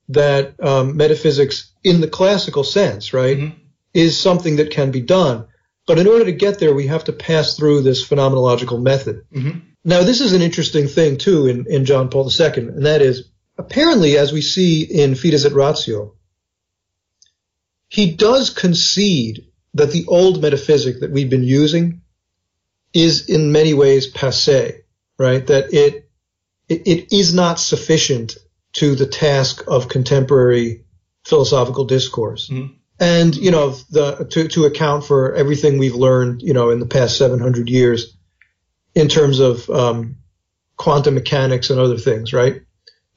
that 0.09 0.55
um, 0.61 0.97
metaphysics, 0.97 1.71
in 1.83 2.01
the 2.01 2.07
classical 2.07 2.63
sense, 2.63 3.13
right, 3.13 3.37
Mhm. 3.37 3.53
is 3.93 4.19
something 4.19 4.57
that 4.57 4.71
can 4.71 4.91
be 4.91 5.01
done. 5.01 5.45
But 5.87 5.99
in 5.99 6.07
order 6.07 6.25
to 6.25 6.31
get 6.31 6.59
there, 6.59 6.73
we 6.73 6.87
have 6.87 7.05
to 7.05 7.13
pass 7.13 7.55
through 7.57 7.81
this 7.81 8.05
phenomenological 8.07 8.81
method. 8.81 9.21
hmm 9.33 9.49
Now, 9.83 10.03
this 10.03 10.21
is 10.21 10.33
an 10.33 10.41
interesting 10.41 10.87
thing 10.87 11.17
too 11.17 11.47
in, 11.47 11.65
in 11.67 11.85
John 11.85 12.09
Paul 12.09 12.29
II, 12.29 12.67
and 12.67 12.85
that 12.85 13.01
is 13.01 13.23
apparently, 13.57 14.17
as 14.17 14.31
we 14.31 14.41
see 14.41 14.83
in 14.83 15.15
Fides 15.15 15.45
et 15.45 15.53
Ratio, 15.53 16.13
he 17.87 18.11
does 18.11 18.49
concede 18.49 19.45
that 19.73 19.91
the 19.91 20.05
old 20.07 20.41
metaphysic 20.41 20.99
that 20.99 21.11
we've 21.11 21.29
been 21.29 21.43
using 21.43 22.01
is 22.93 23.27
in 23.29 23.51
many 23.51 23.73
ways 23.73 24.07
passe, 24.07 24.81
right? 25.17 25.47
That 25.47 25.73
it, 25.73 26.09
it, 26.71 26.87
it 26.87 27.15
is 27.15 27.33
not 27.33 27.59
sufficient 27.59 28.37
to 28.73 28.95
the 28.95 29.05
task 29.05 29.63
of 29.67 29.89
contemporary 29.89 30.85
philosophical 31.25 31.85
discourse. 31.85 32.49
Mhm. 32.49 32.75
And, 32.99 33.35
you 33.35 33.51
know, 33.51 33.71
the, 33.89 34.25
to, 34.29 34.47
to 34.47 34.65
account 34.65 35.03
for 35.05 35.33
everything 35.33 35.77
we've 35.79 35.95
learned, 35.95 36.41
you 36.41 36.53
know, 36.53 36.69
in 36.69 36.79
the 36.79 36.85
past 36.85 37.17
700 37.17 37.67
years 37.69 38.15
in 38.95 39.07
terms 39.07 39.39
of, 39.39 39.69
um, 39.69 40.17
quantum 40.77 41.15
mechanics 41.15 41.69
and 41.69 41.79
other 41.79 41.97
things, 41.97 42.31
right? 42.31 42.61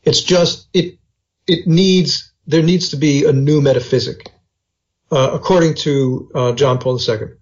It's 0.02 0.22
just, 0.22 0.68
it, 0.72 0.98
it 1.46 1.66
needs, 1.66 2.32
there 2.46 2.62
needs 2.62 2.90
to 2.90 2.96
be 2.96 3.24
a 3.24 3.32
new 3.32 3.60
metaphysic, 3.60 4.32
uh, 5.12 5.30
according 5.32 5.74
to, 5.74 6.30
uh, 6.34 6.52
John 6.52 6.78
Paul 6.78 6.98
II. 6.98 7.36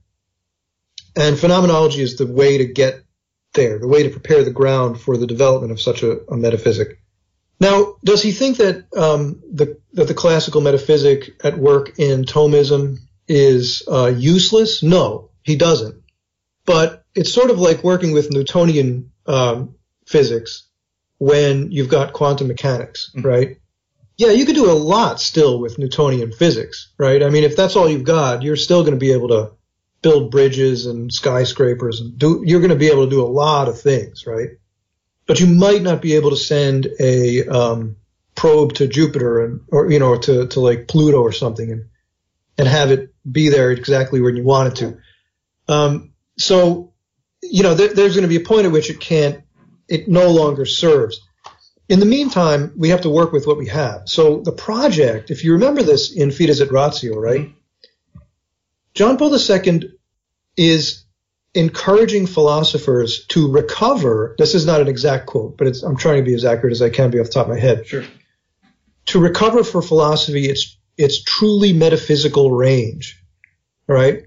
And 1.17 1.39
phenomenology 1.39 2.03
is 2.03 2.17
the 2.17 2.27
way 2.27 2.59
to 2.59 2.67
get 2.67 3.03
there, 3.55 3.79
the 3.79 3.89
way 3.89 4.03
to 4.03 4.11
prepare 4.11 4.45
the 4.45 4.51
ground 4.51 5.01
for 5.01 5.17
the 5.17 5.27
development 5.27 5.73
of 5.73 5.81
such 5.81 6.03
a, 6.03 6.21
a 6.31 6.37
metaphysic. 6.37 6.99
Now, 7.61 7.97
does 8.03 8.23
he 8.23 8.33
think 8.33 8.57
that 8.57 8.93
um, 8.97 9.41
the 9.53 9.79
that 9.93 10.09
the 10.09 10.15
classical 10.15 10.61
metaphysic 10.61 11.31
at 11.45 11.59
work 11.59 11.99
in 11.99 12.25
Thomism 12.25 12.99
is 13.29 13.83
uh, 13.91 14.13
useless? 14.17 14.83
No, 14.83 15.31
he 15.43 15.57
doesn't. 15.57 16.03
But 16.65 17.05
it's 17.15 17.33
sort 17.33 17.51
of 17.51 17.59
like 17.59 17.85
working 17.85 18.13
with 18.13 18.33
Newtonian 18.33 19.13
um, 19.27 19.75
physics 20.07 20.65
when 21.19 21.71
you've 21.71 21.89
got 21.89 22.13
quantum 22.13 22.49
mechanics, 22.49 23.13
Mhm. 23.15 23.25
right? 23.25 23.59
Yeah, 24.19 24.31
you 24.31 24.45
could 24.45 24.57
do 24.57 24.71
a 24.71 24.73
lot 24.75 25.21
still 25.21 25.59
with 25.61 25.79
Newtonian 25.79 26.33
physics, 26.33 26.89
right? 26.99 27.23
I 27.23 27.31
mean, 27.31 27.45
if 27.45 27.57
that's 27.57 27.77
all 27.77 27.89
you've 27.89 28.05
got, 28.05 28.43
you're 28.43 28.57
still 28.57 28.83
going 28.83 28.93
to 28.95 28.99
be 28.99 29.13
able 29.13 29.29
to 29.29 29.53
build 30.03 30.31
bridges 30.31 30.87
and 30.87 31.13
skyscrapers 31.13 32.01
and 32.01 32.19
do. 32.19 32.43
You're 32.45 32.61
going 32.61 32.71
to 32.71 32.77
be 32.77 32.89
able 32.89 33.05
to 33.05 33.11
do 33.11 33.23
a 33.23 33.27
lot 33.27 33.69
of 33.69 33.81
things, 33.81 34.27
right? 34.27 34.51
but 35.27 35.41
you 35.41 35.47
might 35.47 35.83
not 35.83 36.03
be 36.03 36.15
able 36.15 36.31
to 36.31 36.37
send 36.37 36.89
a 37.01 37.47
um, 37.47 37.97
probe 38.35 38.75
to 38.75 38.89
Jupiter 38.89 39.45
and 39.45 39.61
or 39.69 39.91
you 39.91 39.99
know 39.99 40.19
to 40.19 40.47
to 40.49 40.61
like 40.61 40.89
Pluto 40.89 41.21
or 41.21 41.33
something 41.33 41.71
and 41.71 41.89
and 42.59 42.69
have 42.69 42.91
it 42.91 43.15
be 43.31 43.49
there 43.49 43.71
exactly 43.71 44.21
when 44.21 44.37
you 44.37 44.45
want 44.45 44.69
it 44.69 44.77
to. 44.77 44.99
Um, 45.73 46.13
so 46.39 46.93
you 47.43 47.63
know 47.63 47.75
there, 47.75 47.95
there's 47.95 48.15
going 48.15 48.29
to 48.29 48.29
be 48.29 48.37
a 48.37 48.47
point 48.47 48.67
at 48.67 48.73
which 48.73 48.91
it 48.91 49.01
can't 49.01 49.43
it 49.89 50.09
no 50.09 50.31
longer 50.31 50.65
serves. 50.65 51.21
In 51.89 52.01
the 52.01 52.07
meantime, 52.07 52.73
we 52.77 52.89
have 52.91 53.03
to 53.03 53.11
work 53.11 53.33
with 53.33 53.47
what 53.47 53.59
we 53.59 53.69
have. 53.69 54.03
So 54.07 54.41
the 54.41 54.53
project, 54.53 55.31
if 55.31 55.45
you 55.45 55.53
remember 55.55 55.83
this 55.83 56.15
in 56.15 56.31
Fides 56.31 56.61
et 56.61 56.71
Ratio, 56.71 57.19
right? 57.19 57.53
John 58.95 59.17
Paul 59.17 59.35
II 59.35 59.91
is 60.57 61.05
encouraging 61.55 62.27
philosophers 62.27 63.27
to 63.29 63.51
recover. 63.51 64.35
This 64.39 64.55
is 64.55 64.67
not 64.67 64.81
an 64.81 64.89
exact 64.89 65.27
quote, 65.27 65.57
but 65.57 65.67
it's, 65.67 65.83
I'm 65.83 65.97
trying 65.97 66.23
to 66.23 66.29
be 66.29 66.35
as 66.35 66.45
accurate 66.45 66.73
as 66.73 66.83
I 66.83 66.91
can 66.91 67.11
be 67.11 67.19
off 67.19 67.27
the 67.27 67.33
top 67.33 67.47
of 67.47 67.53
my 67.53 67.61
head. 67.61 67.87
Sure. 67.87 68.05
To 69.07 69.21
recover 69.21 69.65
for 69.65 69.83
philosophy 69.83 70.47
its 70.49 70.79
its 70.99 71.23
truly 71.23 71.73
metaphysical 71.73 72.51
range. 72.51 73.21
All 73.89 73.97
right. 73.97 74.25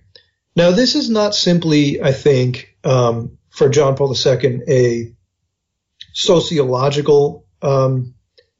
Now, 0.55 0.72
this 0.72 0.95
is 0.95 1.09
not 1.09 1.36
simply, 1.36 2.01
I 2.01 2.11
think, 2.11 2.76
um, 2.84 3.38
for 3.51 3.70
John 3.70 3.95
Paul 3.95 4.16
II, 4.16 4.61
a 4.68 5.16
sociological 6.13 7.45
um, 7.61 8.16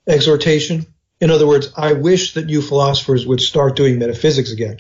exhortation. 0.08 0.86
In 1.20 1.32
other 1.32 1.48
words, 1.48 1.74
I 1.76 1.94
wish 1.94 2.36
that 2.36 2.50
you 2.50 2.62
philosophers 2.62 3.26
would 3.26 3.42
start 3.42 3.76
doing 3.76 3.98
metaphysics 3.98 4.52
again 4.52 4.78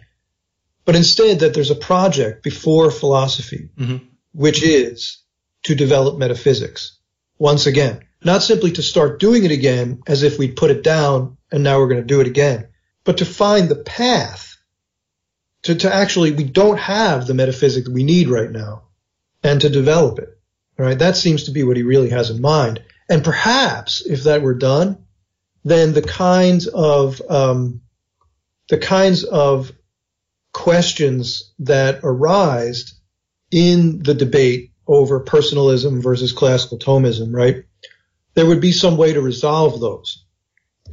but 0.85 0.95
instead 0.95 1.39
that 1.39 1.53
there's 1.53 1.71
a 1.71 1.75
project 1.75 2.43
before 2.43 2.91
philosophy, 2.91 3.69
Mhm. 3.77 4.01
which 4.33 4.63
is 4.63 5.17
to 5.63 5.75
develop 5.75 6.17
metaphysics 6.17 6.97
once 7.37 7.65
again. 7.65 8.01
Not 8.23 8.43
simply 8.43 8.71
to 8.71 8.81
start 8.83 9.19
doing 9.19 9.43
it 9.43 9.51
again 9.51 10.01
as 10.07 10.23
if 10.23 10.37
we'd 10.37 10.55
put 10.55 10.71
it 10.71 10.83
down 10.83 11.37
and 11.51 11.63
now 11.63 11.79
we're 11.79 11.87
going 11.89 12.01
to 12.01 12.07
do 12.07 12.21
it 12.21 12.27
again, 12.27 12.67
but 13.03 13.17
to 13.17 13.25
find 13.25 13.69
the 13.69 13.75
path 13.75 14.55
to, 15.63 15.75
to 15.75 15.93
actually, 15.93 16.31
we 16.31 16.43
don't 16.43 16.77
have 16.79 17.25
the 17.25 17.33
metaphysics 17.33 17.89
we 17.89 18.03
need 18.03 18.27
right 18.29 18.51
now 18.51 18.83
and 19.43 19.61
to 19.61 19.69
develop 19.69 20.19
it. 20.19 20.29
Right? 20.77 20.99
That 20.99 21.15
seems 21.17 21.45
to 21.45 21.51
be 21.51 21.63
what 21.63 21.77
he 21.77 21.83
really 21.83 22.09
has 22.09 22.29
in 22.29 22.41
mind. 22.41 22.83
And 23.09 23.23
perhaps 23.23 24.05
if 24.05 24.23
that 24.23 24.41
were 24.41 24.53
done, 24.55 24.97
then 25.63 25.93
the 25.93 26.01
kinds 26.01 26.67
of 26.67 27.21
um, 27.29 27.81
the 28.69 28.77
kinds 28.77 29.23
of 29.23 29.71
questions 30.55 31.51
that 31.59 31.99
arise 32.01 32.93
in 33.51 34.01
the 34.01 34.13
debate 34.13 34.71
over 34.87 35.19
personalism 35.19 36.01
versus 36.01 36.31
classical 36.31 36.79
Thomism, 36.79 37.33
right? 37.33 37.65
There 38.35 38.45
would 38.45 38.61
be 38.61 38.71
some 38.71 38.95
way 38.95 39.13
to 39.13 39.21
resolve 39.21 39.79
those. 39.81 40.23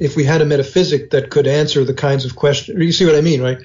If 0.01 0.17
we 0.17 0.25
had 0.25 0.41
a 0.43 0.47
metaphysic 0.47 1.11
that 1.11 1.31
could 1.31 1.47
answer 1.47 1.85
the 1.85 1.95
kinds 1.95 2.25
of 2.25 2.35
questions, 2.35 2.77
you 2.83 2.91
see 2.93 3.07
what 3.07 3.15
I 3.15 3.21
mean, 3.21 3.41
right? 3.41 3.59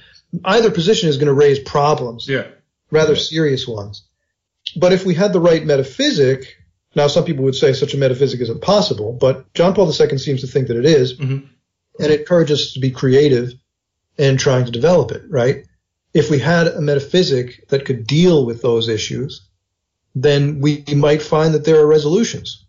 Either 0.46 0.70
position 0.70 1.10
is 1.10 1.18
going 1.18 1.28
to 1.28 1.34
raise 1.34 1.60
problems, 1.60 2.28
Yeah. 2.28 2.46
rather 2.92 3.16
serious 3.16 3.68
ones. 3.68 4.04
But 4.76 4.94
if 4.94 5.04
we 5.04 5.16
had 5.16 5.34
the 5.34 5.40
right 5.40 5.66
metaphysic, 5.66 6.58
now 6.96 7.08
some 7.08 7.24
people 7.26 7.44
would 7.46 7.56
say 7.56 7.74
such 7.74 7.96
a 7.96 7.98
metaphysic 7.98 8.40
is 8.40 8.50
impossible, 8.52 9.14
but 9.20 9.52
John 9.56 9.74
Paul 9.74 9.92
II 9.92 10.18
seems 10.20 10.42
to 10.42 10.48
think 10.48 10.68
that 10.68 10.78
it 10.78 10.86
is, 10.86 11.18
Mhm. 11.18 11.48
and 12.00 12.12
it 12.12 12.20
encourages 12.20 12.62
us 12.62 12.74
to 12.74 12.80
be 12.80 12.92
creative 12.92 13.54
in 14.18 14.38
trying 14.38 14.66
to 14.66 14.72
develop 14.72 15.12
it, 15.12 15.24
right? 15.30 15.66
If 16.14 16.30
we 16.30 16.40
had 16.40 16.68
a 16.68 16.82
metaphysic 16.82 17.68
that 17.70 17.86
could 17.86 18.08
deal 18.08 18.46
with 18.46 18.62
those 18.62 18.90
issues, 18.90 19.48
then 20.16 20.60
we 20.60 20.84
might 20.96 21.22
find 21.22 21.54
that 21.54 21.64
there 21.64 21.80
are 21.80 21.88
resolutions. 21.88 22.66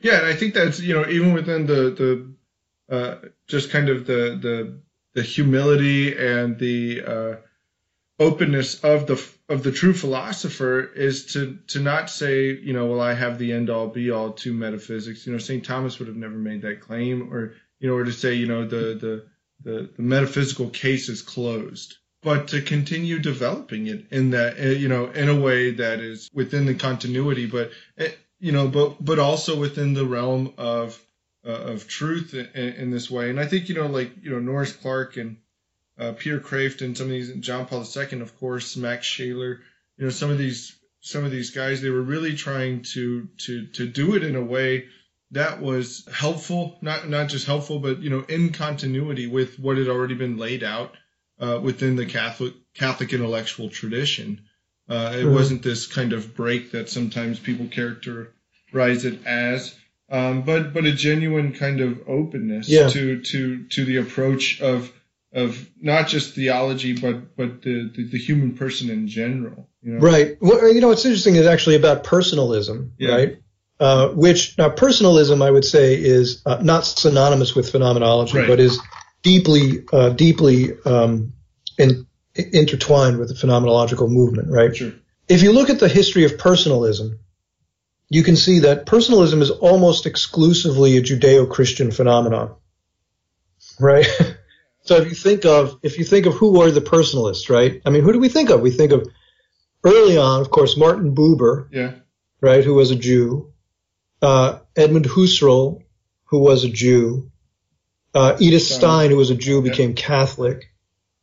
Yeah, 0.00 0.18
and 0.18 0.26
I 0.26 0.34
think 0.34 0.54
that's 0.54 0.80
you 0.80 0.94
know 0.94 1.08
even 1.08 1.32
within 1.32 1.66
the 1.66 1.90
the 1.90 2.94
uh, 2.94 3.14
just 3.46 3.70
kind 3.70 3.88
of 3.88 4.06
the 4.06 4.38
the 4.40 4.78
the 5.14 5.22
humility 5.22 6.16
and 6.16 6.58
the 6.58 7.02
uh, 7.02 7.36
openness 8.18 8.84
of 8.84 9.06
the 9.06 9.24
of 9.48 9.62
the 9.62 9.72
true 9.72 9.94
philosopher 9.94 10.80
is 10.80 11.32
to 11.32 11.58
to 11.68 11.80
not 11.80 12.10
say 12.10 12.52
you 12.52 12.72
know 12.72 12.86
well 12.86 13.00
I 13.00 13.14
have 13.14 13.38
the 13.38 13.52
end 13.52 13.70
all 13.70 13.88
be 13.88 14.10
all 14.10 14.32
to 14.32 14.52
metaphysics. 14.52 15.26
You 15.26 15.32
know 15.32 15.38
Saint 15.38 15.64
Thomas 15.64 15.98
would 15.98 16.08
have 16.08 16.16
never 16.16 16.36
made 16.36 16.62
that 16.62 16.80
claim, 16.80 17.32
or 17.32 17.54
you 17.80 17.88
know, 17.88 17.96
or 17.96 18.04
to 18.04 18.12
say 18.12 18.34
you 18.34 18.46
know 18.46 18.66
the 18.66 18.94
the 18.94 19.26
the, 19.62 19.90
the 19.96 20.02
metaphysical 20.02 20.68
case 20.68 21.08
is 21.08 21.22
closed. 21.22 21.96
But 22.24 22.48
to 22.48 22.62
continue 22.62 23.18
developing 23.18 23.86
it 23.86 24.06
in 24.10 24.30
that, 24.30 24.58
uh, 24.58 24.70
you 24.70 24.88
know, 24.88 25.10
in 25.10 25.28
a 25.28 25.38
way 25.38 25.72
that 25.72 26.00
is 26.00 26.30
within 26.32 26.64
the 26.66 26.74
continuity, 26.74 27.46
but 27.46 27.70
uh, 27.98 28.06
you 28.40 28.52
know, 28.52 28.66
but 28.68 29.04
but 29.04 29.18
also 29.18 29.58
within 29.58 29.94
the 29.94 30.06
realm 30.06 30.54
of 30.56 31.00
uh, 31.46 31.50
of 31.50 31.86
truth 31.86 32.34
in, 32.34 32.46
in 32.54 32.90
this 32.90 33.10
way. 33.10 33.30
And 33.30 33.38
I 33.38 33.46
think 33.46 33.68
you 33.68 33.74
know, 33.74 33.86
like 33.86 34.10
you 34.22 34.30
know, 34.30 34.38
Norris 34.38 34.72
Clarke 34.72 35.18
and 35.18 35.36
uh, 35.98 36.12
Peter 36.12 36.40
Kreeft 36.40 36.80
and 36.80 36.96
some 36.96 37.06
of 37.06 37.12
these, 37.12 37.32
John 37.36 37.66
Paul 37.66 37.84
II, 37.84 38.20
of 38.20 38.36
course, 38.38 38.76
Max 38.76 39.06
Scheler, 39.06 39.60
you 39.96 40.04
know, 40.04 40.10
some 40.10 40.30
of 40.30 40.38
these 40.38 40.74
some 41.00 41.24
of 41.24 41.30
these 41.30 41.50
guys, 41.50 41.82
they 41.82 41.90
were 41.90 42.02
really 42.02 42.34
trying 42.34 42.82
to 42.94 43.28
to 43.44 43.66
to 43.66 43.86
do 43.86 44.14
it 44.16 44.24
in 44.24 44.34
a 44.34 44.42
way 44.42 44.86
that 45.30 45.60
was 45.60 46.08
helpful, 46.12 46.78
not 46.80 47.08
not 47.08 47.28
just 47.28 47.46
helpful, 47.46 47.78
but 47.78 48.00
you 48.00 48.10
know, 48.10 48.24
in 48.28 48.52
continuity 48.52 49.26
with 49.26 49.58
what 49.58 49.76
had 49.76 49.88
already 49.88 50.14
been 50.14 50.38
laid 50.38 50.62
out 50.62 50.96
uh, 51.40 51.58
within 51.62 51.96
the 51.96 52.06
Catholic 52.06 52.54
Catholic 52.74 53.12
intellectual 53.12 53.68
tradition. 53.70 54.42
Uh, 54.88 55.16
it 55.18 55.24
wasn't 55.24 55.62
this 55.62 55.86
kind 55.86 56.12
of 56.12 56.34
break 56.36 56.72
that 56.72 56.90
sometimes 56.90 57.38
people 57.40 57.66
characterize 57.68 59.04
it 59.04 59.26
as, 59.26 59.74
um, 60.10 60.42
but 60.42 60.74
but 60.74 60.84
a 60.84 60.92
genuine 60.92 61.52
kind 61.54 61.80
of 61.80 62.00
openness 62.08 62.68
Yeah. 62.68 62.88
to 62.88 63.20
to 63.22 63.64
to 63.68 63.84
the 63.84 63.96
approach 63.98 64.60
of 64.60 64.92
of 65.32 65.68
not 65.80 66.06
just 66.08 66.34
theology, 66.34 66.92
but 66.92 67.36
but 67.36 67.62
the, 67.62 67.90
the, 67.94 68.04
the 68.12 68.18
human 68.18 68.56
person 68.56 68.90
in 68.90 69.08
general. 69.08 69.68
You 69.82 69.94
know? 69.94 70.00
Right. 70.00 70.36
Well, 70.40 70.72
you 70.72 70.80
know, 70.80 70.88
what's 70.88 71.04
interesting 71.04 71.36
is 71.36 71.46
actually 71.46 71.76
about 71.76 72.04
personalism, 72.04 72.92
Yeah. 72.98 73.10
right? 73.14 73.36
Uh, 73.80 74.08
which 74.10 74.56
now 74.56 74.68
personalism, 74.70 75.42
I 75.42 75.50
would 75.50 75.64
say, 75.64 75.94
is 76.00 76.42
uh, 76.46 76.58
not 76.62 76.84
synonymous 76.86 77.54
with 77.56 77.70
phenomenology, 77.70 78.38
Right. 78.38 78.46
but 78.48 78.60
is 78.60 78.78
deeply, 79.24 79.84
uh, 79.92 80.10
deeply 80.10 80.70
um, 80.84 81.32
in, 81.76 82.06
intertwined 82.36 83.18
with 83.18 83.28
the 83.28 83.34
phenomenological 83.34 84.08
movement, 84.08 84.48
right? 84.50 84.76
Sure. 84.76 84.92
If 85.28 85.42
you 85.42 85.52
look 85.52 85.70
at 85.70 85.80
the 85.80 85.88
history 85.88 86.24
of 86.24 86.38
personalism, 86.38 87.18
you 88.10 88.22
can 88.22 88.36
see 88.36 88.60
that 88.60 88.86
personalism 88.86 89.42
is 89.42 89.50
almost 89.50 90.06
exclusively 90.06 90.96
a 90.98 91.02
Judeo-Christian 91.02 91.90
phenomenon, 91.90 92.54
right? 93.80 94.06
so 94.82 94.96
if 94.96 95.08
you 95.08 95.14
think 95.14 95.44
of 95.46 95.78
if 95.82 95.98
you 95.98 96.04
think 96.04 96.26
of 96.26 96.34
who 96.34 96.60
are 96.60 96.70
the 96.70 96.82
personalists, 96.82 97.48
right? 97.48 97.80
I 97.84 97.90
mean, 97.90 98.04
who 98.04 98.12
do 98.12 98.18
we 98.20 98.28
think 98.28 98.50
of? 98.50 98.60
We 98.60 98.70
think 98.70 98.92
of 98.92 99.08
early 99.82 100.18
on, 100.18 100.42
of 100.42 100.50
course, 100.50 100.76
Martin 100.76 101.14
Buber, 101.14 101.68
Yeah. 101.72 101.92
right, 102.40 102.62
who 102.62 102.74
was 102.74 102.90
a 102.90 102.96
Jew, 102.96 103.52
uh, 104.20 104.58
Edmund 104.76 105.06
Husserl, 105.06 105.82
who 106.24 106.38
was 106.40 106.64
a 106.64 106.68
Jew, 106.68 107.30
uh, 108.14 108.36
Edith 108.38 108.62
Stein. 108.62 109.10
Who 109.10 109.16
was 109.16 109.30
a 109.30 109.34
Jew, 109.34 109.62
became 109.62 109.94
Catholic, 109.94 110.72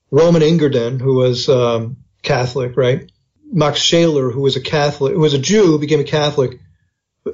Roman 0.09 0.41
Ingarden, 0.41 0.99
who 0.99 1.15
was 1.15 1.49
um, 1.49 1.97
Catholic, 2.21 2.75
right, 2.77 3.11
Max 3.51 3.79
Scheler, 3.79 4.31
who 4.31 4.41
was 4.41 4.55
a 4.55 4.61
Catholic, 4.61 5.13
who 5.13 5.19
was 5.19 5.33
a 5.33 5.39
Jew, 5.39 5.79
became 5.79 5.99
a 5.99 6.05
Catholic, 6.05 6.59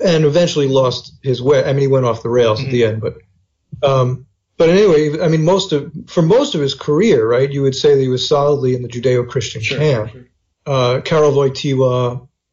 and 0.03 0.25
eventually 0.25 0.67
lost 0.67 1.13
his 1.21 1.41
way. 1.41 1.63
I 1.63 1.73
mean, 1.73 1.81
he 1.81 1.87
went 1.87 2.05
off 2.05 2.23
the 2.23 2.29
rails 2.29 2.63
at 2.63 2.71
the 2.71 2.85
end, 2.85 3.01
but. 3.01 3.17
Um, 3.83 4.27
but 4.57 4.69
anyway, 4.69 5.21
I 5.21 5.27
mean, 5.27 5.45
most 5.45 5.71
of 5.71 5.93
for 6.07 6.23
most 6.23 6.55
of 6.55 6.61
his 6.61 6.73
career, 6.73 7.27
right, 7.27 7.51
you 7.51 7.61
would 7.61 7.75
say 7.75 7.93
that 7.95 8.01
he 8.01 8.07
was 8.07 8.27
solidly 8.27 8.73
in 8.73 8.81
the 8.81 8.87
Judeo-Christian 8.87 9.61
Sure. 9.61 9.77
camp 9.77 10.11
sure. 10.11 10.25
uh, 10.65 11.01
Karol 11.01 11.31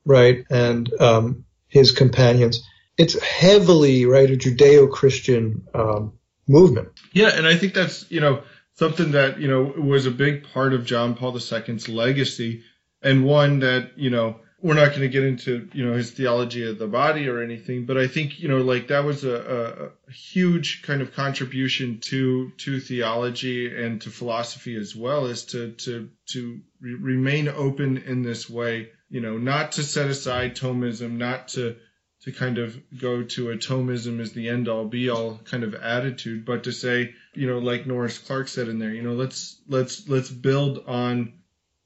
right, 0.04 0.44
and 0.50 1.00
um, 1.00 1.44
his 1.66 1.92
companions. 1.92 2.62
It's 2.98 3.20
heavily 3.20 4.04
right 4.06 4.30
a 4.30 4.36
Judeo-Christian 4.36 5.66
um, 5.74 6.12
movement. 6.46 6.88
Yeah, 7.12 7.30
and 7.34 7.46
I 7.46 7.56
think 7.56 7.74
that's 7.74 8.10
you 8.10 8.20
know 8.20 8.42
something 8.74 9.12
that 9.12 9.40
you 9.40 9.48
know 9.48 9.62
was 9.62 10.06
a 10.06 10.10
big 10.10 10.44
part 10.52 10.72
of 10.72 10.84
John 10.84 11.14
Paul 11.14 11.36
II's 11.36 11.88
legacy, 11.88 12.62
and 13.02 13.24
one 13.24 13.60
that 13.60 13.98
you 13.98 14.10
know 14.10 14.40
we're 14.64 14.72
not 14.72 14.88
going 14.88 15.02
to 15.02 15.08
get 15.08 15.24
into 15.24 15.68
you 15.74 15.84
know 15.84 15.92
his 15.92 16.12
theology 16.12 16.66
of 16.66 16.78
the 16.78 16.86
body 16.86 17.28
or 17.28 17.42
anything, 17.42 17.84
but 17.84 17.98
I 17.98 18.06
think 18.06 18.40
you 18.40 18.48
know 18.48 18.62
like 18.62 18.88
that 18.88 19.04
was 19.04 19.22
a, 19.22 19.92
a, 20.08 20.10
huge 20.10 20.82
kind 20.82 21.02
of 21.02 21.12
contribution 21.12 22.00
to 22.06 22.50
to 22.58 22.80
theology 22.80 23.76
and 23.76 24.00
to 24.02 24.10
philosophy 24.10 24.74
as 24.76 24.96
well, 24.96 25.26
is 25.26 25.44
to 25.46 25.72
to 25.72 26.08
to 26.30 26.60
re- 26.80 26.94
remain 26.94 27.48
open 27.48 27.98
in 27.98 28.22
this 28.22 28.48
way, 28.48 28.88
you 29.10 29.20
know, 29.20 29.36
not 29.36 29.72
to 29.72 29.82
set 29.82 30.08
aside 30.08 30.56
Thomism, 30.56 31.18
not 31.18 31.48
to 31.48 31.76
to 32.24 32.32
kind 32.32 32.56
of 32.56 32.76
go 32.98 33.22
to 33.22 33.50
a 33.50 33.54
as 33.54 34.32
the 34.32 34.48
end 34.48 34.66
all 34.66 34.86
be 34.86 35.10
all 35.10 35.38
kind 35.44 35.62
of 35.62 35.74
attitude, 35.74 36.46
but 36.46 36.64
to 36.64 36.72
say, 36.72 37.14
you 37.34 37.46
know, 37.46 37.58
like 37.58 37.86
Norris 37.86 38.18
Clarke 38.18 38.48
said 38.48 38.68
in 38.68 38.78
there, 38.78 38.94
you 38.94 39.02
know, 39.02 39.12
let's 39.12 39.60
let's 39.68 40.08
let's 40.08 40.30
build 40.30 40.84
on 40.86 41.34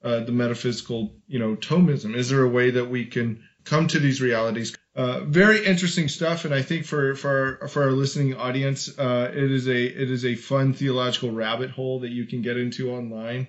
uh, 0.01 0.21
the 0.21 0.31
metaphysical, 0.31 1.13
you 1.27 1.39
know, 1.39 1.57
Thomism. 1.57 2.15
Is 2.15 2.29
there 2.29 2.43
a 2.43 2.49
way 2.49 2.71
that 2.71 2.89
we 2.89 3.05
can 3.05 3.43
come 3.65 3.87
to 3.87 3.99
these 3.99 4.21
realities? 4.21 4.73
Uh, 4.95 5.25
very 5.25 5.65
interesting 5.65 6.07
stuff, 6.07 6.45
and 6.45 6.53
I 6.53 6.61
think 6.61 6.85
for 6.85 7.15
for 7.15 7.59
our, 7.61 7.67
for 7.67 7.83
our 7.83 7.91
listening 7.91 8.35
audience, 8.35 8.97
uh, 8.97 9.29
it 9.33 9.51
is 9.51 9.67
a 9.67 9.83
it 9.83 10.09
is 10.09 10.23
a 10.23 10.35
fun 10.35 10.73
theological 10.73 11.31
rabbit 11.31 11.69
hole 11.69 11.99
that 11.99 12.11
you 12.11 12.25
can 12.25 12.41
get 12.41 12.55
into 12.55 12.91
online 12.91 13.47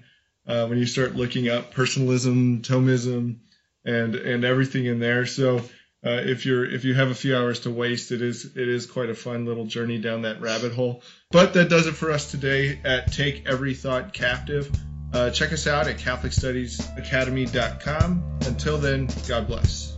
uh, 0.48 0.66
when 0.66 0.78
you 0.78 0.86
start 0.86 1.14
looking 1.14 1.48
up 1.48 1.72
personalism, 1.72 2.62
Thomism, 2.62 3.36
and 3.84 4.16
and 4.16 4.44
everything 4.44 4.86
in 4.86 4.98
there. 4.98 5.24
So 5.24 5.62
uh, 6.04 6.20
if 6.24 6.44
you're 6.46 6.64
if 6.64 6.84
you 6.84 6.94
have 6.94 7.10
a 7.10 7.14
few 7.14 7.36
hours 7.36 7.60
to 7.60 7.70
waste, 7.70 8.10
it 8.10 8.22
is 8.22 8.56
it 8.56 8.68
is 8.68 8.86
quite 8.86 9.10
a 9.10 9.14
fun 9.14 9.44
little 9.44 9.66
journey 9.66 9.98
down 9.98 10.22
that 10.22 10.40
rabbit 10.40 10.72
hole. 10.72 11.02
But 11.30 11.52
that 11.54 11.68
does 11.68 11.86
it 11.86 11.92
for 11.92 12.10
us 12.10 12.30
today 12.30 12.80
at 12.84 13.12
Take 13.12 13.46
Every 13.46 13.74
Thought 13.74 14.14
Captive. 14.14 14.70
Uh, 15.12 15.28
check 15.30 15.52
us 15.52 15.66
out 15.66 15.88
at 15.88 15.98
CatholicStudiesAcademy.com. 15.98 18.38
Until 18.46 18.78
then, 18.78 19.08
God 19.28 19.46
bless. 19.46 19.89